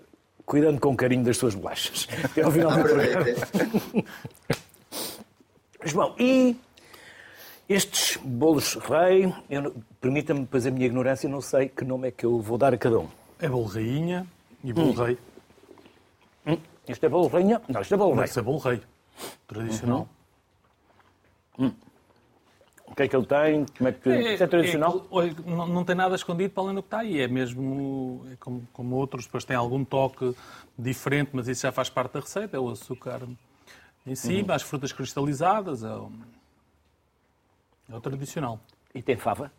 cuidando 0.46 0.80
com 0.80 0.96
carinho 0.96 1.24
das 1.24 1.36
suas 1.36 1.54
bolachas. 1.54 2.08
Até 2.24 2.42
ao 2.42 2.50
final 2.50 2.72
do 2.72 2.82
programa. 2.82 3.24
João, 5.84 6.14
e 6.18 6.56
estes 7.72 8.16
bolos 8.16 8.74
rei, 8.74 9.32
permita-me, 10.00 10.44
pois 10.44 10.66
a 10.66 10.70
minha 10.72 10.86
ignorância, 10.86 11.28
não 11.28 11.40
sei 11.40 11.68
que 11.68 11.84
nome 11.84 12.08
é 12.08 12.10
que 12.10 12.26
eu 12.26 12.40
vou 12.40 12.58
dar 12.58 12.74
a 12.74 12.76
cada 12.76 12.98
um. 12.98 13.08
É 13.38 13.48
bolo 13.48 13.66
rainha 13.66 14.26
e 14.64 14.72
bolo 14.72 14.92
rei. 14.92 15.16
Isto 16.88 17.06
é 17.06 17.08
bolo 17.08 17.28
rainha? 17.28 17.62
Não, 17.68 17.80
isto 17.80 17.94
é 17.94 17.96
bolo 17.96 18.14
rei. 18.14 18.24
Esse 18.24 18.38
é 18.40 18.42
bolo 18.42 18.58
rei. 18.58 18.82
Tradicional. 19.46 20.08
O 21.56 22.94
que 22.96 23.04
é 23.04 23.08
que 23.08 23.14
ele 23.14 23.26
tem? 23.26 23.66
Como 23.78 23.88
é 23.88 23.92
que... 23.92 24.10
Isto 24.32 24.42
é 24.42 24.46
tradicional? 24.48 25.06
é- 25.12 25.48
não, 25.48 25.68
não 25.68 25.84
tem 25.84 25.94
nada 25.94 26.16
escondido 26.16 26.52
para 26.52 26.64
além 26.64 26.74
do 26.74 26.82
que 26.82 26.88
está 26.88 26.98
aí. 26.98 27.20
É 27.20 27.28
mesmo 27.28 28.26
é 28.32 28.36
como, 28.40 28.66
como 28.72 28.96
outros, 28.96 29.26
depois 29.26 29.44
tem 29.44 29.54
algum 29.54 29.84
toque 29.84 30.34
diferente, 30.76 31.30
mas 31.32 31.46
isso 31.46 31.62
já 31.62 31.70
faz 31.70 31.88
parte 31.88 32.14
da 32.14 32.20
receita. 32.20 32.56
É 32.56 32.60
o 32.60 32.68
açúcar 32.68 33.20
em 34.04 34.14
cima, 34.16 34.54
as 34.56 34.62
frutas 34.62 34.92
cristalizadas. 34.92 35.84
É 35.84 35.94
o, 35.94 36.10
é 37.92 37.96
o 37.96 38.00
tradicional. 38.00 38.60
E 38.94 39.02
tem 39.02 39.16
fava? 39.16 39.50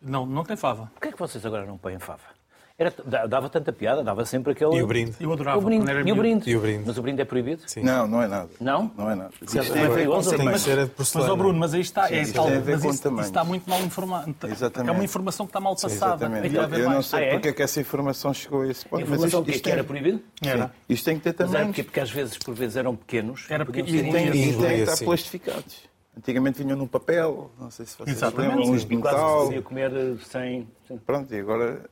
Não, 0.00 0.26
não 0.26 0.44
tem 0.44 0.56
fava. 0.56 0.90
Porquê 0.94 1.08
é 1.08 1.12
que 1.12 1.18
vocês 1.18 1.44
agora 1.46 1.64
não 1.64 1.78
põem 1.78 1.98
fava? 1.98 2.34
Era, 2.76 2.92
dava 3.28 3.48
tanta 3.48 3.72
piada, 3.72 4.02
dava 4.02 4.24
sempre 4.24 4.50
aquele... 4.50 4.74
E 4.76 4.82
o 4.82 4.86
brinde. 4.88 5.14
Eu 5.20 5.32
adorava. 5.32 5.58
O 5.58 5.62
brinde. 5.62 5.88
era 5.88 6.00
E 6.00 6.10
o 6.10 6.16
brinde. 6.16 6.50
E 6.50 6.56
o 6.56 6.60
brinde. 6.60 6.82
Mas 6.84 6.98
o 6.98 7.02
brinde 7.02 7.22
é 7.22 7.24
proibido? 7.24 7.62
Sim. 7.66 7.82
Não, 7.84 8.08
não 8.08 8.20
é 8.20 8.26
nada. 8.26 8.50
Não? 8.60 8.90
Não 8.96 9.08
é 9.08 9.14
nada. 9.14 9.30
Isto 9.40 9.54
Não 9.54 9.62
é 9.84 9.88
perigoso 9.94 10.30
Tem 10.30 10.38
também? 10.40 10.54
que 10.54 10.58
ser 10.60 10.90
Mas, 10.98 11.14
ó 11.28 11.36
Bruno, 11.36 11.56
mas 11.56 11.72
aí 11.72 11.80
está, 11.82 12.10
é, 12.10 12.22
isto 12.22 12.34
tal, 12.34 12.46
tem 12.46 12.56
a 12.56 12.58
ver 12.60 12.72
mas 12.72 12.84
isso, 12.84 13.08
isso 13.08 13.20
está 13.20 13.44
muito 13.44 13.70
mal 13.70 13.80
informado. 13.80 14.34
Exatamente. 14.50 14.88
É 14.90 14.92
uma 14.92 15.04
informação 15.04 15.46
que 15.46 15.50
está 15.50 15.60
mal 15.60 15.74
passada. 15.76 15.94
Exatamente. 15.94 16.42
Tem 16.42 16.50
que 16.50 16.58
haver 16.58 16.80
Eu 16.80 16.90
não 16.90 17.02
sei 17.02 17.18
Ah, 17.20 17.22
é? 17.22 17.30
porque 17.34 17.48
é 17.48 17.52
que 17.52 17.62
essa 17.62 17.80
informação 17.80 18.34
chegou 18.34 18.62
a 18.62 18.68
esse 18.68 18.84
ponto. 18.88 18.98
A 18.98 19.02
informação 19.04 19.26
isto, 19.40 19.44
que, 19.44 19.50
isto 19.52 19.62
que 19.64 19.70
era 19.70 19.84
tem, 19.84 19.88
proibido? 19.88 20.20
Era. 20.44 20.74
isto 20.88 21.04
tem 21.04 21.16
que 21.16 21.22
ter 21.22 21.30
Mas 21.30 21.40
era 21.40 21.48
tamanhos. 21.52 21.66
porque, 21.68 21.82
porque 21.84 22.00
às 22.00 22.10
vezes, 22.10 22.38
por 22.38 22.54
vezes, 22.56 22.76
eram 22.76 22.96
pequenos. 22.96 23.46
Era 23.48 23.64
porque- 23.64 23.82
E 23.82 23.84
e 23.94 24.48
estar 24.80 24.92
assim. 24.94 25.04
plastificados. 25.04 25.93
Antigamente 26.16 26.62
vinham 26.62 26.76
num 26.76 26.86
papel, 26.86 27.50
não 27.58 27.70
sei 27.70 27.86
se 27.86 27.96
vocês 27.96 28.16
Exatamente, 28.16 28.56
lembram, 28.56 28.72
uns 28.72 28.84
de 28.84 28.96
Quase 28.96 29.16
metal. 29.16 29.40
se 29.40 29.46
podia 29.46 29.62
comer 29.62 29.92
eh, 29.92 30.16
sem... 30.24 30.68
Pronto, 31.04 31.34
e 31.34 31.40
agora, 31.40 31.90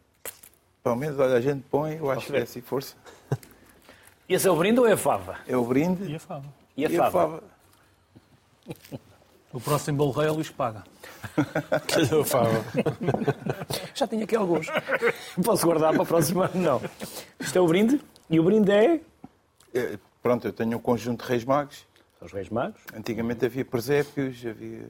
pelo 0.83 0.97
menos, 0.97 1.19
olha, 1.19 1.35
a 1.35 1.41
gente 1.41 1.63
põe, 1.69 1.97
eu 1.97 2.11
acho 2.11 2.29
que 2.29 2.37
é 2.37 2.43
assim 2.43 2.61
força. 2.61 2.95
E 4.29 4.35
esse 4.35 4.47
é 4.47 4.51
o 4.51 4.57
brinde 4.57 4.79
ou 4.79 4.87
é 4.87 4.93
a 4.93 4.97
fava? 4.97 5.37
É 5.47 5.57
o 5.57 5.65
brinde 5.65 6.11
E 6.11 6.15
a 6.15 6.21
fava. 6.21 6.45
E 6.77 6.87
a 6.87 6.91
e 6.91 6.97
fava? 6.97 7.43
O 9.53 9.61
próximo 9.61 9.99
bolo 9.99 10.13
rei 10.13 10.29
é 10.29 10.31
o 10.31 10.35
Luís 10.35 10.49
Paga. 10.49 10.85
Calhou 11.89 12.25
fava. 12.25 12.65
Já 13.93 14.07
tenho 14.07 14.23
aqui 14.23 14.37
alguns. 14.37 14.69
Posso 15.45 15.67
guardar 15.67 15.93
para 15.93 16.03
a 16.03 16.07
próxima? 16.07 16.51
Não. 16.55 16.81
Isto 17.39 17.59
é 17.59 17.61
o 17.61 17.67
brinde. 17.67 18.01
E 18.31 18.41
o 18.41 18.45
brinde 18.45 18.71
é... 18.71 19.01
É, 19.75 19.99
Pronto, 20.23 20.47
eu 20.47 20.53
tenho 20.53 20.79
um 20.79 20.81
conjunto 20.81 21.25
de 21.25 21.29
reis 21.29 21.45
magos. 21.45 21.85
São 22.23 22.27
os 22.27 22.33
reis 22.33 22.49
magos. 22.51 22.81
Antigamente 22.95 23.45
havia 23.45 23.65
presépios, 23.65 24.45
havia... 24.47 24.89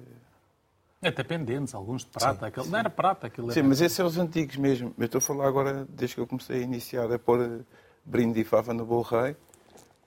Até 1.02 1.24
pendentes, 1.24 1.74
alguns 1.74 2.02
de 2.04 2.10
prata. 2.10 2.46
Aquele, 2.46 2.68
não 2.68 2.78
era 2.78 2.90
prata, 2.90 3.26
aquilo 3.26 3.46
era. 3.50 3.54
Sim, 3.54 3.62
mas 3.66 3.80
esses 3.80 3.96
são 3.96 4.06
os 4.06 4.18
antigos 4.18 4.56
mesmo. 4.56 4.94
Eu 4.98 5.06
estou 5.06 5.18
a 5.18 5.22
falar 5.22 5.48
agora, 5.48 5.86
desde 5.88 6.14
que 6.16 6.20
eu 6.20 6.26
comecei 6.26 6.58
a 6.60 6.62
iniciar 6.62 7.10
a 7.10 7.18
pôr 7.18 7.40
eh, 7.40 7.60
brinde 8.04 8.40
e 8.40 8.44
fava 8.44 8.72
no 8.74 8.84
bolo 8.84 9.02
rei. 9.02 9.34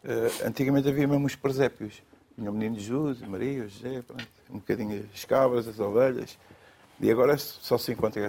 eh, 0.03 0.31
antigamente 0.45 0.87
havia 0.87 1.07
mesmo 1.07 1.25
os 1.25 1.35
presépios. 1.35 2.01
Tinha 2.35 2.49
o 2.49 2.53
menino 2.53 2.77
Jesus, 2.79 3.19
Maria, 3.21 3.63
o 3.65 3.67
José, 3.67 4.03
pronto, 4.03 4.27
um 4.51 4.59
bocadinho 4.59 5.09
as 5.13 5.25
cabras, 5.25 5.67
as 5.67 5.79
ovelhas. 5.79 6.37
E 7.01 7.11
agora 7.11 7.37
só 7.37 7.77
se 7.77 7.91
encontra 7.91 8.21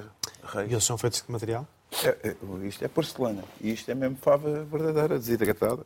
E 0.42 0.56
reis. 0.56 0.72
eles 0.72 0.84
são 0.84 0.96
feitos 0.98 1.18
de 1.20 1.26
que 1.26 1.32
material? 1.32 1.68
É, 2.02 2.30
é, 2.30 2.36
isto 2.66 2.84
é 2.84 2.88
porcelana. 2.88 3.44
E 3.60 3.72
isto 3.72 3.88
é 3.90 3.94
mesmo 3.94 4.16
fava 4.16 4.64
verdadeira, 4.64 5.18
desidratada. 5.18 5.84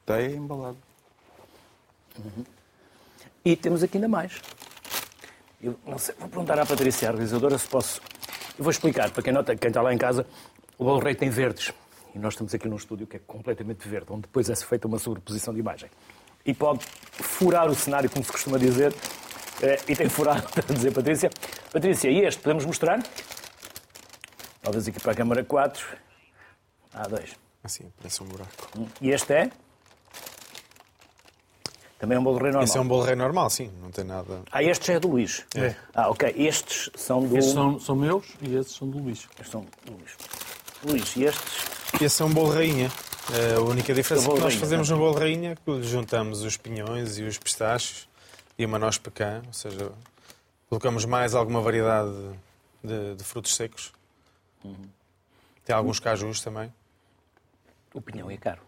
Está 0.00 0.14
aí 0.14 0.34
embalado. 0.36 0.78
E 3.44 3.54
temos 3.56 3.82
aqui 3.82 3.96
ainda 3.96 4.08
mais. 4.08 4.40
Eu 5.62 5.78
não 5.86 5.98
sei, 5.98 6.14
vou 6.18 6.28
perguntar 6.28 6.58
à 6.58 6.66
Patrícia, 6.66 7.08
a 7.08 7.12
realizadora, 7.12 7.56
se 7.58 7.66
posso. 7.68 8.00
Eu 8.58 8.64
vou 8.64 8.70
explicar, 8.70 9.10
para 9.10 9.22
quem, 9.22 9.32
nota, 9.32 9.54
quem 9.56 9.68
está 9.68 9.80
lá 9.82 9.92
em 9.92 9.98
casa, 9.98 10.26
o 10.78 10.84
Bolo 10.84 11.00
Rei 11.00 11.14
tem 11.14 11.30
verdes. 11.30 11.72
E 12.14 12.18
nós 12.18 12.32
estamos 12.34 12.54
aqui 12.54 12.68
num 12.68 12.76
estúdio 12.76 13.06
que 13.06 13.16
é 13.16 13.20
completamente 13.26 13.86
verde, 13.88 14.06
onde 14.10 14.22
depois 14.22 14.48
é 14.50 14.56
feita 14.56 14.88
uma 14.88 14.98
sobreposição 14.98 15.52
de 15.54 15.60
imagem. 15.60 15.90
E 16.44 16.54
pode 16.54 16.84
furar 17.12 17.68
o 17.68 17.74
cenário, 17.74 18.08
como 18.10 18.24
se 18.24 18.32
costuma 18.32 18.58
dizer. 18.58 18.94
eh, 19.62 19.78
E 19.88 19.94
tem 19.96 20.08
furado, 20.08 20.46
a 20.56 20.72
dizer 20.72 20.92
Patrícia. 20.92 21.30
Patrícia, 21.72 22.10
e 22.10 22.20
este 22.24 22.40
podemos 22.40 22.64
mostrar? 22.64 23.02
Talvez 24.62 24.88
aqui 24.88 24.98
para 25.00 25.12
a 25.12 25.14
câmara 25.14 25.44
4. 25.44 25.86
Há 26.92 27.08
dois. 27.08 27.36
Assim, 27.62 27.90
parece 27.98 28.22
um 28.22 28.26
buraco. 28.26 28.50
E 29.00 29.10
este 29.10 29.32
é? 29.32 29.50
Também 31.98 32.16
é 32.16 32.20
um 32.20 32.24
bolo 32.24 32.38
rei 32.38 32.50
normal. 32.50 32.64
Esse 32.64 32.76
é 32.76 32.80
um 32.80 32.88
bolo 32.88 33.02
rei 33.02 33.16
normal, 33.16 33.48
sim, 33.50 33.70
não 33.80 33.90
tem 33.90 34.04
nada. 34.04 34.42
Ah, 34.52 34.62
este 34.62 34.88
já 34.88 34.94
é 34.94 35.00
do 35.00 35.08
Luís. 35.08 35.44
É. 35.54 35.74
Ah, 35.94 36.10
ok. 36.10 36.32
Estes 36.36 36.90
são 36.94 37.26
do. 37.26 37.36
Estes 37.36 37.54
são, 37.54 37.80
são 37.80 37.96
meus 37.96 38.26
e 38.42 38.54
esses 38.54 38.74
são 38.74 38.88
do 38.88 38.98
Luís. 38.98 39.26
Estes 39.38 39.50
são 39.50 39.66
do 39.84 39.92
Luís. 39.92 40.16
Luís, 40.84 41.16
e 41.16 41.24
estes? 41.24 41.66
Esse 42.00 42.22
é 42.22 42.24
um 42.24 42.32
bolo 42.32 42.52
rainha. 42.52 42.90
A 43.56 43.60
única 43.60 43.94
diferença 43.94 44.24
É 44.24 44.26
o 44.26 44.28
bolo 44.28 44.36
que 44.36 44.44
nós 44.44 44.52
rainha, 44.52 44.60
fazemos 44.60 44.90
no 44.90 44.98
bolo 44.98 45.18
rainha 45.18 45.52
é 45.52 45.54
que 45.56 45.82
juntamos 45.82 46.42
os 46.42 46.56
pinhões 46.56 47.18
e 47.18 47.24
os 47.24 47.38
pistachos 47.38 48.08
e 48.58 48.64
a 48.64 48.68
manós 48.68 48.98
pecan, 48.98 49.42
ou 49.46 49.52
seja, 49.52 49.90
colocamos 50.68 51.04
mais 51.04 51.34
alguma 51.34 51.60
variedade 51.60 52.10
de, 52.84 53.14
de 53.16 53.24
frutos 53.24 53.56
secos. 53.56 53.92
Tem 55.64 55.74
alguns 55.74 55.98
cajus 55.98 56.40
também. 56.40 56.72
O 57.92 58.00
pinhão 58.00 58.30
é 58.30 58.36
caro. 58.36 58.60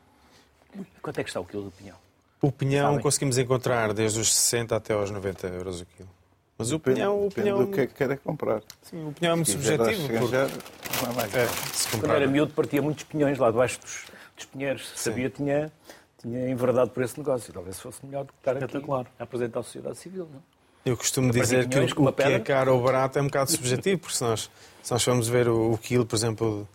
Quanto 1.03 1.19
é 1.21 1.23
que 1.23 1.31
está 1.31 1.41
o 1.41 1.45
quilo 1.45 1.65
do 1.65 1.71
pinhão? 1.71 1.97
O 2.41 2.53
pinhão 2.53 2.89
Sabem. 2.91 3.01
conseguimos 3.03 3.37
encontrar 3.39 3.93
desde 3.93 4.21
os 4.21 4.33
60 4.35 4.77
até 4.77 4.95
aos 4.95 5.11
90 5.11 5.47
euros 5.49 5.81
o 5.81 5.87
quilo. 5.87 6.09
Mas 6.57 6.71
o 6.73 6.79
Depende, 6.79 6.97
pinhão, 6.97 7.17
o 7.19 7.29
depende 7.29 7.35
pinhão, 7.43 7.65
do 7.65 7.71
que 7.73 7.81
é 7.81 7.87
que 7.87 7.95
queira 7.95 8.17
comprar. 8.17 8.63
sim, 8.83 9.07
o 9.09 9.13
pinhão 9.13 9.33
é 9.33 9.37
muito 9.37 9.47
Se 9.47 9.53
subjetivo. 9.53 10.09
porque- 10.19 10.37
não 10.37 11.11
é 11.11 11.15
mais 11.15 11.35
é, 11.35 11.47
Quando 11.91 12.11
era 12.13 12.27
miúdo, 12.27 12.53
partia 12.53 12.83
muitos 12.83 13.05
pinhões 13.05 13.39
lá 13.39 13.51
debaixo 13.51 13.81
dos, 13.81 14.05
dos 14.37 14.45
pinheiros. 14.47 14.93
Sabia, 14.97 15.31
tinha, 15.31 15.73
tinha 16.21 16.51
enverdado 16.51 16.91
por 16.91 17.03
esse 17.03 17.17
negócio. 17.19 17.53
Talvez 17.53 17.79
fosse 17.79 18.05
melhor 18.05 18.25
do 18.25 18.33
que 18.33 18.39
estar 18.41 18.53
aqui 18.57 18.65
Espetacular. 18.65 19.07
a 19.19 19.23
apresentar 19.23 19.61
a 19.61 19.63
sociedade 19.63 19.99
civil. 19.99 20.29
Não? 20.33 20.43
Eu 20.85 20.97
costumo 20.97 21.31
dizer 21.33 21.69
que 21.69 21.79
o, 21.79 22.01
uma 22.01 22.11
o 22.11 22.13
que 22.13 22.23
é 22.23 22.39
caro 22.41 22.75
ou 22.75 22.83
barato 22.83 23.19
é 23.19 23.23
um 23.23 23.27
bocado 23.27 23.51
subjetivo, 23.53 24.01
porque 24.01 24.17
se 24.17 24.23
nós, 24.25 24.51
se 24.83 24.91
nós 24.93 25.03
formos 25.03 25.29
ver 25.29 25.49
o, 25.49 25.73
o 25.73 25.79
quilo, 25.79 26.07
por 26.07 26.17
exemplo, 26.17 26.69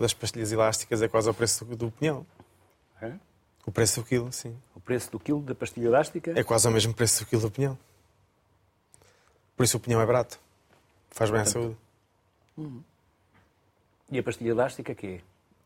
das 0.00 0.12
pastilhas 0.12 0.50
elásticas, 0.52 1.00
é 1.02 1.08
quase 1.08 1.28
ao 1.28 1.34
preço 1.34 1.64
do, 1.64 1.76
do 1.76 1.90
pinhão. 1.92 2.26
É? 3.00 3.12
O 3.64 3.70
preço 3.72 4.00
do 4.00 4.06
quilo, 4.06 4.30
sim. 4.32 4.54
O 4.84 4.86
preço 4.86 5.10
do 5.10 5.18
quilo 5.18 5.40
da 5.40 5.54
pastilha 5.54 5.86
elástica 5.86 6.38
É 6.38 6.44
quase 6.44 6.66
ao 6.66 6.72
mesmo 6.72 6.92
preço 6.92 7.24
do 7.24 7.26
quilo 7.26 7.40
do 7.40 7.50
pinhão. 7.50 7.78
Por 9.56 9.64
isso 9.64 9.78
o 9.78 9.80
pinhão 9.80 9.98
é 9.98 10.04
barato. 10.04 10.38
Faz 11.10 11.30
bem 11.30 11.40
à 11.40 11.46
saúde. 11.46 11.74
e 14.10 14.18
a 14.18 14.22
pastilha 14.22 14.50
elástica 14.50 14.94
que 14.94 15.06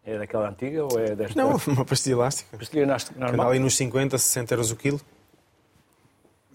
é? 0.04 0.12
É 0.12 0.18
daquela 0.18 0.48
antiga 0.48 0.84
ou 0.84 1.00
é 1.00 1.16
desta? 1.16 1.34
Não, 1.42 1.56
uma 1.66 1.84
pastilha 1.84 2.14
elástica. 2.14 2.56
Pastilha 2.56 2.82
elástica 2.82 3.14
Que 3.16 3.20
anda 3.24 3.32
normal? 3.32 3.50
ali 3.50 3.58
nos 3.58 3.76
50, 3.76 4.16
60 4.16 4.54
euros 4.54 4.70
o 4.70 4.76
quilo. 4.76 5.00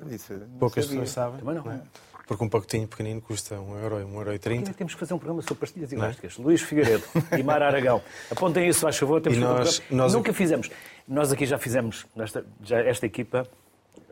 Isso, 0.08 0.32
não 0.34 0.48
Poucas 0.60 0.86
sabia. 0.86 1.02
pessoas 1.02 1.10
sabem. 1.10 1.40
Também 1.40 1.56
não. 1.56 1.82
Porque 2.26 2.44
um 2.44 2.48
pacotinho 2.50 2.88
pequenino 2.88 3.22
custa 3.22 3.60
1 3.60 3.78
euro 3.80 4.00
e 4.00 4.04
1 4.04 4.14
euro 4.16 4.34
e 4.34 4.40
30. 4.40 4.60
Ainda 4.68 4.74
temos 4.78 4.94
que 4.94 5.00
fazer 5.00 5.14
um 5.14 5.18
programa 5.18 5.42
sobre 5.42 5.56
pastilhas 5.56 5.92
é? 5.92 5.96
elásticas. 5.96 6.38
Luís 6.38 6.62
Figueiredo 6.62 7.04
e 7.38 7.44
Mara 7.44 7.68
Aragão. 7.68 8.02
Apontem 8.32 8.68
isso, 8.68 8.80
faz 8.82 8.98
favor. 8.98 9.22
Temos 9.22 9.38
E 9.38 9.42
fazer 9.42 9.54
um 9.54 9.58
nós- 9.58 9.82
nós- 9.92 10.14
Nunca 10.14 10.34
fizemos. 10.34 10.70
Nós 11.08 11.32
aqui 11.34 11.46
já 11.46 11.58
fizemos, 11.58 12.06
nesta, 12.16 12.46
já, 12.64 12.80
esta 12.80 13.06
equipa, 13.06 13.46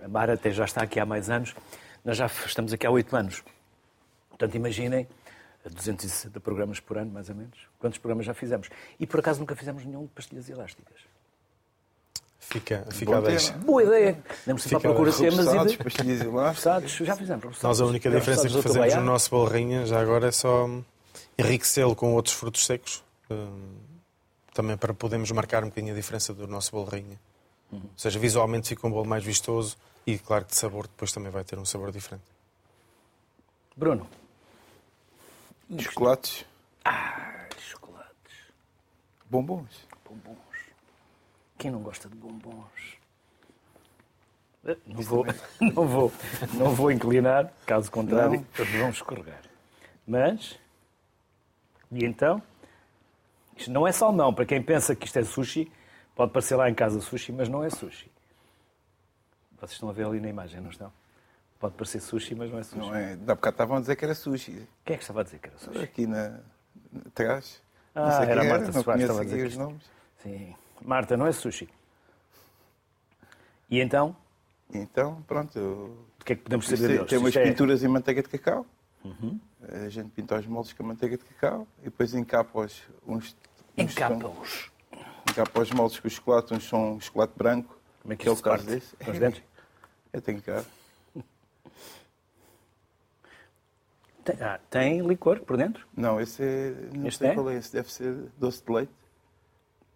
a 0.04 0.08
Mara 0.10 0.34
até 0.34 0.52
já 0.52 0.66
está 0.66 0.82
aqui 0.84 1.00
há 1.00 1.06
mais 1.06 1.30
anos, 1.30 1.56
nós 2.04 2.18
já 2.18 2.26
estamos 2.26 2.74
aqui 2.74 2.86
há 2.86 2.92
oito 2.92 3.16
anos. 3.16 3.42
Portanto, 4.30 4.56
imaginem, 4.56 5.08
260 5.64 6.40
programas 6.42 6.80
por 6.82 6.98
ano, 6.98 7.12
mais 7.12 7.30
ou 7.30 7.36
menos. 7.36 7.58
Quantos 7.80 7.98
programas 8.00 8.26
já 8.26 8.34
fizemos? 8.34 8.70
E 9.00 9.08
por 9.08 9.20
acaso 9.22 9.40
nunca 9.40 9.56
fizemos 9.56 9.86
nenhum 9.86 10.02
de 10.04 10.10
pastilhas 10.10 10.50
elásticas. 10.50 10.98
Fica, 12.52 12.86
fica 12.92 13.18
a 13.18 13.22
deixa. 13.22 13.54
Boa 13.54 13.82
ideia! 13.84 14.22
Demos 14.46 14.64
sempre 14.64 14.78
à 14.78 14.80
procura 14.82 15.10
de 15.12 15.18
temas 15.18 15.48
e 15.48 15.66
de... 15.68 15.78
pastilhas. 15.78 16.20
Repousados, 16.20 16.92
já 16.92 17.16
fizemos. 17.16 17.62
Nós 17.62 17.80
a 17.80 17.86
única 17.86 18.10
diferença 18.12 18.48
que 18.50 18.62
fazemos 18.62 18.96
no 18.96 19.02
nosso 19.04 19.30
bolo 19.30 19.46
rainha 19.48 19.86
já 19.86 20.02
agora 20.02 20.28
é 20.28 20.32
só 20.32 20.68
enriquecê-lo 21.38 21.96
com 21.96 22.14
outros 22.14 22.36
frutos 22.36 22.66
secos. 22.66 23.04
hum, 23.30 23.78
Também 24.54 24.76
para 24.76 24.94
podermos 24.94 25.32
marcar 25.32 25.64
um 25.64 25.68
bocadinho 25.70 25.94
a 25.94 25.96
diferença 25.96 26.34
do 26.34 26.46
nosso 26.46 26.72
bolo 26.72 26.90
rainha. 26.90 27.18
Uhum. 27.72 27.80
Ou 27.84 27.90
seja, 27.96 28.20
visualmente 28.20 28.68
fica 28.68 28.86
um 28.86 28.92
bolo 28.92 29.06
mais 29.08 29.24
vistoso 29.24 29.78
e, 30.06 30.20
claro, 30.20 30.44
que 30.44 30.52
de 30.52 30.58
sabor 30.58 30.88
depois 30.88 31.10
também 31.14 31.32
vai 31.32 31.46
ter 31.46 31.58
um 31.58 31.64
sabor 31.64 31.90
diferente. 31.90 32.26
Bruno. 33.78 34.06
Chocolates, 35.80 36.44
Ah, 36.84 37.46
chocolates. 37.60 38.34
bombons. 39.30 39.70
Bombons. 40.06 40.38
Quem 41.62 41.70
não 41.70 41.82
gosta 41.84 42.10
de 42.10 42.16
bombons? 42.16 42.98
Eh, 44.66 44.76
Não 44.88 45.02
vou, 45.04 45.26
não 45.62 45.88
vou, 45.88 46.12
não 46.56 46.70
vou 46.74 46.92
inclinar, 46.92 47.54
caso 47.68 47.92
contrário, 47.92 48.44
Não. 48.58 48.66
vão 48.80 48.90
escorregar. 48.90 49.42
Mas, 50.08 50.58
e 51.92 52.04
então? 52.04 52.42
Isto 53.56 53.70
não 53.70 53.88
é 53.88 53.92
salmão. 53.92 54.34
Para 54.34 54.44
quem 54.48 54.60
pensa 54.60 54.96
que 54.96 55.06
isto 55.06 55.20
é 55.20 55.24
sushi, 55.24 55.72
pode 56.16 56.32
parecer 56.32 56.56
lá 56.56 56.68
em 56.68 56.74
casa 56.74 57.00
sushi, 57.00 57.32
mas 57.32 57.48
não 57.48 57.64
é 57.64 57.70
sushi. 57.70 58.10
Vocês 59.60 59.74
estão 59.74 59.88
a 59.88 59.94
ver 59.94 60.08
ali 60.08 60.20
na 60.20 60.30
imagem, 60.30 60.60
não 60.62 60.72
estão? 60.72 60.92
Pode 61.60 61.76
parecer 61.76 62.00
sushi, 62.00 62.34
mas 62.34 62.50
não 62.50 62.58
é 62.58 62.64
sushi. 62.64 62.80
Não 62.80 62.96
é? 62.96 63.16
Da 63.18 63.36
bocado 63.36 63.54
estavam 63.54 63.78
a 63.78 63.82
dizer 63.82 63.96
que 63.96 64.04
era 64.04 64.16
sushi. 64.16 64.68
Quem 64.84 64.96
é 64.96 64.98
que 64.98 65.04
estava 65.04 65.22
a 65.22 65.24
dizer 65.24 65.38
que 65.38 65.48
era 65.48 65.58
sushi? 65.60 65.78
Aqui 65.84 66.08
na, 66.08 66.40
atrás. 67.06 67.62
Ah, 67.94 68.24
era 68.26 68.42
a 68.42 68.44
quem 68.46 68.50
Marta 68.50 68.72
Soares, 68.72 69.04
estava 69.04 69.22
a 69.22 69.24
dizer 69.26 69.46
os 69.46 69.54
que- 69.54 69.60
nomes. 69.60 69.84
Sim. 70.24 70.56
Marta, 70.84 71.16
não 71.16 71.28
é 71.28 71.32
sushi. 71.32 71.70
E 73.70 73.80
então, 73.80 74.16
Então, 74.74 75.22
pronto, 75.24 75.58
eu- 75.58 75.98
o 76.20 76.24
que 76.24 76.34
é 76.34 76.36
que 76.36 76.44
podemos 76.44 76.66
saber 76.66 76.78
tem, 76.88 76.88
deles? 76.96 77.10
tem 77.10 77.18
umas 77.20 77.36
é- 77.36 77.44
pinturas 77.44 77.84
em 77.84 77.88
manteiga 77.88 78.22
de 78.22 78.30
cacau. 78.30 78.66
A 79.68 79.90
gente 79.90 80.10
pinta 80.12 80.38
os 80.40 80.46
moldes 80.48 80.74
com 80.74 80.84
a 80.84 80.88
manteiga 80.88 81.18
de 81.18 81.24
cacau 81.26 81.68
e 81.82 81.86
depois 81.86 82.14
encapa 82.14 82.60
os, 82.60 82.82
uns, 83.06 83.36
Encapa-os. 83.78 84.72
encapa 85.30 85.62
os 85.62 85.72
moldes 85.72 86.00
com 86.00 86.08
o 86.08 86.12
chocolate, 86.12 86.54
uns 86.54 86.68
são 86.68 87.00
chocolate 87.00 87.34
branco. 87.36 87.78
Como 88.02 88.14
é 88.14 88.18
que 88.18 88.28
é 88.28 88.32
o 88.32 88.36
caso 88.36 88.44
parte? 88.44 88.66
desse. 88.66 88.96
Com 88.96 89.12
os 89.12 89.20
dentes? 89.20 89.44
Eu 90.14 90.22
tenho 90.22 90.42
cá. 90.42 90.64
Tem, 94.24 94.36
ah, 94.42 94.60
tem 94.70 95.02
licor 95.08 95.40
por 95.42 95.58
dentro? 95.58 95.86
Não, 95.98 96.20
esse 96.22 96.44
é. 96.44 96.72
Não 96.94 97.08
Este 97.08 97.20
sei 97.20 97.30
é? 97.30 97.34
qual 97.34 97.50
é. 97.50 97.56
Esse 97.56 97.74
deve 97.74 97.92
ser 97.92 98.14
doce 98.38 98.64
de 98.64 98.72
leite. 98.72 98.92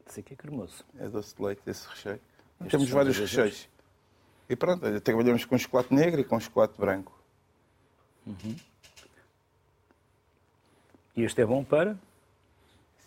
Sei 0.08 0.24
que 0.24 0.34
é 0.34 0.36
cremoso. 0.36 0.86
É 1.00 1.08
doce 1.08 1.36
de 1.36 1.44
leite, 1.44 1.62
esse 1.68 1.88
recheio. 1.88 2.20
Estes 2.62 2.72
Temos 2.72 2.90
vários 2.90 3.18
recheios. 3.18 3.68
E 4.48 4.56
pronto, 4.56 4.86
olha, 4.86 5.02
trabalhamos 5.02 5.44
com 5.46 5.58
chocolate 5.58 5.94
negro 5.94 6.22
e 6.22 6.24
com 6.24 6.40
chocolate 6.40 6.74
branco. 6.78 7.12
E 11.16 11.24
este 11.24 11.42
é 11.42 11.46
bom 11.46 11.64
para? 11.64 11.98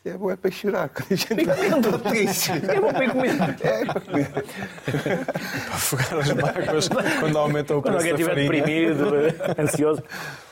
Isso 0.05 0.15
é 0.15 0.19
bom, 0.19 0.31
é 0.31 0.37
para 0.37 0.51
chorar. 0.51 0.89
Quando 0.91 1.13
a 1.13 1.17
gente 1.17 1.43
está 1.43 1.99
triste. 1.99 2.51
É 2.53 2.81
bom 2.81 2.93
para 2.93 3.11
comer. 3.11 3.35
É 3.61 3.85
para 3.85 4.01
comer. 4.01 4.29
Para 5.69 5.75
afogar 5.75 6.19
as 6.19 6.33
mágoas 6.33 6.89
quando 7.21 7.39
aumenta 7.39 7.77
o 7.77 7.83
Quando 7.83 7.99
preço 7.99 8.09
alguém 8.09 8.27
da 8.27 8.33
estiver 8.33 8.63
deprimido, 8.63 9.05
ansioso, 9.61 10.03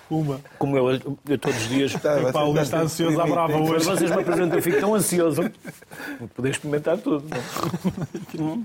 Uma. 0.08 0.40
como 0.58 0.76
eu, 0.78 0.90
eu 1.28 1.38
todos 1.38 1.60
os 1.62 1.68
dias. 1.68 1.92
Tá, 1.94 2.20
Epá, 2.22 2.42
o 2.42 2.52
Luís 2.52 2.62
está 2.62 2.80
ansioso 2.80 3.20
à 3.20 3.26
brava 3.26 3.56
hoje. 3.56 3.84
vocês 3.84 4.10
me 4.10 4.20
apresentam, 4.22 4.56
eu 4.58 4.62
fico 4.62 4.78
tão 4.80 4.94
ansioso. 4.94 5.42
Vou 6.20 6.28
poder 6.28 6.50
experimentar 6.50 6.96
tudo. 6.98 7.26
não? 8.38 8.64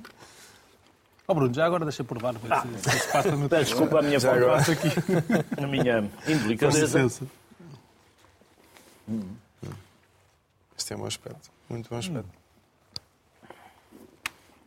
Ó 1.28 1.34
Bruno, 1.36 1.54
já 1.54 1.66
agora 1.66 1.84
deixa 1.86 2.04
provar. 2.04 2.34
ver 2.34 2.80
se- 2.82 3.00
se 3.00 3.12
passa 3.12 3.32
no 3.36 3.48
desculpa 3.50 4.00
a 4.00 4.02
minha. 4.04 4.20
Passa 4.22 4.72
aqui. 4.74 4.88
a 5.64 5.68
minha 5.68 6.02
Com 6.26 6.32
indelicadeza. 6.32 7.00
licença. 7.00 7.26
Este 10.78 10.88
tem 10.88 10.98
um 10.98 11.00
bom 11.02 11.08
aspecto. 11.08 11.50
Muito 11.70 11.89
bom 11.89 11.98
aspecto. 11.98 12.30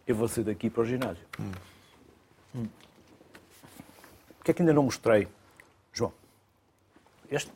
Eu 0.06 0.14
vou 0.16 0.28
sair 0.28 0.44
daqui 0.44 0.68
para 0.68 0.82
o 0.82 0.86
ginásio. 0.86 1.24
Hum. 2.54 2.66
O 4.40 4.44
que 4.44 4.50
é 4.50 4.54
que 4.54 4.60
ainda 4.62 4.72
não 4.74 4.82
mostrei? 4.82 5.26
Este? 7.34 7.50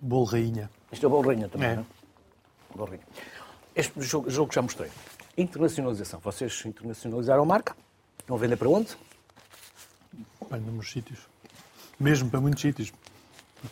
Bolo 0.00 0.24
rainha. 0.26 0.70
Este 0.92 1.04
é 1.04 1.08
o 1.08 1.10
Bolrinha 1.10 1.48
também, 1.48 1.68
É. 1.70 1.76
não 1.76 1.82
é? 1.82 1.86
Bolrinha. 2.76 3.02
Este 3.74 4.00
jogo, 4.02 4.30
jogo 4.30 4.48
que 4.48 4.54
já 4.54 4.62
mostrei. 4.62 4.90
Internacionalização. 5.36 6.20
Vocês 6.20 6.62
internacionalizaram 6.64 7.42
a 7.42 7.46
marca? 7.46 7.74
Vão 8.28 8.38
vender 8.38 8.56
para 8.56 8.68
onde? 8.68 8.96
Para 10.48 10.58
inúmeros 10.58 10.90
sítios. 10.90 11.18
Mesmo 11.98 12.30
para 12.30 12.40
muitos 12.40 12.60
sítios. 12.62 12.92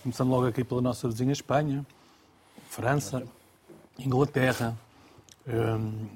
Começando 0.03 0.31
logo 0.31 0.47
aqui 0.47 0.65
pela 0.65 0.81
nossa 0.81 1.07
vizinha 1.09 1.33
Espanha, 1.33 1.87
França, 2.69 3.23
Inglaterra, 3.99 4.75
hum, 5.47 6.09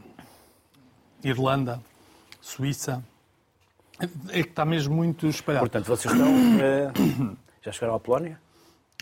Irlanda, 1.23 1.81
Suíça. 2.41 3.05
É 4.01 4.43
que 4.43 4.49
está 4.51 4.65
mesmo 4.65 4.95
muito 4.95 5.27
espalhado. 5.27 5.65
Portanto, 5.71 5.87
vocês 5.87 6.13
estão. 6.13 6.29
eh, 6.61 6.93
já 7.63 7.73
chegaram 7.73 7.95
à 7.97 8.01
Polónia? 8.01 8.41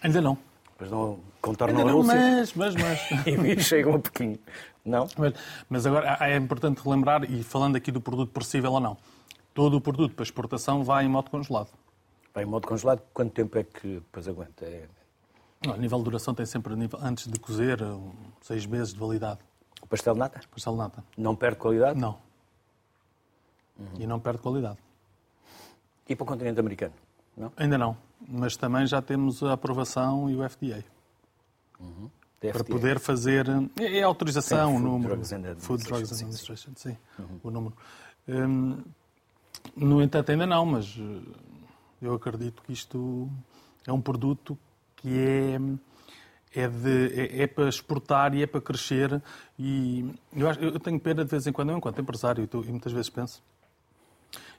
Ainda 0.05 0.20
não. 0.20 0.36
Depois 0.72 0.90
não 0.90 1.18
contornam 1.40 1.78
Ainda 1.78 1.90
não, 1.90 1.98
Rússia 1.98 2.14
mas, 2.14 2.52
mas, 2.55 2.74
mas. 2.74 3.26
e 3.26 3.61
chegam 3.61 3.94
a 3.94 3.98
Pequim. 3.98 4.38
Não? 4.84 5.09
Mas, 5.16 5.32
mas 5.68 5.86
agora 5.86 6.18
é 6.20 6.36
importante 6.36 6.82
relembrar, 6.84 7.24
e 7.24 7.42
falando 7.42 7.76
aqui 7.76 7.90
do 7.90 8.02
produto 8.02 8.30
perecível 8.30 8.72
ou 8.72 8.80
não, 8.80 8.98
todo 9.55 9.78
o 9.78 9.80
produto 9.80 10.14
para 10.14 10.22
exportação 10.22 10.84
vai 10.84 11.07
em 11.07 11.09
modo 11.09 11.30
congelado. 11.30 11.70
Vai 12.34 12.44
em 12.44 12.46
modo 12.46 12.68
congelado, 12.68 13.00
quanto 13.14 13.32
tempo 13.32 13.57
é 13.57 13.64
que 13.64 13.94
depois 13.94 14.28
aguenta? 14.28 14.66
É... 14.66 14.86
A 15.66 15.76
nível 15.78 15.98
de 15.98 16.05
duração 16.05 16.34
tem 16.34 16.44
sempre, 16.44 16.74
antes 17.00 17.26
de 17.26 17.40
cozer, 17.40 17.82
um, 17.82 18.12
seis 18.42 18.66
meses 18.66 18.92
de 18.92 19.00
validade. 19.00 19.40
O 19.80 19.86
pastel 19.86 20.12
de 20.12 20.20
nata? 20.20 20.40
Pastel 20.50 20.74
de 20.74 20.78
nata. 20.78 21.05
Não 21.16 21.34
perde 21.34 21.57
qualidade? 21.57 21.98
Não. 21.98 22.18
E 23.98 24.07
não 24.07 24.20
perde 24.20 24.40
qualidade. 24.40 24.78
E 26.07 26.14
para 26.14 26.24
o 26.24 26.26
continente 26.26 26.61
americano? 26.61 26.92
Não? 27.34 27.50
Ainda 27.57 27.78
não. 27.78 27.96
Mas 28.26 28.56
também 28.56 28.86
já 28.86 29.02
temos 29.02 29.42
a 29.42 29.52
aprovação 29.52 30.30
e 30.30 30.36
o 30.36 30.48
FDA. 30.48 30.82
Da 32.40 32.50
Para 32.52 32.64
FDA. 32.64 32.64
poder 32.64 32.98
fazer. 32.98 33.46
É, 33.78 33.98
é 33.98 34.02
a 34.02 34.06
autorização, 34.06 34.70
Sim, 34.70 34.76
o 34.76 34.78
Food 34.78 34.84
número. 34.90 35.14
Drugs 35.14 35.32
and 35.32 35.56
Food 35.58 35.84
Drugs 35.84 36.12
Administration, 36.12 36.70
sim. 36.76 36.96
O 37.42 37.50
número. 37.50 37.74
Hum, 38.28 38.82
no 39.76 40.02
entanto, 40.02 40.30
ainda 40.30 40.46
não, 40.46 40.64
mas 40.66 40.96
eh, 40.98 41.20
eu 42.02 42.14
acredito 42.14 42.62
que 42.62 42.72
isto 42.72 43.28
é 43.86 43.92
um 43.92 44.00
produto 44.00 44.58
que 44.96 45.08
é, 45.18 46.60
é, 46.62 46.68
de, 46.68 47.20
é, 47.20 47.42
é 47.42 47.46
para 47.46 47.68
exportar 47.68 48.34
e 48.34 48.42
é 48.42 48.46
para 48.46 48.60
crescer. 48.60 49.22
E 49.58 50.14
eu, 50.34 50.48
acho- 50.48 50.60
eu 50.60 50.78
tenho 50.80 50.98
pena 51.00 51.24
de 51.24 51.30
vez 51.30 51.46
em 51.46 51.52
quando, 51.52 51.70
eu, 51.70 51.76
enquanto 51.78 52.00
empresário, 52.00 52.48
e 52.52 52.70
muitas 52.70 52.92
vezes 52.92 53.08
penso, 53.10 53.42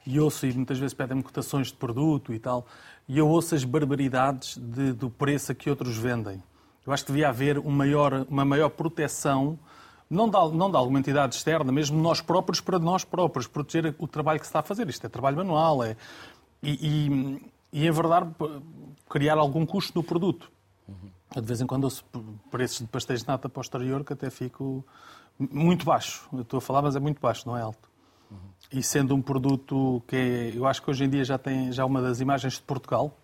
e 0.05 0.19
ouço, 0.19 0.45
e 0.45 0.53
muitas 0.53 0.77
vezes 0.77 0.93
pedem-me 0.93 1.23
cotações 1.23 1.67
de 1.67 1.73
produto 1.73 2.33
e 2.33 2.39
tal, 2.39 2.65
e 3.07 3.17
eu 3.17 3.27
ouço 3.27 3.55
as 3.55 3.63
barbaridades 3.63 4.57
de- 4.57 4.93
do 4.93 5.09
preço 5.09 5.51
a 5.51 5.55
que 5.55 5.69
outros 5.69 5.95
vendem. 5.97 6.41
Eu 6.85 6.93
acho 6.93 7.03
que 7.05 7.11
devia 7.11 7.29
haver 7.29 7.57
um 7.59 7.71
maior- 7.71 8.25
uma 8.29 8.45
maior 8.45 8.69
proteção, 8.69 9.57
não 10.09 10.29
de, 10.29 10.37
não 10.55 10.69
de 10.69 10.77
alguma 10.77 10.99
entidade 10.99 11.35
externa, 11.35 11.71
mesmo 11.71 11.99
nós 11.99 12.21
próprios, 12.21 12.61
para 12.61 12.77
nós 12.77 13.03
próprios, 13.03 13.47
proteger 13.47 13.95
o 13.97 14.07
trabalho 14.07 14.39
que 14.39 14.45
se 14.45 14.49
está 14.49 14.59
a 14.59 14.63
fazer. 14.63 14.87
Isto 14.87 15.05
é 15.07 15.09
trabalho 15.09 15.37
manual, 15.37 15.83
é, 15.83 15.97
e, 16.61 17.39
e, 17.73 17.81
e, 17.81 17.87
em 17.87 17.91
verdade, 17.91 18.29
p- 18.37 18.61
criar 19.09 19.37
algum 19.37 19.65
custo 19.65 19.93
no 19.97 20.03
produto. 20.03 20.51
Eu, 21.35 21.41
De 21.41 21.47
vez 21.47 21.59
em 21.59 21.65
quando 21.65 21.85
ouço 21.85 22.05
preços 22.51 22.77
de 22.79 22.85
pastéis 22.87 23.21
de 23.21 23.27
nata 23.27 23.49
posterior 23.49 24.03
que 24.05 24.13
até 24.13 24.29
fico 24.29 24.85
muito 25.39 25.85
baixo. 25.85 26.27
Eu 26.31 26.41
estou 26.43 26.59
a 26.59 26.61
falar, 26.61 26.81
mas 26.83 26.95
é 26.95 26.99
muito 26.99 27.19
baixo, 27.19 27.43
não 27.47 27.57
é 27.57 27.61
alto. 27.61 27.89
E 28.75 28.83
sendo 28.83 29.15
um 29.15 29.21
produto 29.21 30.03
que 30.05 30.15
é, 30.17 30.51
eu 30.53 30.67
acho 30.67 30.81
que 30.81 30.89
hoje 30.89 31.05
em 31.05 31.09
dia 31.09 31.23
já 31.23 31.37
tem 31.37 31.71
já 31.71 31.85
uma 31.85 32.01
das 32.01 32.19
imagens 32.19 32.55
de 32.55 32.61
Portugal, 32.61 33.17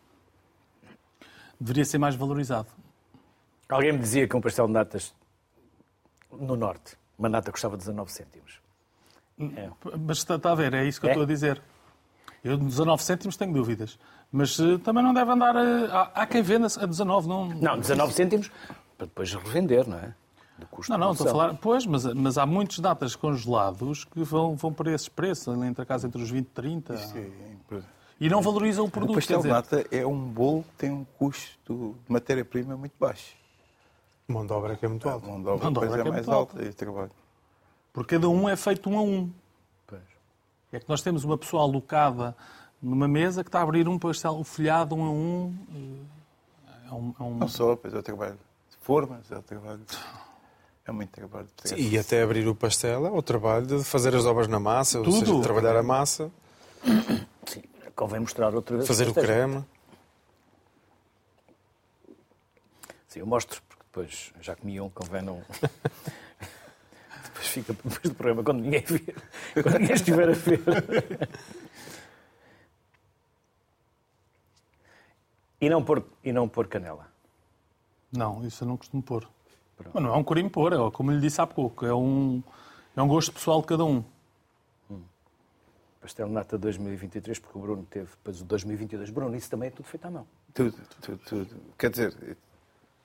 deveria 1.59 1.83
ser 1.83 1.97
mais 1.97 2.15
valorizado. 2.15 2.69
Alguém 3.67 3.91
me 3.91 3.99
dizia 3.99 4.25
que 4.29 4.33
um 4.35 4.39
pastel 4.39 4.65
de 4.67 4.71
natas 4.71 5.13
no 6.31 6.55
norte, 6.55 6.95
uma 7.19 7.27
nata 7.27 7.51
custava 7.51 7.75
19 7.75 8.09
cêntimos. 8.13 8.61
É. 9.57 9.69
Mas 9.99 10.19
está, 10.19 10.35
está 10.35 10.53
a 10.53 10.55
ver, 10.55 10.73
é 10.73 10.85
isso 10.85 11.01
que 11.01 11.07
eu 11.07 11.09
É? 11.09 11.11
estou 11.13 11.23
a 11.23 11.27
dizer. 11.27 11.61
Eu, 12.45 12.55
19 12.57 13.03
cêntimos, 13.03 13.35
tenho 13.35 13.51
dúvidas. 13.51 13.99
Mas 14.31 14.57
eh, 14.57 14.77
também 14.77 15.03
não 15.03 15.13
deve 15.13 15.31
andar. 15.31 15.55
a- 15.57 15.85
há, 16.15 16.21
há 16.21 16.25
quem 16.27 16.41
venda 16.41 16.67
a 16.79 16.85
19, 16.85 17.27
não. 17.27 17.49
Não, 17.49 17.77
19 17.77 18.13
cêntimos 18.13 18.49
para 18.97 19.05
depois 19.07 19.33
revender, 19.33 19.85
não 19.85 19.97
é? 19.97 20.15
Do 20.61 20.67
custo 20.67 20.91
Não, 20.91 20.97
não, 20.99 21.11
estou 21.11 21.27
a 21.27 21.31
falar. 21.31 21.53
Pois, 21.57 21.85
mas, 21.85 22.05
mas 22.13 22.37
há 22.37 22.45
muitos 22.45 22.79
datas 22.79 23.15
congelados 23.15 24.05
que 24.05 24.23
vão, 24.23 24.55
vão 24.55 24.71
para 24.71 24.91
esses 24.93 25.09
preços, 25.09 25.47
ali 25.49 25.67
entre 25.67 25.81
a 25.81 25.85
casa 25.85 26.07
entre 26.07 26.21
os 26.21 26.29
20 26.29 26.45
e 26.45 26.49
30. 26.49 26.93
Isto 26.93 27.17
é. 27.17 27.81
E 28.19 28.29
não 28.29 28.41
valorizam 28.41 28.85
o 28.85 28.87
O 28.87 28.91
produto. 28.91 29.15
pastel 29.15 29.41
quer 29.41 29.47
de 29.47 29.61
dizer, 29.63 29.75
nata 29.81 29.95
é 29.95 30.05
um 30.05 30.19
bolo 30.29 30.63
que 30.63 30.69
tem 30.77 30.91
um 30.91 31.03
custo 31.17 31.95
de 32.05 32.11
matéria-prima 32.13 32.77
muito 32.77 32.93
baixo. 32.99 33.35
Mão 34.27 34.45
de 34.45 34.53
obra 34.53 34.75
que 34.77 34.85
é 34.85 34.87
muito 34.87 35.09
A 35.09 35.13
alto. 35.13 35.25
mão 35.27 35.41
de 35.41 35.47
obra 35.49 35.63
Mão 35.63 35.73
de 35.73 35.79
depois 35.79 35.89
obra 35.91 35.99
é 35.99 36.03
que 36.03 36.09
é 36.09 36.11
mais 36.11 36.29
alta 36.29 36.63
e 36.63 36.69
o 36.69 36.73
trabalho. 36.73 37.11
Porque 37.91 38.15
cada 38.15 38.29
um 38.29 38.47
é 38.47 38.55
feito 38.55 38.89
um 38.89 38.97
a 38.97 39.01
um. 39.01 39.31
Pois. 39.87 40.01
É 40.71 40.79
que 40.79 40.87
nós 40.87 41.01
temos 41.01 41.23
uma 41.23 41.37
pessoa 41.37 41.63
alocada 41.63 42.35
numa 42.81 43.07
mesa 43.07 43.43
que 43.43 43.49
está 43.49 43.59
a 43.59 43.63
abrir 43.63 43.87
um 43.89 43.97
pastel, 43.97 44.37
o 44.37 44.43
folhado 44.43 44.95
um 44.95 45.03
a 45.03 45.09
um. 45.09 45.55
eh, 45.73 46.87
É 46.89 46.93
um, 46.93 47.15
é 47.19 47.23
um- 47.23 47.35
Não 47.37 47.47
só, 47.47 47.71
depois 47.71 47.93
é 47.93 47.97
o 47.97 48.03
trabalho 48.03 48.37
de 48.69 48.77
formas, 48.81 49.31
é 49.31 49.37
o 49.37 49.41
trabalho. 49.41 49.81
É 50.85 50.91
muito 50.91 51.11
trabalho. 51.11 51.47
de 51.63 51.69
Sim, 51.69 51.75
e 51.75 51.97
até 51.97 52.23
abrir 52.23 52.47
o 52.47 52.55
pastel 52.55 53.05
é 53.05 53.11
o 53.11 53.21
trabalho 53.21 53.65
de 53.65 53.83
fazer 53.83 54.15
as 54.15 54.25
obras 54.25 54.47
na 54.47 54.59
massa, 54.59 54.97
ou 54.99 55.03
Tudo. 55.05 55.19
seja, 55.19 55.41
trabalhar 55.41 55.75
a 55.77 55.83
massa, 55.83 56.31
Sim, 57.45 57.61
convém 57.95 58.19
mostrar 58.19 58.53
outra 58.55 58.77
vez. 58.77 58.87
fazer 58.87 59.07
o 59.07 59.13
creme. 59.13 59.63
Sim, 63.07 63.19
eu 63.19 63.27
mostro, 63.27 63.61
porque 63.67 63.83
depois 63.83 64.33
já 64.41 64.55
comi 64.55 64.81
um, 64.81 64.89
convém 64.89 65.21
não. 65.21 65.43
depois 67.25 67.47
fica 67.47 67.73
depois 67.73 67.99
do 68.01 68.15
programa 68.15 68.43
quando 68.43 68.61
ninguém 68.61 68.81
ver, 68.81 69.15
quando 69.61 69.79
ninguém 69.79 69.95
estiver 69.95 70.29
a 70.29 70.33
ver. 70.33 70.61
E 75.59 75.69
não 75.69 75.83
pôr, 75.83 76.03
e 76.23 76.33
não 76.33 76.49
pôr 76.49 76.67
canela. 76.67 77.07
Não, 78.11 78.43
isso 78.45 78.63
eu 78.63 78.67
não 78.67 78.77
costumo 78.77 79.03
pôr. 79.03 79.29
Mas 79.93 80.03
não 80.03 80.13
é 80.13 80.17
um 80.17 80.23
corinho 80.23 80.49
pôr, 80.49 80.73
é 80.73 80.91
como 80.91 81.11
lhe 81.11 81.19
disse 81.19 81.39
há 81.41 81.47
pouco. 81.47 81.85
É 81.85 81.93
um, 81.93 82.41
é 82.95 83.01
um 83.01 83.07
gosto 83.07 83.31
pessoal 83.31 83.61
de 83.61 83.67
cada 83.67 83.83
um. 83.85 84.03
Pastel 86.01 86.27
de 86.27 86.33
nata 86.33 86.57
2023, 86.57 87.37
porque 87.37 87.57
o 87.57 87.61
Bruno 87.61 87.85
teve 87.89 88.07
depois 88.09 88.41
o 88.41 88.45
2022. 88.45 89.09
Bruno, 89.11 89.35
isso 89.35 89.49
também 89.49 89.67
é 89.67 89.71
tudo 89.71 89.85
feito 89.85 90.05
à 90.05 90.09
mão. 90.11 90.25
Tudo, 90.53 90.75
tudo, 90.99 91.19
tudo. 91.27 91.55
Quer 91.77 91.91
dizer, 91.91 92.37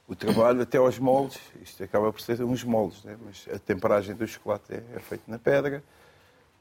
o 0.09 0.17
trabalho 0.17 0.63
até 0.63 0.79
aos 0.79 0.99
moldes, 0.99 1.39
isto 1.61 1.83
acaba 1.85 2.11
por 2.11 2.21
ser 2.23 2.43
uns 2.43 2.65
moldes, 2.65 3.05
né? 3.05 3.19
mas 3.23 3.47
a 3.55 3.59
temperagem 3.59 4.15
do 4.15 4.27
chocolate 4.27 4.73
é, 4.73 4.83
é 4.95 4.99
feita 4.99 5.25
na 5.29 5.39
pedra. 5.39 5.85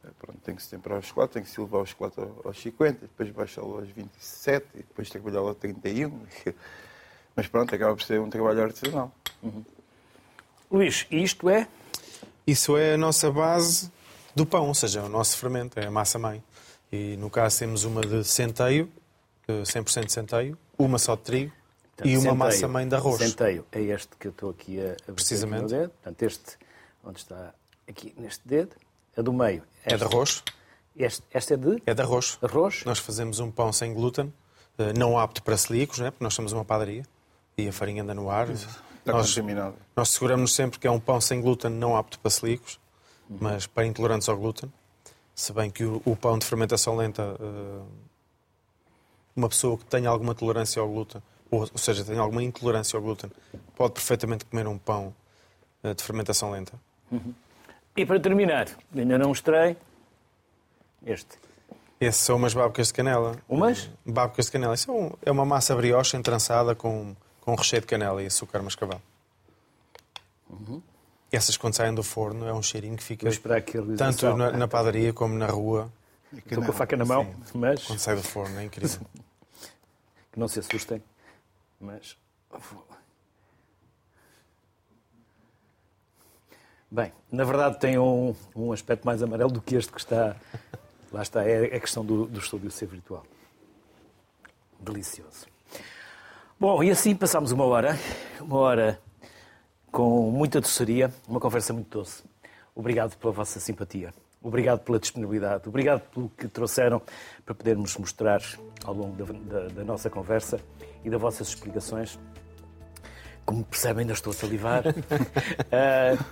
Eh, 0.04 0.10
Pronto, 0.20 0.38
tem 0.42 0.54
que 0.56 0.62
se 0.62 0.70
temperar 0.70 1.00
o 1.00 1.02
chocolate, 1.02 1.34
tem 1.36 1.44
que 1.44 1.50
se 1.50 1.60
levar 1.62 1.78
o 1.80 1.86
chocolate 1.86 2.20
ao- 2.20 2.42
aos 2.44 2.60
50, 2.60 3.00
depois 3.02 3.30
baixá-lo 3.32 3.78
aos 3.78 3.90
27 3.90 4.68
e 4.76 4.78
depois 4.80 5.10
trabalhá-lo 5.10 5.48
a 5.50 5.56
31. 5.56 6.20
Mas 7.34 7.48
pronto, 7.48 7.74
acaba 7.74 7.96
por 7.96 8.04
ser 8.04 8.20
um 8.20 8.30
trabalho 8.30 8.62
artesanal. 8.62 9.10
Luís, 10.72 11.06
isto 11.12 11.50
é 11.50 11.68
Isso 12.46 12.78
é 12.78 12.94
a 12.94 12.98
nossa 12.98 13.32
base 13.32 13.92
do 14.36 14.46
pão, 14.46 14.68
ou 14.68 14.74
seja, 14.76 15.00
é 15.00 15.04
o 15.04 15.10
nosso 15.10 15.38
fermento, 15.38 15.80
é 15.80 15.86
a 15.88 15.92
massa-mãe. 15.92 16.44
E 16.92 17.16
no 17.18 17.30
caso 17.30 17.60
temos 17.60 17.84
uma 17.84 18.02
de 18.02 18.24
centeio, 18.24 18.92
eh, 19.48 19.64
100% 19.64 20.06
de 20.06 20.12
centeio, 20.12 20.58
uma 20.78 20.98
só 21.00 21.16
de 21.16 21.22
trigo 21.24 21.54
portanto, 21.96 22.08
e 22.08 22.14
uma 22.14 22.22
centeio. 22.22 22.36
massa-mãe 22.38 22.88
de 22.88 22.96
arroz. 22.96 23.18
Centeio 23.18 23.66
é 23.72 23.82
este 23.82 24.10
que 24.20 24.28
eu 24.28 24.32
estou 24.32 24.50
aqui 24.52 24.80
a, 24.82 24.96
Precisamente. 25.14 25.64
aqui 25.66 25.74
no 25.74 25.80
dedo. 25.80 25.90
Portanto, 25.92 26.24
este, 26.24 26.58
onde 27.04 27.20
está 27.20 27.54
aqui 27.88 28.14
neste 28.18 28.48
dedo, 28.48 28.76
a 29.18 29.22
do 29.22 29.34
meio. 29.34 29.64
É 29.84 29.90
de 29.90 29.96
esta. 29.96 30.06
arroz. 30.06 30.44
Este, 30.98 31.24
este 31.34 31.54
é 31.54 31.58
de 31.58 31.82
É 31.86 31.94
de 31.94 32.02
arroz. 32.02 32.38
arroz. 32.42 32.84
Nós 32.86 33.00
fazemos 33.00 33.40
um 33.40 33.50
pão 33.52 33.72
sem 33.74 33.94
glúten, 33.94 34.32
eh, 34.78 34.94
não 34.94 35.18
apto 35.18 35.42
para 35.42 35.58
celíacos, 35.58 36.00
né? 36.00 36.12
porque 36.12 36.24
nós 36.24 36.34
somos 36.34 36.52
uma 36.54 36.64
padaria 36.66 37.04
e 37.58 37.68
a 37.68 37.74
farinha 37.74 38.04
anda 38.04 38.14
no 38.14 38.30
ar. 38.30 38.48
Está 39.06 39.14
Nós, 39.14 39.30
contaminado. 39.36 39.76
nós 39.96 40.10
seguramos 40.10 40.54
sempre 40.56 40.80
que 40.80 40.88
é 40.88 40.92
um 40.92 41.00
pão 41.00 41.22
sem 41.22 41.40
glúten 41.40 41.70
não 41.70 41.96
apto 41.96 42.18
para 42.20 42.32
celíacos, 42.32 42.80
mas 43.30 43.68
para 43.68 43.86
intolerantes 43.86 44.28
ao 44.28 44.36
glúten. 44.36 44.72
Se 45.36 45.54
bem 45.54 45.70
que 45.70 45.84
o, 45.84 46.02
o 46.06 46.16
pão 46.16 46.40
de 46.40 46.46
fermentação 46.46 46.96
lenta, 46.96 47.38
eh, 47.40 47.82
uma 49.36 49.48
pessoa 49.50 49.78
que 49.78 49.86
tenha 49.86 50.10
alguma 50.10 50.34
tolerância 50.34 50.82
ao 50.82 50.88
glúten, 50.90 51.22
ou, 51.52 51.60
ou 51.62 51.78
seja, 51.78 52.04
tenha 52.04 52.20
alguma 52.20 52.42
intolerância 52.42 52.98
ao 52.98 53.04
glúten, 53.04 53.32
pode 53.76 53.94
perfeitamente 53.94 54.44
comer 54.46 54.66
um 54.68 54.78
pão 54.78 55.14
eh, 55.84 55.94
de 55.94 56.02
fermentação 56.04 56.50
lenta. 56.52 56.74
E 57.96 58.06
para 58.08 58.20
terminar, 58.20 58.68
ainda 58.96 59.18
não 59.20 59.28
mostrei 59.30 59.78
este. 61.06 61.38
Esses 62.00 62.22
são 62.22 62.38
umas 62.38 62.54
babocas 62.54 62.88
de 62.88 62.94
canela. 62.94 63.36
Umas? 63.48 63.90
Babocas 64.06 64.48
de 64.48 64.52
canela. 64.52 64.74
Isso 64.74 64.90
é, 64.90 64.94
um- 64.94 65.12
é 65.28 65.32
uma 65.32 65.46
massa 65.46 65.76
brioche 65.76 66.18
entrançada 66.18 66.74
com, 66.76 67.16
com 67.46 67.54
recheio 67.56 67.82
de 67.82 67.88
canela 67.88 68.22
e 68.24 68.26
açúcar 68.26 68.62
mascavado. 68.62 69.02
Essas, 71.32 71.56
quando 71.58 71.76
saem 71.76 71.94
do 71.94 72.04
forno, 72.04 72.46
é 72.48 72.54
um 72.54 72.62
cheirinho 72.62 72.96
que 72.98 73.04
fica 73.04 73.30
tanto 73.30 73.72
realização. 73.72 74.38
na, 74.38 74.52
na 74.52 74.68
padaria 74.68 75.14
como 75.14 75.36
na 75.36 75.48
rua, 75.48 75.92
Estou 76.34 76.64
com 76.64 76.72
a 76.72 76.74
faca 76.74 76.98
na 76.98 77.06
mão, 77.06 77.34
mas 77.54 77.86
quando 77.86 78.00
sai 78.00 78.16
do 78.16 78.24
forno. 78.24 78.60
É 78.60 78.64
incrível. 78.66 79.00
que 80.32 80.40
não 80.40 80.48
se 80.48 80.60
assustem. 80.60 81.02
Mas 81.80 82.18
vou- 82.50 82.86
Bem, 86.90 87.12
na 87.32 87.44
verdade 87.44 87.80
tem 87.80 87.98
um, 87.98 88.34
um 88.56 88.72
aspecto 88.72 89.06
mais 89.06 89.22
amarelo 89.22 89.52
do 89.52 89.62
que 89.62 89.76
este 89.76 89.92
que 89.92 90.00
está. 90.00 90.36
Lá 91.12 91.22
está, 91.22 91.44
é 91.44 91.66
a 91.76 91.80
questão 91.80 92.06
do, 92.06 92.26
do 92.26 92.40
estúdio 92.40 92.72
ser 92.72 92.86
virtual. 92.88 93.26
Delicioso. 94.80 95.48
Bom, 96.58 96.82
e 96.82 96.90
assim 96.90 97.14
passámos 97.14 97.52
uma 97.52 97.66
hora, 97.66 98.00
uma 98.40 98.58
hora 98.58 99.00
com 99.92 100.32
muita 100.32 100.62
doçaria, 100.62 101.12
uma 101.28 101.38
conversa 101.38 101.74
muito 101.74 101.98
doce. 101.98 102.24
Obrigado 102.74 103.18
pela 103.18 103.34
vossa 103.34 103.60
simpatia. 103.60 104.14
Obrigado 104.42 104.80
pela 104.80 104.98
disponibilidade. 104.98 105.68
Obrigado 105.68 106.02
pelo 106.12 106.30
que 106.30 106.48
trouxeram 106.48 107.02
para 107.46 107.54
podermos 107.54 107.98
mostrar 107.98 108.42
ao 108.86 108.94
longo 108.94 109.22
da, 109.22 109.60
da, 109.60 109.68
da 109.68 109.84
nossa 109.84 110.10
conversa 110.10 110.58
e 111.04 111.10
das 111.10 111.20
vossas 111.20 111.50
explicações. 111.50 112.18
Como 113.46 113.62
percebem, 113.66 114.02
ainda 114.04 114.14
estou 114.14 114.32
a 114.32 114.34
salivar. 114.34 114.84
uh, 114.88 116.26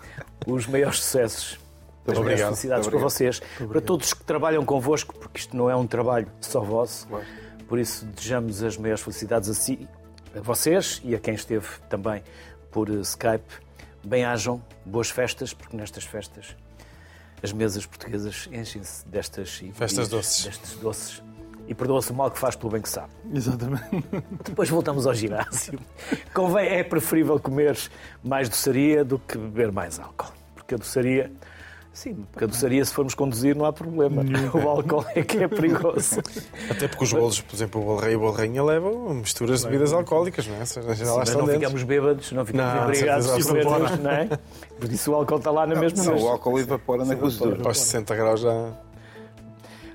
os 0.48 0.66
maiores 0.68 1.00
sucessos. 1.00 1.60
As 2.08 2.18
maiores 2.18 2.42
felicidades 2.44 2.88
para 2.88 3.00
vocês, 3.00 3.42
para 3.68 3.82
todos 3.82 4.08
os 4.08 4.14
que 4.14 4.24
trabalham 4.24 4.64
convosco, 4.64 5.14
porque 5.16 5.40
isto 5.40 5.56
não 5.56 5.70
é 5.70 5.76
um 5.76 5.86
trabalho 5.86 6.28
só 6.40 6.62
vosso. 6.62 7.08
Por 7.68 7.78
isso, 7.78 8.06
desejamos 8.06 8.64
as 8.64 8.78
maiores 8.78 9.02
felicidades 9.02 9.50
a 9.50 9.54
si, 9.54 9.88
a 10.36 10.42
vocês 10.42 11.02
e 11.04 11.16
a 11.16 11.20
quem 11.20 11.34
esteve 11.34 11.68
também 11.90 12.24
por 12.72 12.90
Skype. 12.90 13.64
Bem-ajam, 14.06 14.62
boas 14.86 15.10
festas, 15.10 15.54
porque 15.54 15.78
nestas 15.78 16.04
festas 16.04 16.56
as 17.44 17.52
mesas 17.52 17.86
portuguesas 17.86 18.48
enchem-se 18.52 19.06
destas 19.08 19.62
festas 19.74 20.08
doces. 20.08 20.46
destes 20.46 20.78
doces. 20.78 21.24
E 21.68 21.74
perdoa-se 21.74 22.12
o 22.12 22.16
mal 22.16 22.30
que 22.32 22.40
faz 22.40 22.56
pelo 22.56 22.72
bem 22.72 22.82
que 22.82 22.90
sabe. 22.90 23.12
Exatamente. 23.34 23.84
Depois 24.44 24.70
voltamos 24.70 25.08
ao 25.08 25.14
ginásio. 25.14 25.80
Convém, 26.34 26.68
é 26.68 26.84
preferível 26.84 27.40
comer 27.40 27.78
mais 28.24 28.50
doçaria 28.50 29.04
do 29.04 29.18
que 29.20 29.38
beber 29.38 29.72
mais 29.72 30.00
álcool. 30.00 30.34
Porque 30.56 30.76
a 30.76 30.78
doçaria 30.78 31.32
Sim, 31.94 32.26
porque 32.32 32.44
a 32.44 32.48
doçaria, 32.48 32.84
se 32.84 32.92
formos 32.92 33.14
conduzir, 33.14 33.56
não 33.56 33.66
há 33.66 33.72
problema. 33.72 34.24
O 34.54 34.68
álcool 34.68 35.06
é 35.16 35.22
que 35.22 35.38
é 35.38 35.48
perigoso. 35.48 36.20
Até 36.70 36.88
porque 36.88 37.04
os 37.04 37.14
bolos, 37.14 37.42
por 37.42 37.56
exemplo, 37.56 37.82
o 37.82 37.86
bolo 37.86 38.00
rei 38.00 38.14
e 38.14 38.16
o 38.16 38.20
bolo 38.20 38.32
rainha 38.32 38.64
levam 38.64 39.14
misturas 39.14 39.62
de 39.62 39.68
bebidas 39.68 39.94
alcoólicas, 39.94 40.48
não 40.48 40.56
é? 40.56 40.66
Sim, 40.66 40.82
mas 40.86 41.36
não 41.36 41.48
ficamos 41.48 41.84
bêbados, 41.84 42.32
não 42.32 42.46
ficamos 42.46 42.74
não, 42.74 42.84
embriagados 42.84 43.46
comer, 43.46 43.66
não 44.00 44.12
é? 44.12 44.30
Por 44.80 44.92
isso 44.92 45.12
o 45.12 45.16
álcool 45.16 45.38
está 45.38 45.52
lá 45.52 45.68
na 45.68 45.76
mesma 45.76 46.04
Não, 46.04 46.18
o 46.18 46.28
álcool 46.28 46.60
evapora 46.60 47.06
na 47.06 47.14
gordura. 47.14 47.60
Após 47.60 47.80
60 47.80 48.16
graus 48.16 48.42
já... 48.42 48.74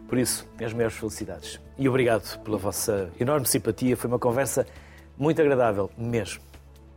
Por 0.09 0.19
isso, 0.19 0.47
as 0.63 0.73
maiores 0.73 0.97
felicidades. 0.97 1.61
E 1.77 1.89
obrigado 1.89 2.39
pela 2.41 2.57
vossa 2.57 3.11
enorme 3.21 3.47
simpatia. 3.47 3.97
Foi 3.97 4.09
uma 4.09 4.19
conversa 4.19 4.67
muito 5.19 5.41
agradável, 5.43 5.91
mesmo. 5.99 6.41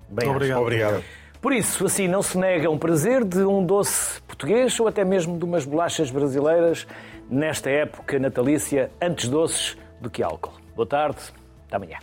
Bem 0.10 0.30
obrigado. 0.30 0.62
obrigado. 0.62 1.04
Por 1.42 1.54
isso, 1.54 1.86
assim, 1.86 2.08
não 2.08 2.22
se 2.22 2.38
nega 2.38 2.70
um 2.70 2.78
prazer 2.78 3.26
de 3.26 3.40
um 3.40 3.66
doce 3.66 4.22
português 4.22 4.80
ou 4.80 4.88
até 4.88 5.04
mesmo 5.04 5.40
de 5.40 5.44
umas 5.44 5.66
bolachas 5.66 6.12
brasileiras 6.12 6.86
nesta 7.28 7.68
época 7.68 8.20
natalícia, 8.20 8.92
antes 9.02 9.28
doces 9.28 9.76
do 10.00 10.08
que 10.08 10.22
álcool. 10.22 10.54
Boa 10.76 10.88
tarde, 10.88 11.20
até 11.68 11.78
amanhã. 11.78 11.98